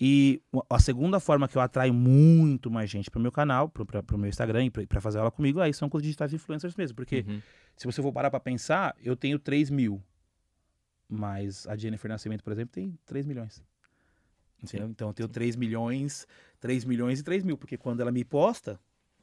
[0.00, 4.02] E o- a segunda forma que eu atraio muito mais gente pro meu canal, pra,
[4.02, 6.96] pro meu Instagram, e pra fazer aula comigo, aí são com os digitais influencers mesmo.
[6.96, 7.40] Porque Uhum.
[7.76, 10.02] se você for parar pra pensar, eu tenho 3 mil.
[11.08, 13.62] Mas a Jennifer Nascimento, por exemplo, tem 3 milhões.
[14.62, 14.88] Entendeu?
[14.88, 16.26] Então eu tenho 3 milhões,
[16.58, 17.56] 3 milhões e 3 mil.
[17.58, 18.80] Porque quando ela me posta,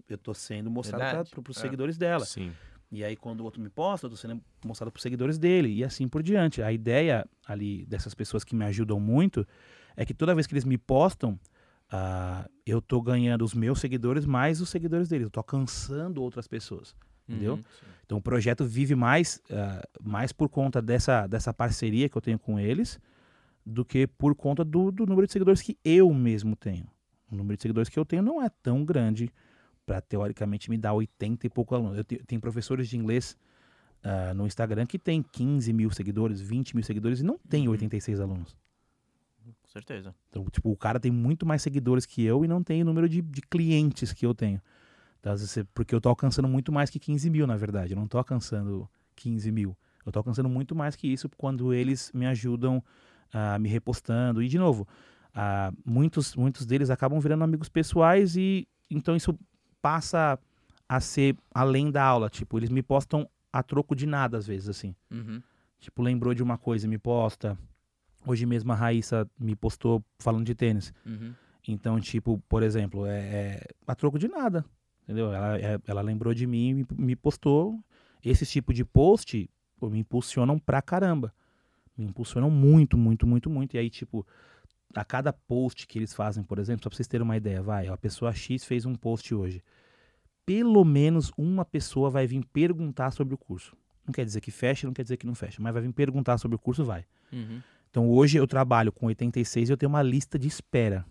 [0.08, 1.62] eu tô sendo mostrado para os É.
[1.62, 2.24] seguidores dela.
[2.26, 2.52] Sim.
[2.92, 5.70] E aí, quando o outro me posta, eu tô sendo mostrado pros seguidores dele.
[5.70, 6.62] E assim por diante.
[6.62, 9.48] A ideia ali dessas pessoas que me ajudam muito
[9.96, 11.40] é que toda vez que eles me postam,
[11.92, 15.26] ah, eu tô ganhando os meus seguidores mais os seguidores deles.
[15.26, 16.96] Eu tô alcançando outras pessoas.
[17.28, 17.54] Entendeu?
[17.56, 17.64] Uhum.
[18.06, 22.38] Então o projeto vive mais, ah, mais por conta dessa, dessa parceria que eu tenho
[22.40, 23.00] com eles
[23.66, 26.86] do que por conta do, do número de seguidores que eu mesmo tenho.
[27.32, 29.30] O número de seguidores que eu tenho não é tão grande
[29.86, 31.98] para teoricamente me dar 80 e pouco alunos.
[31.98, 33.38] Eu te- tenho professores de inglês
[34.04, 38.20] ah, no Instagram que tem 15 mil seguidores, 20 mil seguidores e não tem 86
[38.20, 38.58] alunos.
[39.72, 40.14] Certeza.
[40.30, 43.08] Então, tipo, o cara tem muito mais seguidores que eu e não tem o número
[43.08, 44.62] de, de clientes que eu tenho.
[45.20, 47.94] Então, às vezes, você- porque eu tô alcançando muito mais que 15 mil, na verdade.
[47.94, 49.78] Eu não tô alcançando 15 mil.
[50.06, 52.84] Eu tô alcançando muito mais que isso quando eles me ajudam
[53.34, 54.42] ah, me repostando.
[54.44, 54.86] E, de novo,
[55.34, 59.38] ah, muitos, muitos deles acabam virando amigos pessoais e então isso
[59.82, 60.38] passa
[60.90, 62.30] a ser além da aula.
[62.30, 64.94] Tipo, eles me postam a troco de nada, às vezes, assim.
[65.10, 65.42] Uhum.
[65.80, 67.58] Tipo, lembrou de uma coisa e me posta.
[68.26, 70.94] Hoje mesmo a Raíssa me postou falando de tênis.
[71.06, 71.34] Uhum.
[71.68, 74.64] Então, tipo, por exemplo, é, é a troco de nada.
[75.04, 75.34] Entendeu?
[75.34, 77.80] Ela, é- ela lembrou de mim e me, me postou.
[78.24, 79.50] Esse tipo de post
[79.80, 81.34] pô, me impulsionam pra caramba.
[81.98, 83.76] Me impulsionam muito, muito, muito, muito.
[83.76, 84.26] E aí, tipo,
[84.96, 87.88] a cada post que eles fazem, por exemplo, só pra vocês terem uma ideia, vai,
[87.88, 89.64] a pessoa X fez um post hoje.
[90.46, 93.76] Pelo menos uma pessoa vai vir perguntar sobre o curso.
[94.06, 96.38] Não quer dizer que fecha, não quer dizer que não fecha, mas vai vir perguntar
[96.38, 97.06] sobre o curso, vai.
[97.32, 97.62] Uhum.
[97.92, 101.06] Então hoje eu trabalho com 86 e eu tenho uma lista de espera.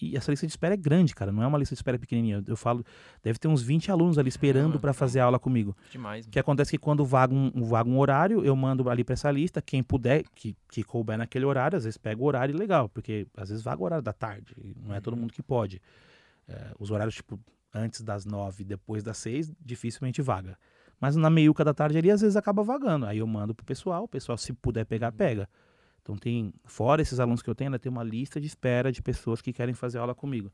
[0.00, 1.32] E essa lista de espera é grande, cara.
[1.32, 2.42] Não é uma lista de espera pequenininha.
[2.46, 2.84] Eu, falo,
[3.22, 5.74] deve ter uns 20 alunos ali esperando para fazer aula comigo.
[5.90, 6.26] Demais.
[6.26, 9.14] O que acontece é que quando vaga um, vaga um horário, eu mando ali para
[9.14, 9.62] essa lista.
[9.62, 13.48] Quem puder, que, que couber naquele horário, às vezes pega o horário legal, porque às
[13.48, 14.54] vezes vaga o horário da tarde.
[14.84, 15.80] Não é todo mundo que pode.
[16.46, 17.40] É, os horários, tipo,
[17.72, 20.58] antes das nove, depois das seis, dificilmente vaga.
[21.00, 23.06] Mas na meiuca da tarde ali, às vezes acaba vagando.
[23.06, 25.48] Aí eu mando pro pessoal, o pessoal, se puder pegar, pega.
[26.06, 29.02] Então tem, fora esses alunos que eu tenho, ainda tem uma lista de espera de
[29.02, 30.52] pessoas que querem fazer aula comigo.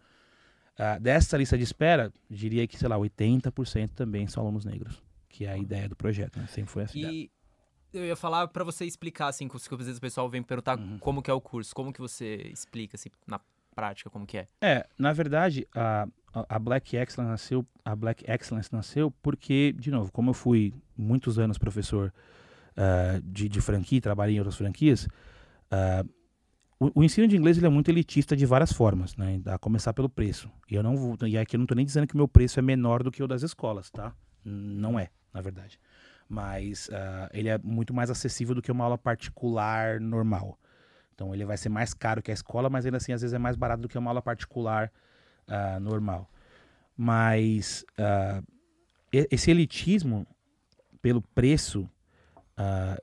[0.78, 5.44] Uh, dessa lista de espera, diria que, sei lá, 80% também são alunos negros, que
[5.44, 6.46] é a ideia do projeto, né?
[6.46, 7.00] Sempre foi assim.
[7.00, 7.30] E
[7.92, 10.98] eu ia falar para você explicar, assim, que às vezes o pessoal vem perguntar uhum.
[10.98, 13.38] como que é o curso, como que você explica, assim, na
[13.74, 14.46] prática, como que é?
[14.58, 20.10] É, na verdade, a, a Black Excellence nasceu, a Black Excellence nasceu porque, de novo,
[20.10, 22.10] como eu fui muitos anos professor
[22.70, 25.06] uh, de, de franquia, trabalhei em outras franquias,
[25.72, 26.08] uh,
[26.78, 29.40] o, o, ensino de inglês ele é muito elitista de várias formas, né?
[29.46, 30.50] A começar pelo preço.
[30.70, 32.58] E eu não vou, e aqui eu não estou nem dizendo que o meu preço
[32.58, 34.14] é menor do que o das escolas, tá?
[34.44, 35.78] Não é, na verdade.
[36.28, 40.58] Mas uh, ele é muito mais acessível do que uma aula particular normal.
[41.14, 43.38] Então ele vai ser mais caro que a escola, mas ainda assim às vezes é
[43.38, 44.90] mais barato do que uma aula particular
[45.48, 46.28] uh, normal.
[46.96, 47.84] Mas
[49.30, 50.26] esse elitismo
[51.00, 51.88] pelo preço
[52.52, 53.00] Uh,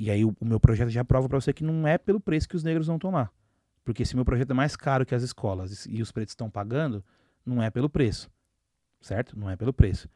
[0.00, 2.48] e aí o, o, meu projeto já prova para você que não é pelo preço
[2.48, 3.30] que os negros vão tomar.
[3.84, 7.04] Porque se meu projeto é mais caro que as escolas e, os pretos estão pagando,
[7.44, 8.30] não é pelo preço.
[9.02, 9.38] Certo?
[9.38, 10.08] Não é pelo preço.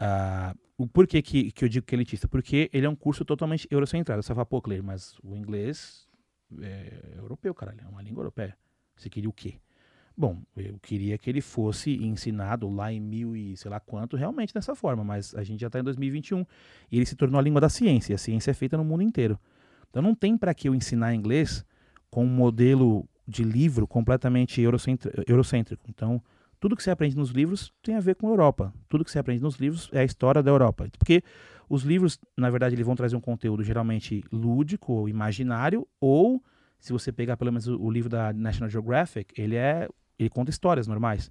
[0.00, 2.28] Uh, o porquê que, que eu digo que é elitista?
[2.28, 4.22] Porque ele é um curso totalmente eurocentrado.
[4.22, 6.06] Você fala, pô, Claire, mas o inglês
[6.62, 7.80] é europeu, caralho.
[7.84, 8.56] É uma língua europeia.
[8.96, 9.58] Você queria o quê?
[10.18, 14.54] Bom, eu queria que ele fosse ensinado lá em mil e sei lá quanto, realmente
[14.54, 16.44] dessa forma, mas a gente já está em 2021
[16.90, 19.38] e ele se tornou a língua da ciência, a ciência é feita no mundo inteiro.
[19.90, 21.64] Então não tem para que eu ensinar inglês
[22.10, 25.84] com um modelo de livro completamente eurocêntrico.
[25.88, 26.22] Então,
[26.58, 28.72] tudo que você aprende nos livros tem a ver com a Europa.
[28.88, 30.88] Tudo que você aprende nos livros é a história da Europa.
[30.98, 31.22] Porque
[31.68, 36.42] os livros, na verdade, eles vão trazer um conteúdo geralmente lúdico ou imaginário, ou
[36.78, 39.88] se você pegar pelo menos o livro da National Geographic, ele é
[40.18, 41.30] ele conta histórias normais.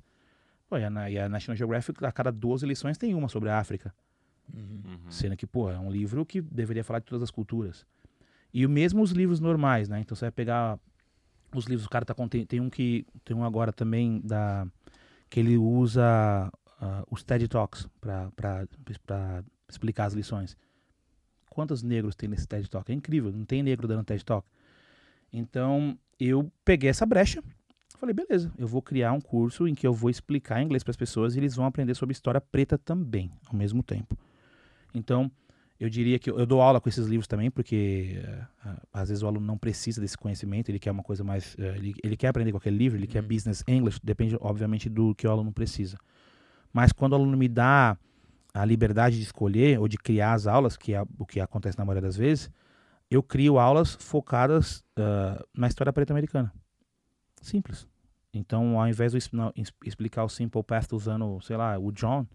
[0.69, 3.59] Pô, e, a, e a National Geographic, a cada 12 lições, tem uma sobre a
[3.59, 3.93] África.
[4.53, 4.97] Uhum.
[5.09, 7.85] Sendo que, pô, é um livro que deveria falar de todas as culturas.
[8.53, 9.99] E o mesmo os livros normais, né?
[9.99, 10.79] Então você vai pegar
[11.53, 14.67] os livros, o cara tá com, tem, tem um que tem um agora também da
[15.29, 16.51] que ele usa
[16.81, 18.67] uh, os TED Talks para
[19.67, 20.55] explicar as lições.
[21.49, 22.91] Quantos negros tem nesse TED Talk?
[22.91, 24.47] É incrível, não tem negro dando TED Talk.
[25.31, 27.43] Então, eu peguei essa brecha
[28.05, 30.95] Falei, beleza, eu vou criar um curso em que eu vou explicar inglês para as
[30.95, 34.15] pessoas e eles vão aprender sobre história preta também, ao mesmo tempo.
[34.93, 35.31] Então,
[35.79, 38.21] eu diria que eu, eu dou aula com esses livros também, porque
[38.63, 41.55] uh, às vezes o aluno não precisa desse conhecimento, ele quer uma coisa mais.
[41.55, 43.11] Uh, ele, ele, quer aprender com aquele livro, ele uhum.
[43.11, 45.97] quer business English, depende, obviamente, do que o aluno precisa.
[46.71, 47.97] Mas quando o aluno me dá
[48.53, 51.83] a liberdade de escolher ou de criar as aulas, que é o que acontece na
[51.83, 52.51] maioria das vezes,
[53.09, 56.53] eu crio aulas focadas uh, na história preta americana.
[57.41, 57.87] Simples.
[58.37, 59.53] Então, ao invés de eu
[59.85, 62.25] explicar o Simple Path usando, sei lá, o John,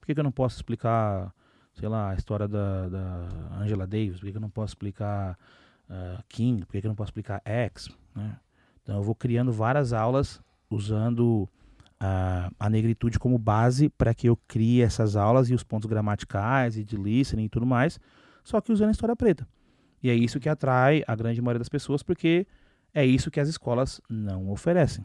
[0.00, 1.32] por que, que eu não posso explicar,
[1.72, 4.18] sei lá, a história da, da Angela Davis?
[4.18, 5.38] Por que, que eu não posso explicar
[5.88, 6.66] uh, King?
[6.66, 7.88] Por que, que eu não posso explicar X?
[8.12, 8.36] Né?
[8.82, 11.48] Então, eu vou criando várias aulas usando
[12.02, 16.76] uh, a negritude como base para que eu crie essas aulas e os pontos gramaticais
[16.76, 18.00] e de listening e tudo mais,
[18.42, 19.46] só que usando a história preta.
[20.02, 22.48] E é isso que atrai a grande maioria das pessoas, porque
[22.92, 25.04] é isso que as escolas não oferecem.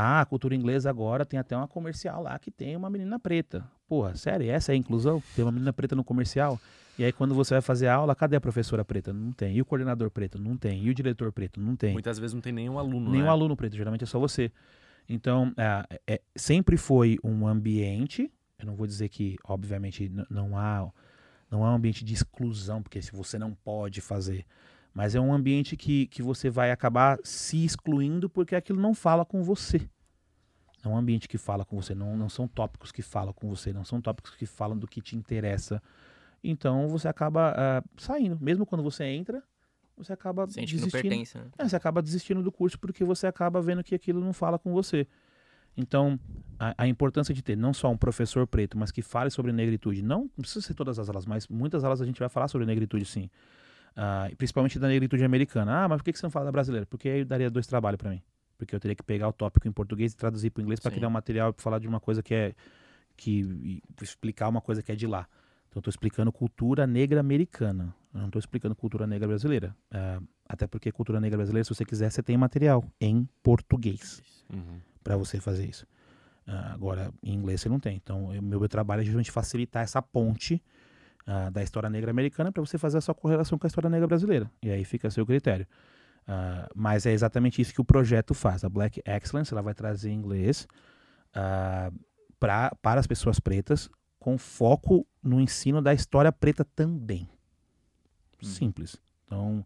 [0.00, 3.68] Ah, a cultura inglesa agora tem até uma comercial lá que tem uma menina preta.
[3.88, 5.20] Porra, sério, essa é a inclusão?
[5.34, 6.60] Tem uma menina preta no comercial?
[6.96, 9.12] E aí quando você vai fazer a aula, cadê a professora preta?
[9.12, 9.56] Não tem.
[9.56, 10.38] E o coordenador preto?
[10.38, 10.84] Não tem.
[10.84, 11.60] E o diretor preto?
[11.60, 11.94] Não tem.
[11.94, 13.28] Muitas vezes não tem nenhum aluno, Nenhum né?
[13.30, 14.52] aluno preto, geralmente é só você.
[15.08, 20.88] Então, é, é, sempre foi um ambiente, eu não vou dizer que, obviamente, não há,
[21.50, 24.44] não há um ambiente de exclusão, porque se você não pode fazer,
[24.98, 29.24] mas é um ambiente que, que você vai acabar se excluindo porque aquilo não fala
[29.24, 29.88] com você.
[30.84, 33.72] É um ambiente que fala com você, não, não são tópicos que falam com você,
[33.72, 35.80] não são tópicos que falam do que te interessa.
[36.42, 38.36] Então você acaba uh, saindo.
[38.40, 39.40] Mesmo quando você entra,
[39.96, 40.90] você acaba Sente desistindo.
[40.90, 41.44] Que não pertence, né?
[41.56, 44.72] é, você acaba desistindo do curso porque você acaba vendo que aquilo não fala com
[44.72, 45.06] você.
[45.76, 46.18] Então,
[46.58, 50.02] a, a, importância de ter não só um professor preto, mas que fale sobre negritude.
[50.02, 52.66] Não, não precisa ser todas as aulas, mas muitas aulas a gente vai falar sobre
[52.66, 53.30] negritude, sim.
[53.98, 55.84] Uh, principalmente da negritude americana.
[55.84, 56.86] Ah, mas por que você não fala da brasileira?
[56.86, 58.22] Porque aí daria dois trabalhos para mim.
[58.56, 60.92] Porque eu teria que pegar o tópico em português e traduzir para o inglês para
[60.92, 62.54] criar um material para falar de uma coisa que é.
[63.16, 65.26] que explicar uma coisa que é de lá.
[65.68, 67.92] Então, estou explicando cultura negra americana.
[68.14, 69.76] Eu não estou explicando cultura negra brasileira.
[69.92, 74.80] Uh, até porque cultura negra brasileira, se você quiser, você tem material em português uhum.
[75.02, 75.84] para você fazer isso.
[76.46, 77.96] Uh, agora, em inglês você não tem.
[77.96, 80.62] Então, o meu trabalho é justamente facilitar essa ponte
[81.28, 84.08] uh, da história negra americana para você fazer a sua correlação com a história negra
[84.08, 84.50] brasileira.
[84.62, 85.66] E aí fica a seu critério.
[86.22, 88.64] Uh, mas é exatamente isso que o projeto faz.
[88.64, 90.66] A Black Excellence ela vai trazer inglês
[91.30, 91.94] uh,
[92.40, 93.88] pra, para as pessoas pretas,
[94.18, 97.28] com foco no ensino da história preta também.
[98.42, 98.46] Hum.
[98.46, 98.96] Simples.
[99.24, 99.64] Então,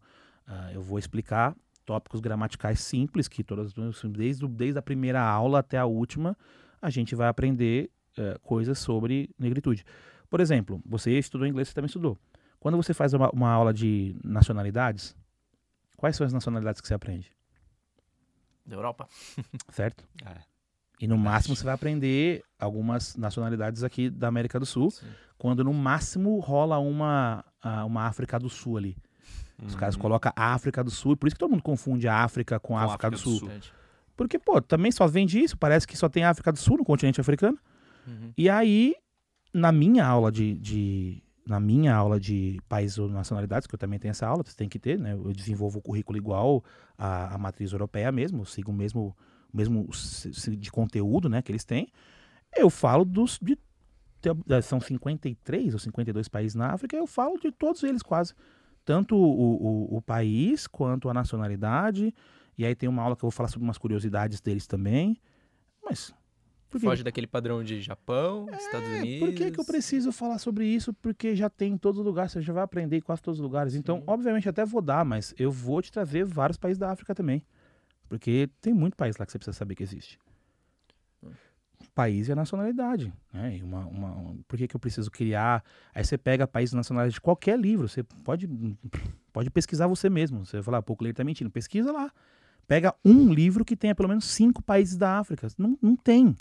[0.49, 3.73] uh, eu vou explicar tópicos gramaticais simples, que todas,
[4.11, 6.37] desde, desde a primeira aula até a última,
[6.81, 9.85] a gente vai aprender uh, coisas sobre negritude.
[10.33, 12.19] Por exemplo, você estudou inglês, você também estudou.
[12.59, 15.15] Quando você faz uma, uma aula de nacionalidades,
[15.95, 17.31] quais são as nacionalidades que você aprende?
[18.65, 19.07] Da Europa.
[19.69, 20.09] Certo?
[20.25, 20.39] É.
[20.99, 25.07] E no máximo você vai aprender algumas nacionalidades aqui da América do Sul, Sim.
[25.37, 27.45] quando no máximo rola uma,
[27.85, 28.97] uma África do Sul ali.
[29.63, 30.01] Os caras uhum.
[30.01, 32.79] colocam África do Sul, e por isso que todo mundo confunde a África com, com
[32.79, 33.51] a África, África do, Sul.
[33.51, 33.51] Sul.
[34.17, 37.21] Porque, pô, também só vende isso, parece que só tem África do Sul no continente
[37.21, 37.59] africano.
[38.07, 38.33] Uhum.
[38.35, 38.97] E aí,
[39.53, 43.99] na minha aula de, de, na minha aula de países ou nacionalidades, que eu também
[43.99, 45.13] tenho essa aula, você tem que ter, né?
[45.13, 46.65] Eu desenvolvo o currículo igual
[46.97, 49.17] à, matriz europeia mesmo, sigo o mesmo,
[49.53, 49.89] mesmo
[50.59, 51.89] de conteúdo, né, que eles têm.
[52.57, 53.59] Eu falo dos de,
[54.63, 58.35] são 53 ou 52 países na África, eu falo de todos eles quase
[58.85, 62.15] tanto o, o, o, país quanto a nacionalidade.
[62.57, 65.21] E aí tem uma aula que eu vou falar sobre umas curiosidades deles também.
[65.83, 66.15] Mas.
[66.81, 69.29] Foge daquele padrão de Japão, é, Estados Unidos.
[69.29, 70.93] Por que, que eu preciso falar sobre isso?
[70.95, 73.43] Porque já tem em todos os lugares, você já vai aprender em quase todos os
[73.43, 73.75] lugares.
[73.75, 74.03] Então, Sim.
[74.03, 77.45] Então, obviamente, até vou dar, mas eu vou te trazer vários países da África também.
[78.09, 80.19] Porque tem muito país lá que você precisa saber que existe
[81.95, 83.13] país e a nacionalidade.
[83.33, 83.59] Né?
[83.59, 85.63] E uma, uma, por que, que eu preciso criar?
[85.95, 88.49] Aí você pega país e nacionalidade de qualquer livro, você pode,
[89.33, 90.45] pode pesquisar você mesmo.
[90.45, 91.51] Você vai falar, pouco ler tá mentindo.
[91.51, 92.11] Pesquisa lá.
[92.67, 95.49] Pega um livro que tenha pelo menos cinco países da África.
[95.59, 96.37] Não, não tem.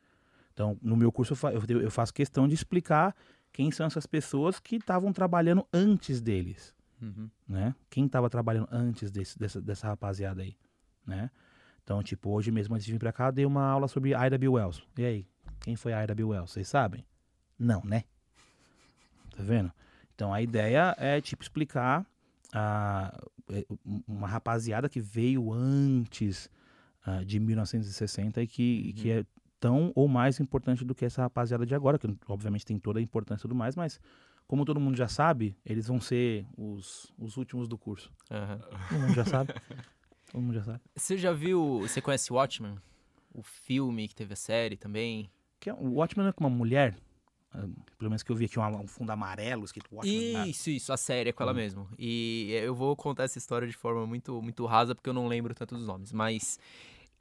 [0.52, 3.14] Então, no meu curso, eu, fa eu, eu faço questão de explicar
[3.52, 6.74] quem são essas pessoas que estavam trabalhando antes deles.
[7.00, 7.30] Uhum.
[7.48, 7.74] Né?
[7.88, 10.56] Quem estava trabalhando antes desse, dessa, dessa rapaziada aí,
[11.06, 11.30] né?
[11.82, 14.48] Então, tipo, hoje mesmo antes de vir pra cá, dei uma aula sobre Ida B.
[14.48, 14.82] Wells.
[14.96, 15.26] E aí,
[15.60, 16.24] quem foi a Ida B.
[16.24, 16.52] Wells?
[16.52, 17.06] Vocês sabem?
[17.58, 18.04] Não, né?
[19.34, 19.72] Tá vendo?
[20.14, 22.04] Então, a ideia é, tipo, explicar
[22.52, 23.18] a,
[23.50, 23.66] é,
[24.06, 26.50] uma rapaziada que veio antes
[27.06, 29.02] uh, de 1960 e que, uhum.
[29.02, 29.26] que é
[29.60, 33.02] tão ou mais importante do que essa rapaziada de agora, que obviamente tem toda a
[33.02, 34.00] importância tudo mais, mas
[34.46, 38.10] como todo mundo já sabe, eles vão ser os, os últimos do curso.
[38.30, 38.58] Uhum.
[38.88, 39.54] Todo mundo já sabe.
[40.32, 40.80] Todo mundo já sabe.
[40.94, 41.80] Você já viu.
[41.80, 42.76] Você conhece Watchmen?
[43.32, 45.30] O filme que teve a série também?
[45.58, 46.96] Que é, o Watchmen é com uma mulher.
[47.50, 50.50] Pelo menos que eu vi aqui um, um fundo amarelo escrito Watchmen.
[50.50, 51.56] Isso, isso, a série é com ela hum.
[51.56, 51.88] mesmo.
[51.98, 55.54] E eu vou contar essa história de forma muito, muito rasa, porque eu não lembro
[55.54, 56.12] tanto dos nomes.
[56.12, 56.58] Mas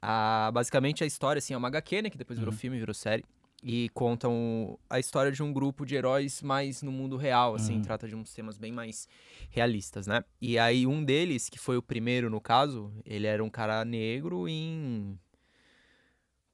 [0.02, 2.10] a, basicamente a história assim, é uma HQ, né?
[2.10, 2.58] Que depois virou uhum.
[2.58, 3.24] filme, virou série
[3.62, 7.82] e contam a história de um grupo de heróis mais no mundo real, assim, uhum.
[7.82, 9.08] trata de uns temas bem mais
[9.50, 10.24] realistas, né?
[10.40, 14.48] E aí um deles, que foi o primeiro no caso, ele era um cara negro
[14.48, 15.18] em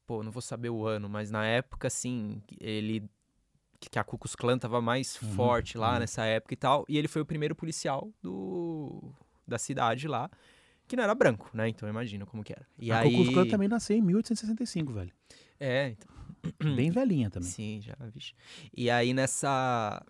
[0.06, 3.08] pô, não vou saber o ano, mas na época assim, ele
[3.90, 5.32] que a Ku Klux Klan tava mais uhum.
[5.34, 6.00] forte lá uhum.
[6.00, 9.12] nessa época e tal, e ele foi o primeiro policial do
[9.46, 10.30] da cidade lá,
[10.88, 11.68] que não era branco, né?
[11.68, 12.66] Então imagina como que era.
[12.78, 13.10] E a aí...
[13.10, 15.12] Ku Klux Klan também nasceu em 1865, velho.
[15.60, 16.14] É, então
[16.76, 17.48] Bem velhinha também.
[17.48, 18.34] Sim, já, vixe.
[18.76, 20.04] E aí nessa.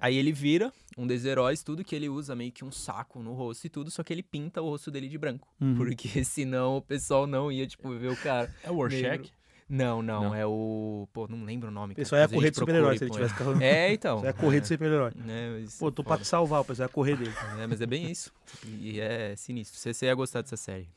[0.00, 3.32] Aí ele vira um dos heróis, tudo que ele usa meio que um saco no
[3.32, 5.48] rosto e tudo, só que ele pinta o rosto dele de branco.
[5.60, 5.76] Uhum.
[5.76, 8.52] Porque senão o pessoal não ia, tipo, ver o cara.
[8.62, 9.32] É o Rorschach?
[9.68, 10.34] Não, não, Não.
[10.34, 11.08] é o.
[11.12, 11.94] Pô, não lembro o nome.
[11.94, 13.54] Pessoal talvez a correr de super-herói se ele tivesse carro.
[13.62, 14.20] É, então.
[14.20, 15.12] Você ia correr de super-herói.
[15.26, 17.32] É, mas Pô, tô é pra te salvar, o pessoal ia correr dele.
[17.58, 18.32] É, mas é bem isso.
[18.66, 19.78] E é sinistro.
[19.78, 20.88] Você, você ia gostar dessa série.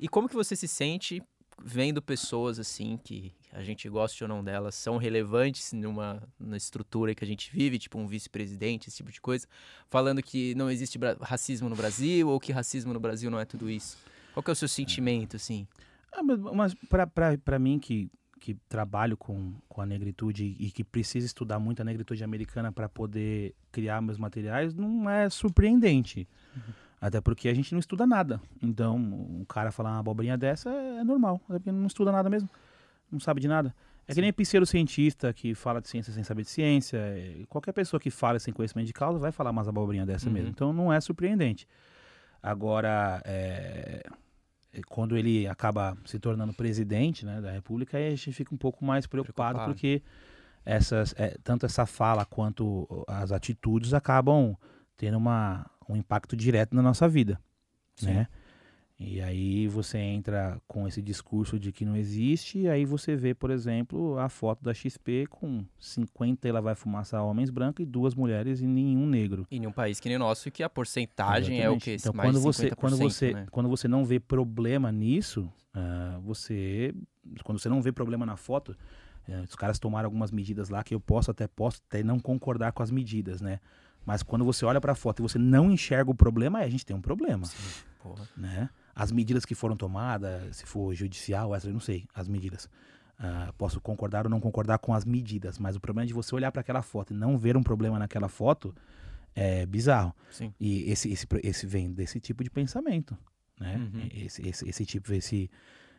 [0.00, 1.22] E como que você se sente
[1.64, 7.14] vendo pessoas assim que a gente goste ou não delas são relevantes numa, na estrutura
[7.14, 9.46] que a gente vive, tipo um vice-presidente, esse tipo de coisa,
[9.88, 13.70] falando que não existe racismo no Brasil ou que racismo no Brasil não é tudo
[13.70, 13.98] isso?
[14.32, 15.66] Qual que é o seu sentimento, assim?
[16.12, 16.40] Ah, mas,
[17.44, 18.10] pra mim que,
[18.40, 22.88] que trabalho com, com a negritude e que precisa estudar muito a negritude americana para
[22.88, 26.28] poder criar meus materiais, não é surpreendente.
[27.00, 28.40] Até porque a gente não estuda nada.
[28.62, 31.40] Então, um cara falar uma abobrinha dessa é normal.
[31.50, 32.48] É porque não estuda nada mesmo.
[33.10, 33.74] Não sabe de nada.
[34.06, 36.98] É que nem pseudocientista que fala de ciência sem saber de ciência.
[36.98, 40.32] é- Qualquer pessoa que fala sem conhecimento de causa vai falar umas abobrinhas dessa Uhum.
[40.32, 40.50] mesmo.
[40.50, 41.66] Então, não é surpreendente.
[42.42, 44.10] Agora, é, é,
[44.88, 48.84] quando ele acaba se tornando presidente né, da República, aí a gente fica um pouco
[48.84, 49.74] mais preocupado, Preocupado.
[49.74, 50.02] porque
[50.64, 54.56] essas, é, tanto essa fala quanto as atitudes acabam
[54.96, 57.40] tendo uma, um impacto direto na nossa vida,
[58.02, 58.28] né?
[59.04, 63.34] E aí você entra com esse discurso de que não existe, e aí você vê,
[63.34, 68.14] por exemplo, a foto da XP com 50 ela vai fumaça homens brancos e duas
[68.14, 69.46] mulheres e nenhum negro.
[69.50, 71.84] E num país que nem o nosso, que a porcentagem é o Exatamente.
[71.84, 71.96] quê?
[71.98, 73.46] Então, Mais quando você, quando 50%, você, né?
[73.50, 76.94] quando você não vê problema nisso, ah, você,
[77.42, 78.76] quando você não vê problema na foto,
[79.28, 82.72] eh, os caras tomaram algumas medidas lá que eu posso até posso até não concordar
[82.72, 83.58] com as medidas, né?
[84.04, 86.70] Mas quando você olha para a foto e você não enxerga o problema, aí a
[86.70, 87.46] gente tem um problema,
[88.02, 88.28] Porra.
[88.36, 88.68] né?
[88.94, 92.68] As medidas que foram tomadas, se for judicial, essa eu não sei, as medidas.
[93.18, 96.34] Ah, posso concordar ou não concordar com as medidas, mas o problema é de você
[96.34, 98.74] olhar para aquela foto e não ver um problema naquela foto
[99.34, 100.14] é bizarro.
[100.30, 100.52] Sim.
[100.58, 103.16] E esse, esse, esse vem desse tipo de pensamento,
[103.58, 103.76] né?
[103.76, 104.08] Uhum.
[104.12, 105.50] Esse, esse, esse tipo, esse...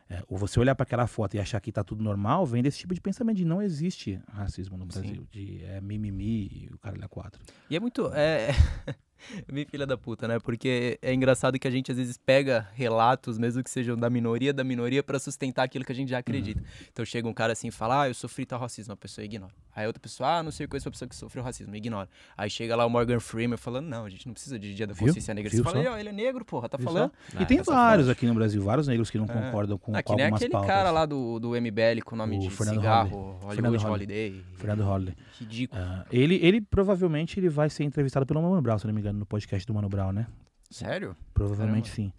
[0.08, 2.78] é, ou você olhar para aquela foto e achar que tá tudo normal, vem desse
[2.78, 5.00] tipo de pensamento de não existe racismo no Sim.
[5.00, 5.28] Brasil.
[5.30, 7.40] De é mimimi e o cara é quatro.
[7.70, 8.12] E é muito.
[8.12, 8.50] É
[9.52, 10.38] bem filha da puta, né?
[10.38, 14.52] Porque é engraçado que a gente às vezes pega relatos, mesmo que sejam da minoria
[14.52, 16.62] da minoria, pra sustentar aquilo que a gente já acredita.
[16.92, 19.52] Então chega um cara assim e fala, ah, eu sofri tal racismo, a pessoa ignora.
[19.76, 22.08] Aí outra pessoa, ah, não sei o que, essa pessoa que sofreu racismo, ignora.
[22.36, 24.92] Aí chega lá o Morgan Freeman falando, não, a gente não precisa de dia da
[24.94, 25.06] Viu?
[25.08, 25.50] consciência negra.
[25.50, 25.90] Viu Você fala, só?
[25.90, 27.10] "Ih, ó, ele é negro, porra, tá Viu falando?
[27.32, 27.38] só?
[27.38, 29.28] É, e tem essa vários aqui no Brasil, vários negros que não É.
[29.28, 30.68] concordam com, Ah, com que nem algumas aquele pautas.
[30.70, 33.40] cara lá do, do MBL com o nome O de Fernando cigarro, Holliday.
[33.42, 34.44] Hollywood Fernando Holiday.
[34.54, 35.14] Fernando Holliday.
[35.40, 35.82] Ridículo.
[35.82, 39.13] Ah, ele, ele provavelmente ele vai ser entrevistado pelo Mano Brown, se não me engano,
[39.14, 40.26] no podcast do Mano Brown, né?
[40.70, 41.16] Sério?
[41.32, 42.12] Provavelmente sim.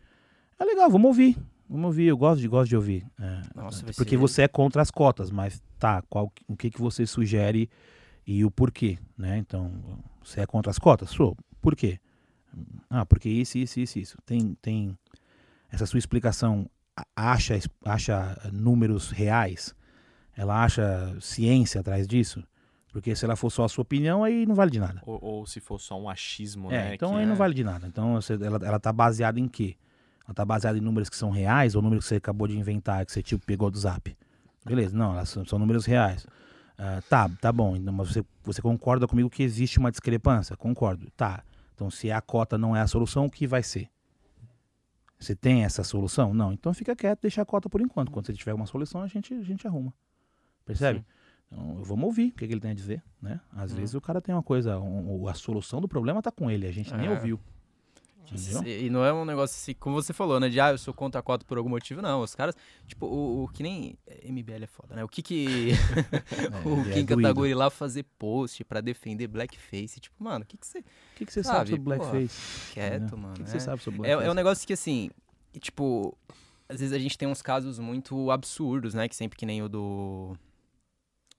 [0.60, 1.38] É legal, vamos ouvir.
[1.70, 3.06] Vamos ouvir, eu gosto de, gosto de ouvir.
[3.20, 7.06] É, Nossa, porque você é contra as cotas, mas tá, qual, o que, que você
[7.06, 7.70] sugere
[8.26, 9.38] e o porquê, né?
[9.38, 9.72] Então,
[10.24, 11.10] você é contra as cotas?
[11.10, 11.36] Sou.
[11.62, 12.00] Por quê?
[12.90, 14.18] Ah, porque isso, isso, isso, isso.
[14.26, 14.98] Tem, tem
[15.72, 16.70] essa sua explicação
[17.16, 19.76] acha, acha números reais?
[20.36, 22.44] Ela acha ciência atrás disso?
[22.96, 25.02] Porque se ela for só a sua opinião, aí não vale de nada.
[25.06, 26.96] Ou, ou se for só um achismo, É, né?
[26.96, 27.86] então aí não é- vale de nada.
[27.86, 29.76] Então você- ela, ela tá baseada em quê?
[30.26, 33.06] Ela tá baseada em números que são reais ou números que você acabou de inventar,
[33.06, 34.16] que você tipo pegou do zap?
[34.66, 36.26] Beleza, não, elas são, são números reais.
[36.78, 40.56] Ah, tá, tá bom, então, mas você, você concorda comigo que existe uma discrepância?
[40.56, 41.12] Concordo.
[41.18, 41.44] Tá.
[41.74, 43.90] Então se a cota não é a solução, o que vai ser?
[45.20, 46.34] Você tem essa solução?
[46.34, 46.54] Não.
[46.54, 48.10] Então fica quieto, deixa a cota por enquanto.
[48.10, 49.94] Quando você tiver uma solução, a gente, a gente arruma.
[50.66, 51.00] Percebe?
[51.00, 51.06] Sim.
[51.52, 53.40] Então, vamos ouvir o que, que ele tem a dizer, né?
[53.54, 53.78] Às Uhum.
[53.78, 56.72] vezes o cara tem uma coisa, um- a solução do problema tá com ele, a
[56.72, 57.12] gente nem É.
[57.12, 57.40] ouviu.
[58.32, 58.64] Entendeu?
[58.64, 60.50] E e não é um negócio assim, como você falou, né?
[60.50, 62.02] De, ah, eu sou contra a cota por algum motivo.
[62.02, 62.56] Não, os caras,
[62.88, 63.96] tipo, o, o que nem...
[64.28, 65.04] MBL é foda, né?
[65.04, 65.46] O que que...
[66.66, 67.22] o é Kim doído.
[67.22, 70.00] Kataguri lá fazer post pra defender blackface.
[70.00, 70.80] Tipo, mano, o que que você...
[70.80, 70.84] O
[71.16, 72.74] que, que você Sabe, sabe sobre blackface?
[72.74, 73.18] Quieto, Entendeu?
[73.20, 73.34] mano.
[73.34, 73.52] O que, que é.
[73.52, 74.28] você sabe sobre É, blackface?
[74.28, 75.12] é um negócio que, assim,
[75.60, 76.18] tipo,
[76.68, 79.08] às vezes a gente tem uns casos muito absurdos, né?
[79.08, 80.36] Que sempre que nem o do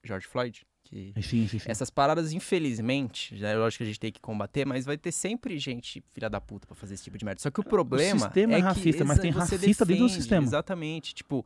[0.06, 0.66] George Floyd.
[0.88, 1.66] Que Sim, sim, sim.
[1.68, 5.10] essas paradas, infelizmente, já é lógico que a gente tem que combater, mas vai ter
[5.10, 7.40] sempre gente filha da puta pra fazer esse tipo de merda.
[7.40, 10.12] Só que o problema sistema é é racista, mas tem você racista dentro do defende,
[10.12, 10.46] sistema.
[10.46, 11.12] Exatamente.
[11.12, 11.44] Tipo,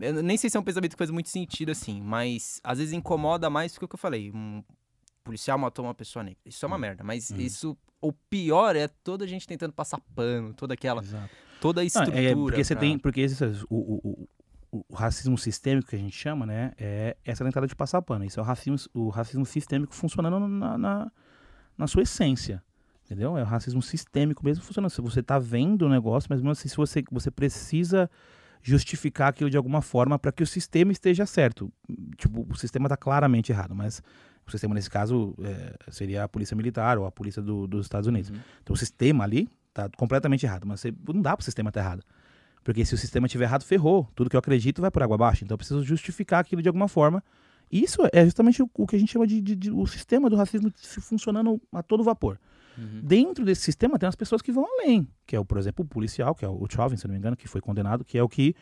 [0.00, 2.92] eu nem sei se é um pensamento que faz muito sentido assim, mas às vezes
[2.92, 4.32] incomoda mais do que o que eu falei.
[4.32, 4.62] Um
[5.22, 6.40] policial matou uma pessoa negra.
[6.44, 7.36] Isso é uma merda, mas Hum.
[7.38, 11.30] isso o pior é toda a gente tentando passar pano, toda aquela, Exato.
[11.60, 12.20] toda a Não, estrutura.
[12.20, 14.28] é porque você pra- tem, porque esse, o, o,
[14.70, 18.24] o, racismo sistêmico que a gente chama, né, é essa tentada de passar pano.
[18.24, 21.12] Isso é o racismo, o racismo sistêmico funcionando na, na,
[21.76, 22.62] na sua essência.
[23.04, 23.36] Entendeu?
[23.36, 24.90] É o racismo sistêmico mesmo funcionando.
[24.90, 28.08] Se você tá vendo o negócio, mas mesmo assim, se você, você precisa
[28.62, 31.72] justificar aquilo de alguma forma para que o sistema esteja certo.
[32.16, 34.02] Tipo, o sistema está claramente errado, mas
[34.46, 38.06] o sistema nesse caso é, seria a polícia militar ou a polícia do, dos Estados
[38.06, 38.30] Unidos.
[38.30, 38.38] Uhum.
[38.62, 41.80] Então o sistema ali está completamente errado, mas você, não dá para o sistema estar
[41.80, 42.04] errado.
[42.62, 44.08] Porque se o sistema estiver errado, ferrou.
[44.14, 45.44] Tudo que eu acredito vai por água abaixo.
[45.44, 47.22] Então eu preciso justificar aquilo de alguma forma.
[47.70, 50.28] E isso é justamente o, o que a gente chama de, de, de, o sistema
[50.28, 52.38] do racismo funcionando a todo vapor.
[52.76, 53.00] Uhum.
[53.02, 55.88] Dentro desse sistema tem as pessoas que vão além, que é, o, por exemplo, o
[55.88, 58.28] policial, que é o Chauvin, se não me engano, que foi condenado, que é o
[58.28, 58.54] que,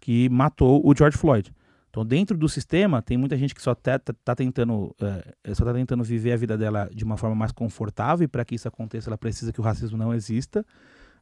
[0.00, 1.52] que matou o George Floyd.
[1.90, 4.94] Então, dentro do sistema, tem muita gente que só está tá tentando,
[5.44, 8.44] é, só tá tentando viver a vida dela de uma forma mais confortável, e para
[8.44, 10.66] que isso aconteça, ela precisa que o racismo não exista.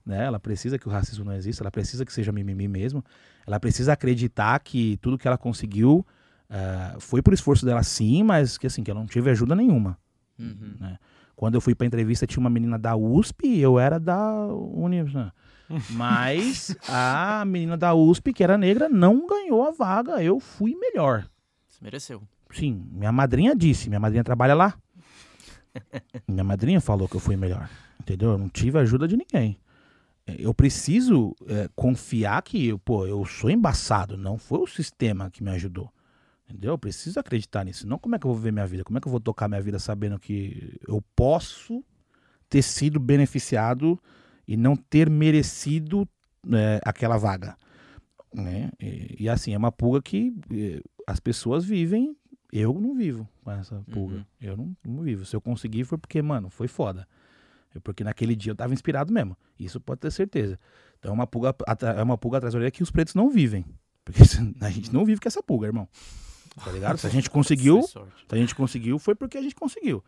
[0.05, 0.24] Né?
[0.24, 3.05] Ela precisa que o racismo não exista, ela precisa que seja mimimi mesmo.
[3.47, 6.07] Ela precisa acreditar que tudo que ela conseguiu
[6.51, 9.99] uh, foi por esforço dela sim, mas que assim, que ela não tive ajuda nenhuma.
[10.39, 10.74] Uhum.
[10.81, 10.99] Né?
[11.37, 15.33] Quando eu fui pra entrevista, tinha uma menina da USP e eu era da Universidade.
[15.91, 20.23] Mas a menina da USP, que era negra, não ganhou a vaga.
[20.23, 21.27] Eu fui melhor.
[21.66, 22.23] Você mereceu.
[22.51, 23.89] Sim, minha madrinha disse.
[23.89, 24.74] Minha madrinha trabalha lá.
[26.29, 27.69] minha madrinha falou que eu fui melhor.
[27.99, 28.33] Entendeu?
[28.33, 29.59] Eu não tive ajuda de ninguém.
[30.27, 34.16] Eu preciso é, confiar que, pô, eu sou embaçado.
[34.16, 35.93] Não foi o sistema que me ajudou.
[36.49, 36.73] Entendeu?
[36.73, 37.86] Eu preciso acreditar nisso.
[37.89, 38.85] Não como é que eu vou viver minha vida?
[38.85, 41.82] Como é que eu vou tocar minha vida sabendo que eu posso
[42.49, 43.99] ter sido beneficiado
[44.47, 46.09] e não ter merecido
[46.53, 47.57] é, aquela vaga?
[48.32, 48.70] Né?
[48.81, 52.16] E, e, assim, é uma pulga que é, as pessoas vivem,
[52.53, 54.16] eu não vivo com essa pulga.
[54.16, 54.24] Uhum.
[54.40, 55.24] Eu não, não vivo.
[55.24, 57.09] Se eu conseguir foi porque, mano, foi foda.
[57.81, 59.36] Porque naquele dia eu tava inspirado mesmo.
[59.59, 60.59] Isso pode ter certeza.
[60.99, 61.55] Então é uma pulga,
[61.97, 63.65] é uma pulga atrás da orelha que os pretos não vivem.
[64.05, 64.23] Porque
[64.61, 65.89] a gente não vive com essa pulga, irmão.
[66.65, 66.99] Tá ligado?
[66.99, 67.99] Se a gente conseguiu, se
[68.31, 70.03] a gente conseguiu, foi porque a gente conseguiu.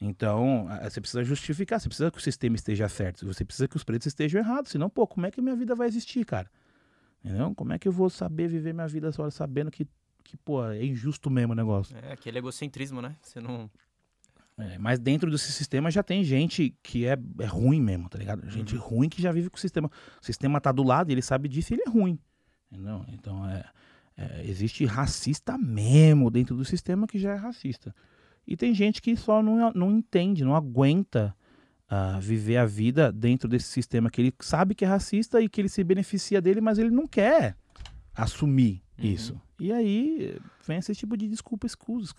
[0.00, 3.84] Então, você precisa justificar, você precisa que o sistema esteja certo, você precisa que os
[3.84, 6.50] pretos estejam errados, senão, pô, como é que minha vida vai existir, cara?
[7.22, 7.54] Entendeu?
[7.54, 9.86] Como é que eu vou saber viver minha vida só sabendo que,
[10.24, 11.94] que pô, é injusto mesmo o negócio?
[11.98, 13.14] É, aquele egocentrismo, né?
[13.20, 13.70] Você não...
[14.60, 18.48] É, mas dentro desse sistema já tem gente que é, é ruim mesmo, tá ligado?
[18.50, 18.82] Gente uhum.
[18.82, 19.90] ruim que já vive com o sistema.
[20.20, 22.18] O sistema tá do lado e ele sabe disso e ele é ruim.
[22.70, 23.04] Entendeu?
[23.08, 23.64] Então, é,
[24.16, 27.94] é, existe racista mesmo dentro do sistema que já é racista.
[28.46, 31.34] E tem gente que só não, não entende, não aguenta
[31.90, 35.60] uh, viver a vida dentro desse sistema que ele sabe que é racista e que
[35.60, 37.56] ele se beneficia dele, mas ele não quer
[38.14, 39.04] assumir uhum.
[39.06, 39.40] isso.
[39.58, 42.12] E aí vem esse tipo de desculpa escusa,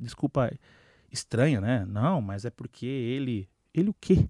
[0.00, 0.50] desculpa
[1.12, 1.84] estranha, né?
[1.88, 3.48] Não, mas é porque ele.
[3.74, 4.28] Ele o quê?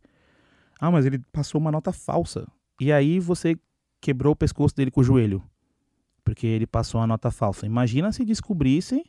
[0.80, 2.46] Ah, mas ele passou uma nota falsa.
[2.80, 3.56] E aí você
[4.00, 5.42] quebrou o pescoço dele com o joelho
[6.24, 7.66] porque ele passou uma nota falsa.
[7.66, 9.04] Imagina se descobrissem,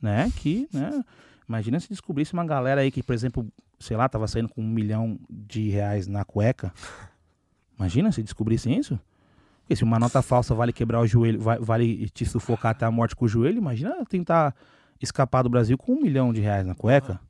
[0.00, 1.04] né, que, né,
[1.48, 3.46] imagina se descobrisse uma galera aí que, por exemplo,
[3.78, 6.72] sei lá, tava saindo com um milhão de reais na cueca.
[7.78, 8.98] Imagina se descobrissem isso.
[9.60, 13.16] Porque se uma nota falsa vale quebrar o joelho, vale te sufocar até a morte
[13.16, 14.54] com o joelho, imagina tentar
[15.00, 17.20] escapar do Brasil com um milhão de reais na cueca.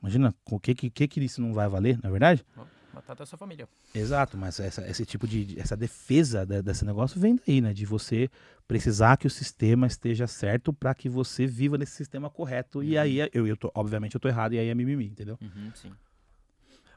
[0.00, 2.44] Imagina o que, que, que isso não vai valer, na é verdade?
[2.92, 3.68] Matar até a sua família.
[3.92, 5.58] Exato, mas essa, esse tipo de.
[5.58, 7.72] essa defesa de, desse negócio vem daí, né?
[7.72, 8.30] De você
[8.68, 12.78] precisar que o sistema esteja certo para que você viva nesse sistema correto.
[12.78, 12.84] Uhum.
[12.84, 15.36] E aí, eu, eu tô, obviamente, eu tô errado, e aí é mimimi, entendeu?
[15.40, 15.92] Uhum, sim.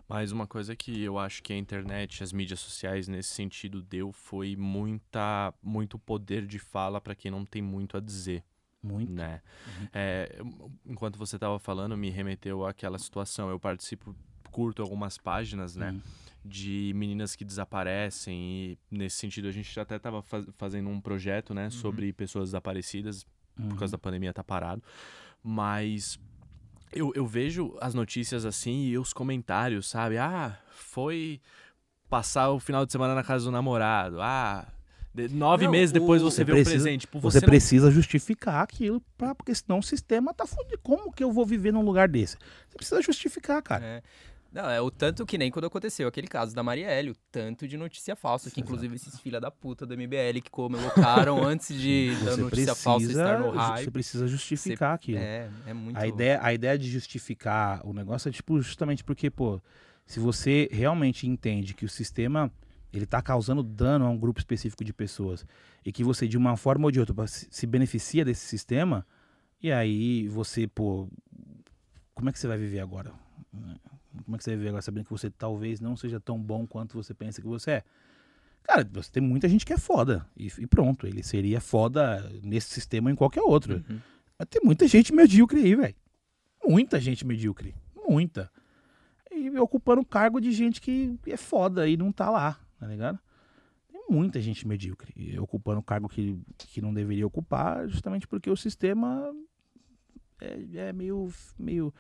[0.08, 4.14] Mas uma coisa que eu acho que a internet, as mídias sociais nesse sentido deu
[4.14, 8.44] foi muita, muito poder de fala para quem não tem muito a dizer.
[8.88, 9.12] Muito.
[9.12, 9.42] Né?
[9.68, 9.88] Uhum.
[9.94, 10.40] É,
[10.86, 13.50] enquanto você estava falando, me remeteu àquela situação.
[13.50, 14.16] Eu participo
[14.52, 15.96] curto algumas páginas, né?
[16.44, 21.54] De meninas que desaparecem e nesse sentido a gente até estava faz, fazendo um projeto,
[21.54, 21.66] né?
[21.66, 21.72] Uhum.
[21.72, 23.26] Sobre pessoas desaparecidas,
[23.60, 23.70] uhum.
[23.70, 23.98] por causa uhum.
[23.98, 24.82] da pandemia tá parado.
[25.44, 26.20] Mas
[26.92, 30.18] eu, eu vejo as notícias assim e os comentários, sabe?
[30.18, 31.42] Ah, foi
[32.10, 34.22] passar o final de semana na casa do namorado.
[34.22, 34.68] Ah,
[35.32, 37.02] nove não, meses depois você, vê precisa, o presente.
[37.02, 37.50] Tipo, você, você não...
[37.50, 40.80] precisa justificar aquilo, pra, porque senão o sistema tá fudido.
[40.84, 42.38] Como que eu vou viver num lugar desse?
[42.70, 43.86] Você precisa justificar, cara.
[43.86, 44.02] É.
[44.52, 47.78] Não, é o tanto que nem quando aconteceu aquele caso da Marielle, o tanto de
[47.78, 52.38] notícia falsa, que inclusive esses filha da puta do MBL que colocaram antes de da
[52.38, 53.84] notícia precisa, falsa estar no hype.
[53.84, 55.18] Você precisa justificar você, aquilo.
[55.20, 55.98] É, é muito...
[55.98, 59.62] A ideia, a ideia de justificar o negócio é tipo justamente porque, pô,
[60.06, 62.52] se você realmente entende que o sistema
[62.92, 65.46] ele está causando dano a um grupo específico de pessoas
[65.86, 69.06] e que você de uma forma ou de outra se beneficia desse sistema,
[69.62, 71.08] e aí você, pô,
[72.14, 73.12] como é que você vai viver agora?
[74.24, 76.66] Como é que você vai viver agora sabendo que você talvez não seja tão bom
[76.66, 77.84] quanto você pensa que você é?
[78.64, 80.28] Cara, você tem muita gente que é foda.
[80.36, 83.76] E, e pronto, ele seria foda nesse sistema ou em qualquer outro.
[83.90, 84.00] Uhum.
[84.38, 85.96] Mas tem muita gente medíocre aí, velho.
[86.66, 87.74] Muita gente medíocre.
[87.96, 88.52] Muita.
[89.32, 93.20] E ocupando cargo de gente que é foda e não tá lá, tá ligado?
[93.92, 99.34] Tem muita gente medíocre, ocupando cargo que, que não deveria ocupar, justamente porque o sistema
[100.40, 101.94] é, é meio, meio,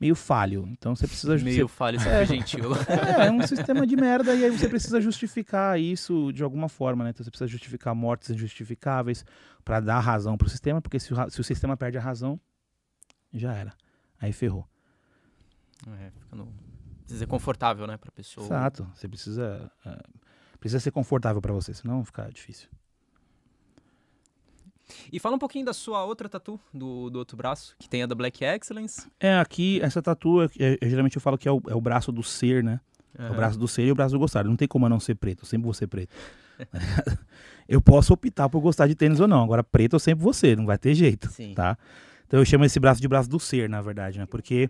[0.00, 0.66] meio falho.
[0.68, 2.70] Então você precisa Meio você- falho, isso é gentil.
[2.88, 7.04] é, é um sistema de merda e aí você precisa justificar isso de alguma forma,
[7.04, 7.10] né?
[7.10, 9.24] Então você precisa justificar mortes injustificáveis
[9.64, 12.40] pra dar razão pro sistema, porque se o, se o sistema perde a razão,
[13.32, 13.72] já era.
[14.18, 14.66] Aí ferrou.
[16.00, 16.52] É, fica no...
[17.06, 18.44] Precisa ser confortável, né, pra pessoa.
[18.44, 18.86] Exato.
[18.94, 20.02] Você precisa é,
[20.58, 22.68] precisa ser confortável pra você, senão fica difícil.
[25.12, 28.06] E fala um pouquinho da sua outra tatu, do, do outro braço, que tem a
[28.06, 29.06] da Black Excellence.
[29.18, 30.48] É, aqui essa tatu, é,
[30.80, 32.80] é, geralmente eu falo que é o, é o braço do ser, né?
[33.18, 34.44] É o braço do ser e o braço do gostar.
[34.44, 36.14] Não tem como eu não ser preto, eu sempre vou ser preto.
[36.58, 37.18] tá
[37.68, 39.42] eu posso optar por gostar de tênis ou não.
[39.42, 41.28] Agora, preto eu sempre vou ser, não vai ter jeito.
[41.30, 41.54] Sim.
[41.54, 41.78] tá?
[42.26, 44.26] Então eu chamo esse braço de braço do ser, na verdade, né?
[44.26, 44.68] Porque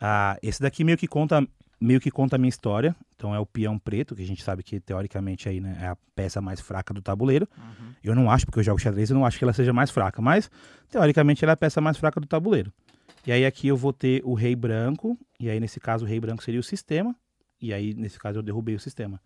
[0.00, 1.46] ah, esse daqui meio que conta
[1.80, 2.94] meio que conta a minha história.
[3.14, 5.96] Então é o peão preto, que a gente sabe que teoricamente aí, né, é a
[6.14, 7.48] peça mais fraca do tabuleiro.
[7.56, 7.92] Uhum.
[8.02, 10.20] Eu não acho, porque eu jogo xadrez, eu não acho que ela seja mais fraca,
[10.22, 10.50] mas
[10.88, 12.72] teoricamente ela é a peça mais fraca do tabuleiro.
[13.26, 16.18] E aí aqui eu vou ter o rei branco, e aí nesse caso o rei
[16.20, 17.14] branco seria o sistema,
[17.60, 19.20] e aí nesse caso eu derrubei o sistema.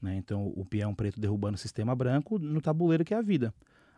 [0.00, 0.16] né?
[0.16, 3.54] Então o peão preto derrubando o sistema branco no tabuleiro que é a vida.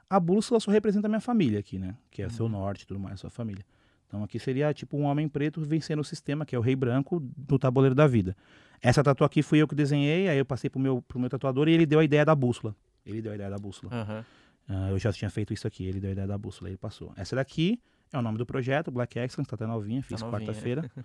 [0.09, 1.97] A bússola só representa a minha família aqui, né?
[2.11, 3.65] Que é seu norte e tudo mais, sua família.
[4.15, 7.21] Então aqui seria tipo um homem preto vencendo o sistema, que é o rei branco
[7.51, 8.37] no tabuleiro da vida.
[8.81, 11.69] Essa tatu aqui fui eu que desenhei, aí eu passei pro meu, pro meu tatuador
[11.69, 12.77] e ele deu a ideia da bússola.
[13.05, 13.93] Ele deu a ideia da bússola.
[13.93, 14.25] Aham.
[14.69, 17.13] Ah, eu já tinha feito isso aqui, ele deu a ideia da bússola, ele passou.
[17.17, 17.81] Essa daqui
[18.13, 20.47] é o nome do projeto, Black Excellence, tá até novinha, fiz novinha.
[20.47, 20.89] quarta-feira.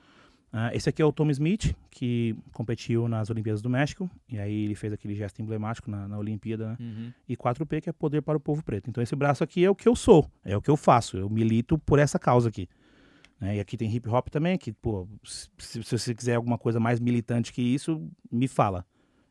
[0.52, 4.66] Ah, esse aqui é o Tom Smith, que competiu nas Olimpíadas do México, e aí
[4.66, 6.78] ele fez aquele gesto emblemático na, na Olimpíada, né?
[6.80, 7.14] Uhum.
[7.28, 8.90] E 4P, que é poder para o povo preto.
[8.90, 11.30] Então esse braço aqui é o que eu sou, é o que eu faço, eu
[11.30, 12.68] milito por essa causa aqui.
[13.40, 13.58] Né?
[13.58, 15.50] E aqui tem hip hop também, que, pô, se,
[15.84, 18.86] se você quiser alguma coisa mais militante que isso, me fala.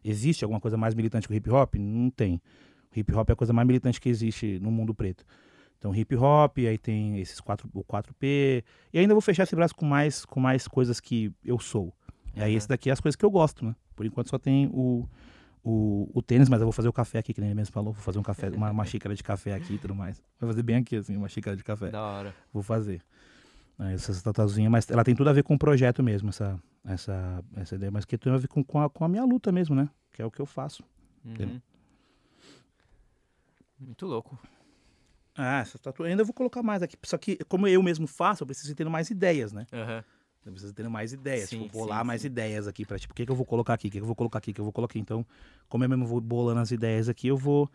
[0.04, 1.74] Existe alguma coisa mais militante que o hip hop?
[1.74, 2.40] Não tem.
[2.94, 5.24] O hip hop é a coisa mais militante que existe no mundo preto.
[5.78, 9.74] Então hip hop, aí tem esses 4, o 4P, e ainda vou fechar esse braço
[9.74, 11.94] com mais, com mais coisas que eu sou.
[12.34, 12.58] E aí Aham.
[12.58, 13.74] esse daqui é as coisas que eu gosto, né?
[13.94, 15.08] Por enquanto só tem o,
[15.62, 17.92] o, o tênis, mas eu vou fazer o café aqui, que nem ele mesmo falou.
[17.92, 20.22] Vou fazer um café, uma, uma xícara de café aqui e tudo mais.
[20.40, 21.90] Vou fazer bem aqui, assim, uma xícara de café.
[21.90, 22.34] Da hora.
[22.52, 23.02] Vou fazer.
[23.78, 27.44] Aí Essa tatuazinha, mas ela tem tudo a ver com o projeto mesmo, essa, essa,
[27.54, 29.74] essa ideia, mas que tem a ver com, com, a, com a minha luta mesmo,
[29.74, 29.88] né?
[30.12, 30.82] Que é o que eu faço.
[31.24, 31.60] Uhum.
[33.78, 34.38] Muito louco.
[35.36, 36.96] Ah, essa tatu ainda eu vou colocar mais aqui.
[37.04, 39.66] Só que, como eu mesmo faço, eu preciso ir tendo mais ideias, né?
[39.72, 40.04] Aham.
[40.44, 42.26] Eu preciso ter mais ideias, Sim, tipo, bolar sim, mais sim.
[42.28, 44.06] ideias aqui pra, tipo, o que, que eu vou colocar aqui, o que, que eu
[44.06, 44.98] vou colocar aqui, o que eu vou colocar aqui.
[44.98, 45.24] Então,
[45.68, 47.70] como eu mesmo vou bolando as ideias aqui, eu vou.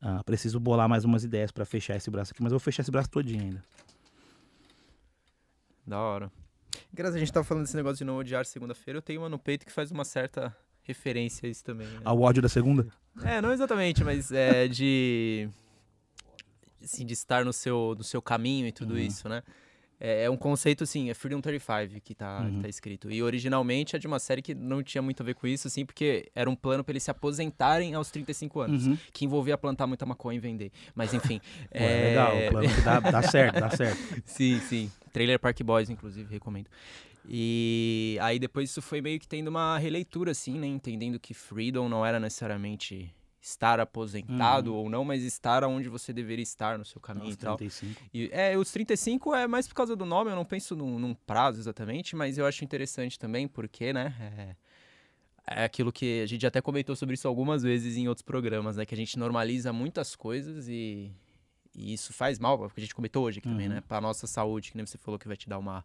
[0.00, 2.82] ah, preciso bolar mais umas ideias pra fechar esse braço aqui, mas eu vou fechar
[2.82, 3.64] esse braço todinho ainda.
[5.88, 6.30] Da hora.
[6.92, 9.38] Graças a gente tava falando desse negócio de não odiar segunda-feira, eu tenho uma no
[9.38, 11.86] peito que faz uma certa referência a isso também.
[11.86, 12.00] né?
[12.04, 12.86] Ao ódio da segunda?
[13.24, 15.48] É, não exatamente, mas é de.
[16.84, 19.00] Assim, de estar no seu, no seu caminho e tudo Uhum.
[19.00, 19.42] isso, né?
[20.00, 22.62] É, é um conceito, assim, é Freedom 35 que tá, que Uhum.
[22.62, 23.10] tá escrito.
[23.10, 25.84] E originalmente é de uma série que não tinha muito a ver com isso, assim,
[25.84, 28.86] porque era um plano pra eles se aposentarem aos 35 anos.
[28.86, 28.96] Uhum.
[29.12, 30.70] Que envolvia plantar muita maconha e vender.
[30.94, 31.40] Mas enfim.
[31.70, 33.98] Pô, é legal, o plano que dá, dá certo, dá certo.
[34.24, 34.90] Sim, sim.
[35.12, 36.68] Trailer Park Boys, inclusive, recomendo.
[37.30, 40.66] E aí depois isso foi meio que tendo uma releitura, assim, né?
[40.66, 46.42] Entendendo que Freedom não era necessariamente estar aposentado ou não, mas estar onde você deveria
[46.42, 47.56] estar no seu caminho e tal.
[47.56, 48.02] 35.
[48.12, 51.14] E, é, os 35 é mais por causa do nome, eu não penso num, num
[51.14, 54.56] prazo exatamente, mas eu acho interessante também, porque, né?
[55.46, 58.76] É, é aquilo que a gente até comentou sobre isso algumas vezes em outros programas,
[58.76, 58.84] né?
[58.84, 61.10] Que a gente normaliza muitas coisas e,
[61.74, 63.74] e isso faz mal, porque a gente comentou hoje aqui também, Uhum.
[63.76, 63.80] né?
[63.86, 65.84] Pra nossa saúde, que nem você falou que vai te dar uma,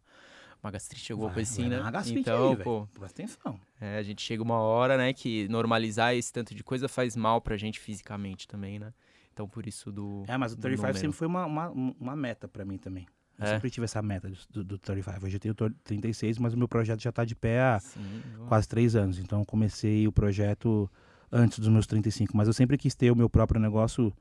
[0.64, 1.80] uma gastrite, alguma Vai- coisa assim, né?
[1.82, 3.60] uma gastrite então, aí, pô, Presta atenção.
[3.82, 7.42] é, a gente chega uma hora, né, que normalizar esse tanto de coisa faz mal
[7.42, 8.94] pra gente fisicamente também, né?
[9.34, 10.24] Então, por isso do.
[10.28, 11.00] É, mas o do 35 número.
[11.00, 13.06] sempre foi uma, uma, uma meta pra mim também.
[13.40, 13.50] Eu É?
[13.50, 15.26] sempre tive essa meta do, do, do 35.
[15.26, 18.22] Hoje eu tenho tor- 36, mas o meu projeto já tá de pé há Sim,
[18.48, 19.18] quase três anos.
[19.18, 20.88] Então eu comecei o projeto
[21.32, 22.38] antes dos meus 35.
[22.38, 24.14] Mas eu sempre quis ter o meu próprio negócio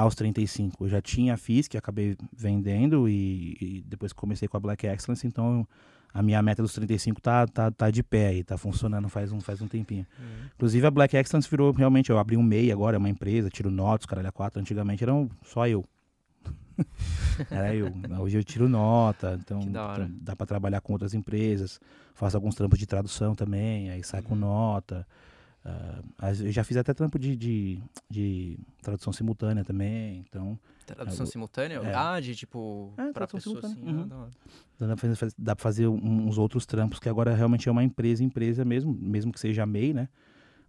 [0.00, 0.84] aos 35.
[0.84, 4.86] Eu já tinha a FIS, que acabei vendendo, e, e depois comecei com a Black
[4.86, 5.26] Excellence.
[5.26, 5.66] Então
[6.12, 9.40] a minha meta dos 35 tá, tá, tá de pé aí, tá funcionando faz um,
[9.40, 10.06] faz um tempinho.
[10.18, 10.46] Uhum.
[10.54, 13.70] Inclusive a Black Excellence virou realmente, eu abri um MEI agora, é uma empresa, tiro
[13.70, 14.60] notas, caralho, a quatro.
[14.60, 15.84] Antigamente eram só eu.
[17.50, 17.90] Era eu.
[18.20, 19.60] Hoje eu tiro nota, então,
[20.20, 21.80] dá pra trabalhar com outras empresas.
[22.14, 24.40] Faço alguns trampos de tradução também, aí sai com Uhum.
[24.40, 25.06] nota.
[26.18, 31.28] Às- eu já fiz até trampo de, de, de tradução simultânea também, então Tradução o-
[31.28, 31.76] simultânea?
[31.76, 31.94] é.
[31.94, 32.92] Ah, de tipo.
[32.96, 33.82] É, pra pessoa assim.
[33.84, 34.08] ah, uhum.
[34.22, 34.30] hora.
[34.78, 38.22] dá pra fazer, dá pra fazer uns outros trampos que agora realmente é uma empresa,
[38.22, 40.08] empresa mesmo, mesmo que seja MEI, né?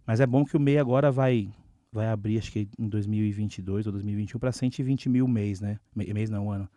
[0.06, 1.52] Mas é bom que o MEI agora vai
[1.92, 5.78] vai abrir, acho que em 2022 ou 2021, para 120 mil mês, né?
[5.94, 6.68] Mês não, ano.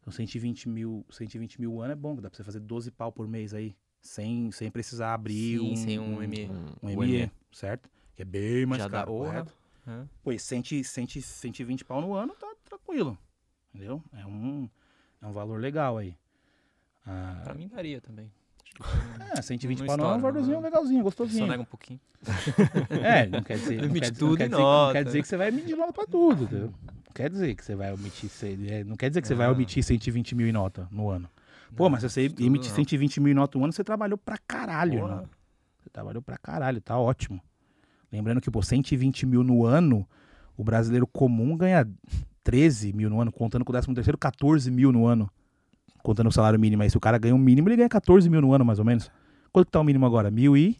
[0.00, 3.26] Então 120 mil, 120 mil ano é bom, dá pra você fazer 12 pau por
[3.26, 3.74] mês aí,
[4.06, 6.50] sem, sem precisar abrir Sim, um, sem um ME.
[6.82, 7.88] um o ME, certo?
[8.14, 9.26] Que é bem mais Já dá caro, honra.
[9.28, 9.54] correto?
[9.88, 10.04] É.
[10.24, 13.16] Pois 100, 100, 120 pau no ano tá tranquilo,
[13.74, 14.02] entendeu?
[14.12, 14.68] É um,
[15.22, 16.16] é um valor legal aí.
[17.06, 18.30] Ah, Pra mim daria também.
[18.64, 21.46] Acho que é, 120 não pau no ano é um estoura, valorzinho legalzinho, só gostosinho.
[21.46, 22.00] nega um pouquinho.
[23.02, 23.80] É, não quer dizer.
[23.86, 25.50] Não quer, dizer- tudo não quer e dizer, que- não quer dizer que você vai
[25.50, 26.74] medir nota pra tudo, entendeu?
[27.06, 28.30] Não quer dizer que você vai omitir.
[28.68, 29.54] é, Não quer dizer que você vai Não.
[29.54, 31.30] omitir 120 mil em nota no ano.
[31.74, 32.62] Pô, mas você não.
[32.62, 35.28] 120 mil em nota no ano, você trabalhou pra caralho, irmão.
[35.78, 37.40] Você trabalhou pra caralho, tá ótimo.
[38.10, 40.06] Lembrando que, pô, 120 mil no ano,
[40.56, 41.86] o brasileiro comum ganha
[42.44, 45.30] 13 mil no ano, contando com o 13 terceiro, 14 mil no ano.
[46.02, 46.90] Contando o salário mínimo aí.
[46.90, 49.10] Se o cara ganha um mínimo, ele ganha 14 mil no ano, mais ou menos.
[49.52, 50.30] Quanto que tá o mínimo agora?
[50.30, 50.76] Mil e...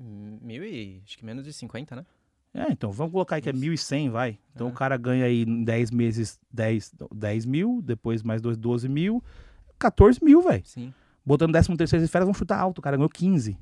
[0.00, 2.06] Mil e acho que menos de 50, né?
[2.54, 4.38] É, então vamos colocar aí que é 1.100, vai.
[4.54, 4.70] Então É.
[4.70, 9.22] o cara ganha aí em 10 meses 10, 10 mil, depois mais dois, 12 mil,
[9.78, 10.62] 14 mil, velho.
[10.64, 10.92] Sim.
[11.24, 12.78] Botando 13 terceiro de férias, vamos chutar alto.
[12.78, 13.56] O cara ganhou 15.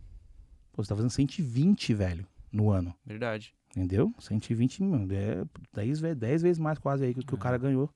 [0.72, 2.94] Pô, você tá fazendo 120, velho, no ano.
[3.04, 3.52] Verdade.
[3.76, 4.12] Entendeu?
[4.18, 5.08] 120 mil.
[5.12, 5.44] É
[5.74, 7.40] 10, ve- 10 vezes mais quase aí que, que o É.
[7.40, 7.90] cara ganhou.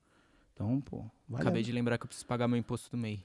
[0.53, 3.25] Então, pô, vale Acabei de lembrar que eu preciso pagar meu imposto do MEI.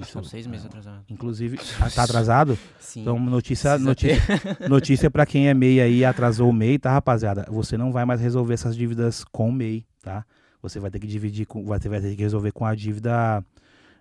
[0.00, 0.12] Isso.
[0.12, 1.04] São seis meses atrasado.
[1.08, 2.56] Inclusive, ah, tá atrasado?
[2.78, 3.00] Sim.
[3.00, 4.16] Então, notícia, notícia,
[4.70, 7.46] notícia pra quem é MEI aí, atrasou o MEI, tá, rapaziada?
[7.50, 10.24] Você não vai mais resolver essas dívidas com o MEI, tá?
[10.60, 13.44] Você vai ter que dividir com, vai ter, vai ter que resolver com a dívida,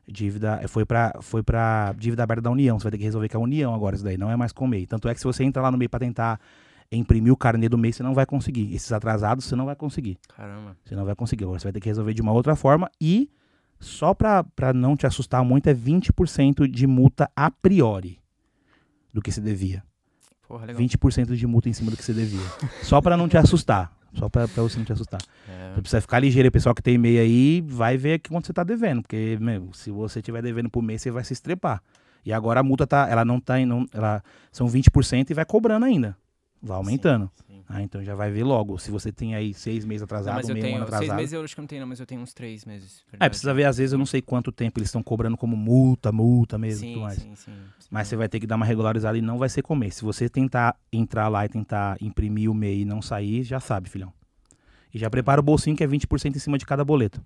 [0.07, 3.37] dívida, foi pra, foi pra dívida aberta da União, você vai ter que resolver com
[3.37, 4.85] a União agora isso daí, não é mais com o MEI.
[4.85, 6.39] Tanto é que se você entrar lá no MEI pra tentar
[6.91, 8.73] imprimir o carnê do MEI, você não vai conseguir.
[8.73, 10.17] Esses atrasados, você não vai conseguir.
[10.35, 10.75] Caramba.
[10.83, 11.45] Você não vai conseguir.
[11.45, 13.29] Agora você vai ter que resolver de uma outra forma e
[13.79, 18.19] só pra, pra não te assustar muito é 20% de multa a priori
[19.13, 19.83] do que se devia.
[20.47, 20.81] Porra, legal.
[20.81, 22.45] 20% de multa em cima do que você devia.
[22.83, 23.91] Só pra não te assustar.
[24.13, 25.21] Só pra, pra você não te assustar.
[25.47, 26.49] É, Você precisa ficar ligeiro.
[26.49, 29.01] O pessoal que tem e-mail aí vai ver aqui quanto você tá devendo.
[29.01, 31.81] Porque, meu, se você estiver devendo por mês, você vai se estrepar.
[32.25, 33.07] E agora a multa tá.
[33.09, 33.59] Ela não tá.
[33.59, 34.21] em- Não, ela,
[34.51, 36.15] são 20% e vai cobrando ainda.
[36.61, 37.31] Vai aumentando.
[37.35, 37.50] sim, sim.
[37.73, 38.77] Ah, então já vai ver logo.
[38.77, 40.83] Se você tem aí seis meses Não, atrasado, eu meio ano tenho.
[40.83, 41.05] atrasado.
[41.05, 43.01] Seis meses eu acho que não tenho, não, mas eu tenho uns três meses.
[43.17, 46.11] É, precisa ver, às vezes, eu não sei quanto tempo eles estão cobrando como multa,
[46.11, 47.17] multa mesmo e Sim, tudo mais.
[47.17, 47.87] sim, sim, sim.
[47.89, 49.91] Mas você vai ter que dar uma regularizada e não vai ser comer.
[49.91, 53.89] Se você tentar entrar lá e tentar imprimir o MEI e não sair, já sabe,
[53.89, 54.11] filhão.
[54.93, 57.23] E já prepara o bolsinho que é 20% em cima de cada boleto.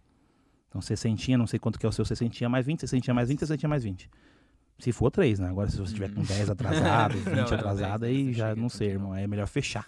[0.69, 3.39] Então, 60, não sei quanto que é o seu 60 mais 20, 60 mais 20,
[3.39, 4.09] 60 mais 20.
[4.77, 5.49] Se for 3, né?
[5.49, 8.77] Agora, se você tiver com 10 atrasado, 20 Não, atrasado, 10, aí já não tanto,
[8.77, 9.13] sei, irmão.
[9.13, 9.87] Aí é melhor fechar.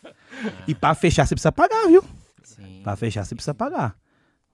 [0.68, 2.04] E pra fechar, você precisa pagar, viu?
[2.44, 2.82] Sim.
[2.84, 3.98] Pra fechar, você precisa pagar.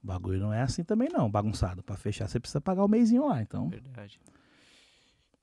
[0.03, 1.83] O bagulho não é assim também, não, bagunçado.
[1.83, 3.41] Pra fechar, você precisa pagar o mêsinho lá.
[3.41, 4.19] Então, Verdade.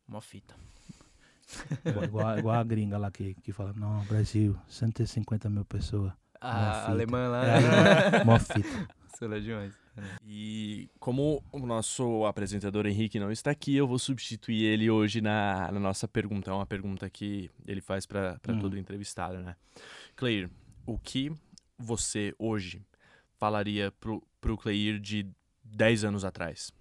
[0.09, 0.55] Mó fita.
[1.85, 6.13] igual, igual- igual a gringa lá que, que fala: Não, Brasil, 150 mil pessoas.
[6.41, 6.91] A fita.
[6.91, 7.45] alemã lá.
[7.47, 8.89] É, mó fita.
[9.41, 9.73] Demais.
[10.25, 15.71] E como o nosso apresentador Henrique não está aqui, eu vou substituir ele hoje na,
[15.73, 16.51] na nossa pergunta.
[16.51, 18.59] É uma pergunta que ele faz para Hum.
[18.61, 19.57] todo entrevistado, né?
[20.17, 20.51] Cleir,
[20.87, 21.33] o que
[21.79, 22.83] você hoje
[23.39, 25.27] falaria pro, pro Cleir de
[25.65, 26.73] 10 anos atrás?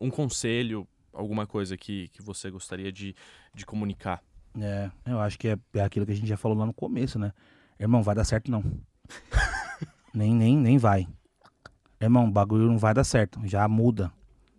[0.00, 3.14] Um conselho, alguma coisa que, que você gostaria de,
[3.54, 4.22] de comunicar?
[4.58, 7.18] É, eu acho que é, é aquilo que a gente já falou lá no começo,
[7.18, 7.32] né?
[7.78, 8.62] Irmão, vai dar certo não.
[10.14, 11.06] nem, nem, nem vai.
[12.00, 13.40] Irmão, o bagulho não vai dar certo.
[13.44, 14.12] Já muda.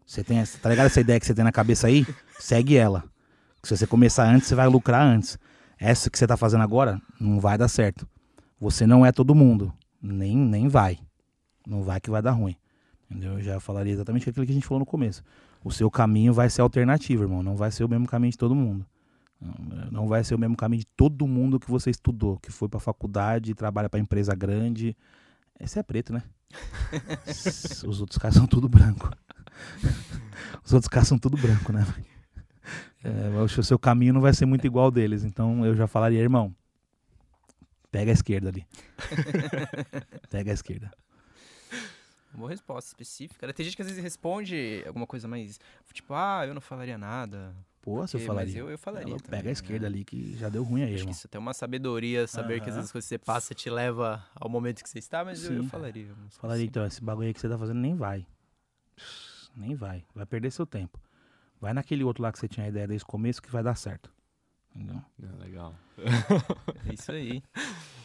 [0.06, 2.06] Você tem, essa- tá ligado essa ideia que você tem na cabeça aí?
[2.40, 3.04] Segue ela.
[3.64, 5.38] Se você começar antes, você vai lucrar antes.
[5.80, 8.08] Essa que você tá fazendo agora não vai dar certo.
[8.60, 9.72] Você não é todo mundo.
[10.02, 10.98] Nem, nem vai.
[11.68, 12.56] Não vai que vai dar ruim.
[13.10, 13.34] Entendeu?
[13.34, 15.24] Eu já falaria exatamente aquilo que a gente falou no começo.
[15.64, 17.44] O seu caminho vai ser alternativo, irmão.
[17.44, 18.86] Não vai ser o mesmo caminho de todo mundo.
[19.92, 22.80] Não, vai ser o mesmo caminho de todo mundo que você estudou, que foi pra
[22.80, 24.96] faculdade, trabalha pra empresa grande.
[25.60, 26.24] Esse é preto, né?
[27.86, 29.12] Os outros caras são tudo branco.
[30.64, 31.86] Os outros caras são tudo branco, né?
[33.04, 35.24] É, o seu caminho não vai ser muito igual ao deles.
[35.24, 36.54] Então eu já falaria, irmão,
[37.92, 38.66] pega a esquerda ali.
[40.30, 40.92] Pega a esquerda.
[42.34, 43.48] Boa resposta específica.
[43.48, 43.54] né?
[43.54, 45.60] Tem gente que às vezes responde alguma coisa mais.
[45.94, 47.56] Tipo, ah, eu não falaria nada.
[47.88, 48.52] Pô, porque- falaria.
[48.54, 49.08] Mas eu, eu falaria.
[49.14, 49.96] Ela também, pega a esquerda né?
[49.96, 51.12] ali que já deu ruim aí, Acho que irmão.
[51.14, 54.84] isso tem uma sabedoria, saber que às vezes quando você passa te leva ao momento
[54.84, 56.14] que você está, mas eu, eu falaria.
[56.32, 56.70] Falaria, assim.
[56.70, 58.28] então, esse bagulho aí que você tá fazendo nem vai.
[59.56, 60.04] Nem vai.
[60.14, 61.00] Vai perder seu tempo.
[61.62, 63.76] Vai naquele outro lá que você tinha a ideia desde o começo que vai dar
[63.76, 64.12] certo.
[64.76, 65.02] Entendeu?
[65.40, 65.74] legal.
[66.90, 67.42] É isso aí.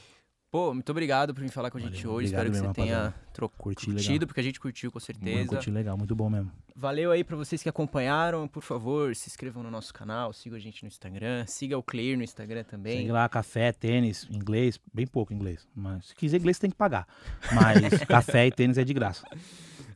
[0.53, 2.27] Pô, muito obrigado por vir falar com a gente Valeu, hoje.
[2.27, 3.15] Espero que você tenha rapaziada.
[3.33, 4.27] tro- Curti curtido, legal.
[4.27, 5.49] porque a gente curtiu com certeza.
[5.49, 6.53] curti legal, muito bom mesmo.
[6.77, 8.47] Valeu aí pra vocês que acompanharam.
[8.47, 12.19] Por favor, se inscrevam no nosso canal, sigam a gente no Instagram, siga o Clear
[12.19, 12.99] no Instagram também.
[12.99, 15.67] Segue lá, café, tênis, inglês, bem pouco inglês.
[15.75, 17.07] Mas se quiser inglês, tem que pagar.
[17.51, 19.27] Mas café e tênis é de graça.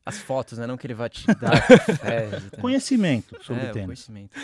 [0.07, 0.67] As fotos, né?
[0.67, 2.31] Não que ele vai te dar café.
[2.63, 3.87] Conhecimento sobre é, o tênis.
[3.89, 4.41] conhecimento.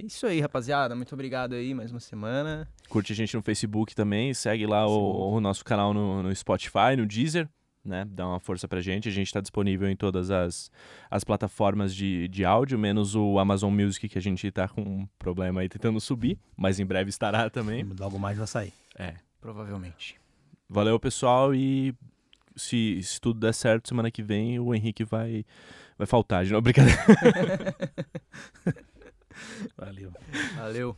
[0.00, 0.96] É Isso aí, rapaziada.
[0.96, 2.66] Muito obrigado aí, mais uma semana.
[2.88, 6.96] Curte a gente no Facebook também, segue lá o, o nosso canal no, no Spotify,
[6.96, 7.46] no Deezer,
[7.84, 8.06] né?
[8.10, 9.10] Dá uma força pra gente.
[9.10, 10.70] A gente tá disponível em todas as,
[11.10, 15.08] as plataformas de, de áudio, menos o Amazon Music, que a gente tá com um
[15.18, 17.86] problema aí tentando subir, mas em breve estará também.
[17.98, 18.72] Logo mais vai sair.
[18.98, 19.16] É.
[19.38, 20.18] Provavelmente.
[20.66, 21.94] Valeu, pessoal, e
[22.56, 25.44] se, se tudo der certo, semana que vem o Henrique vai,
[25.98, 26.44] vai faltar.
[26.44, 26.96] De novo, brincadeira.
[29.76, 30.12] Valeu.
[30.56, 30.96] Valeu.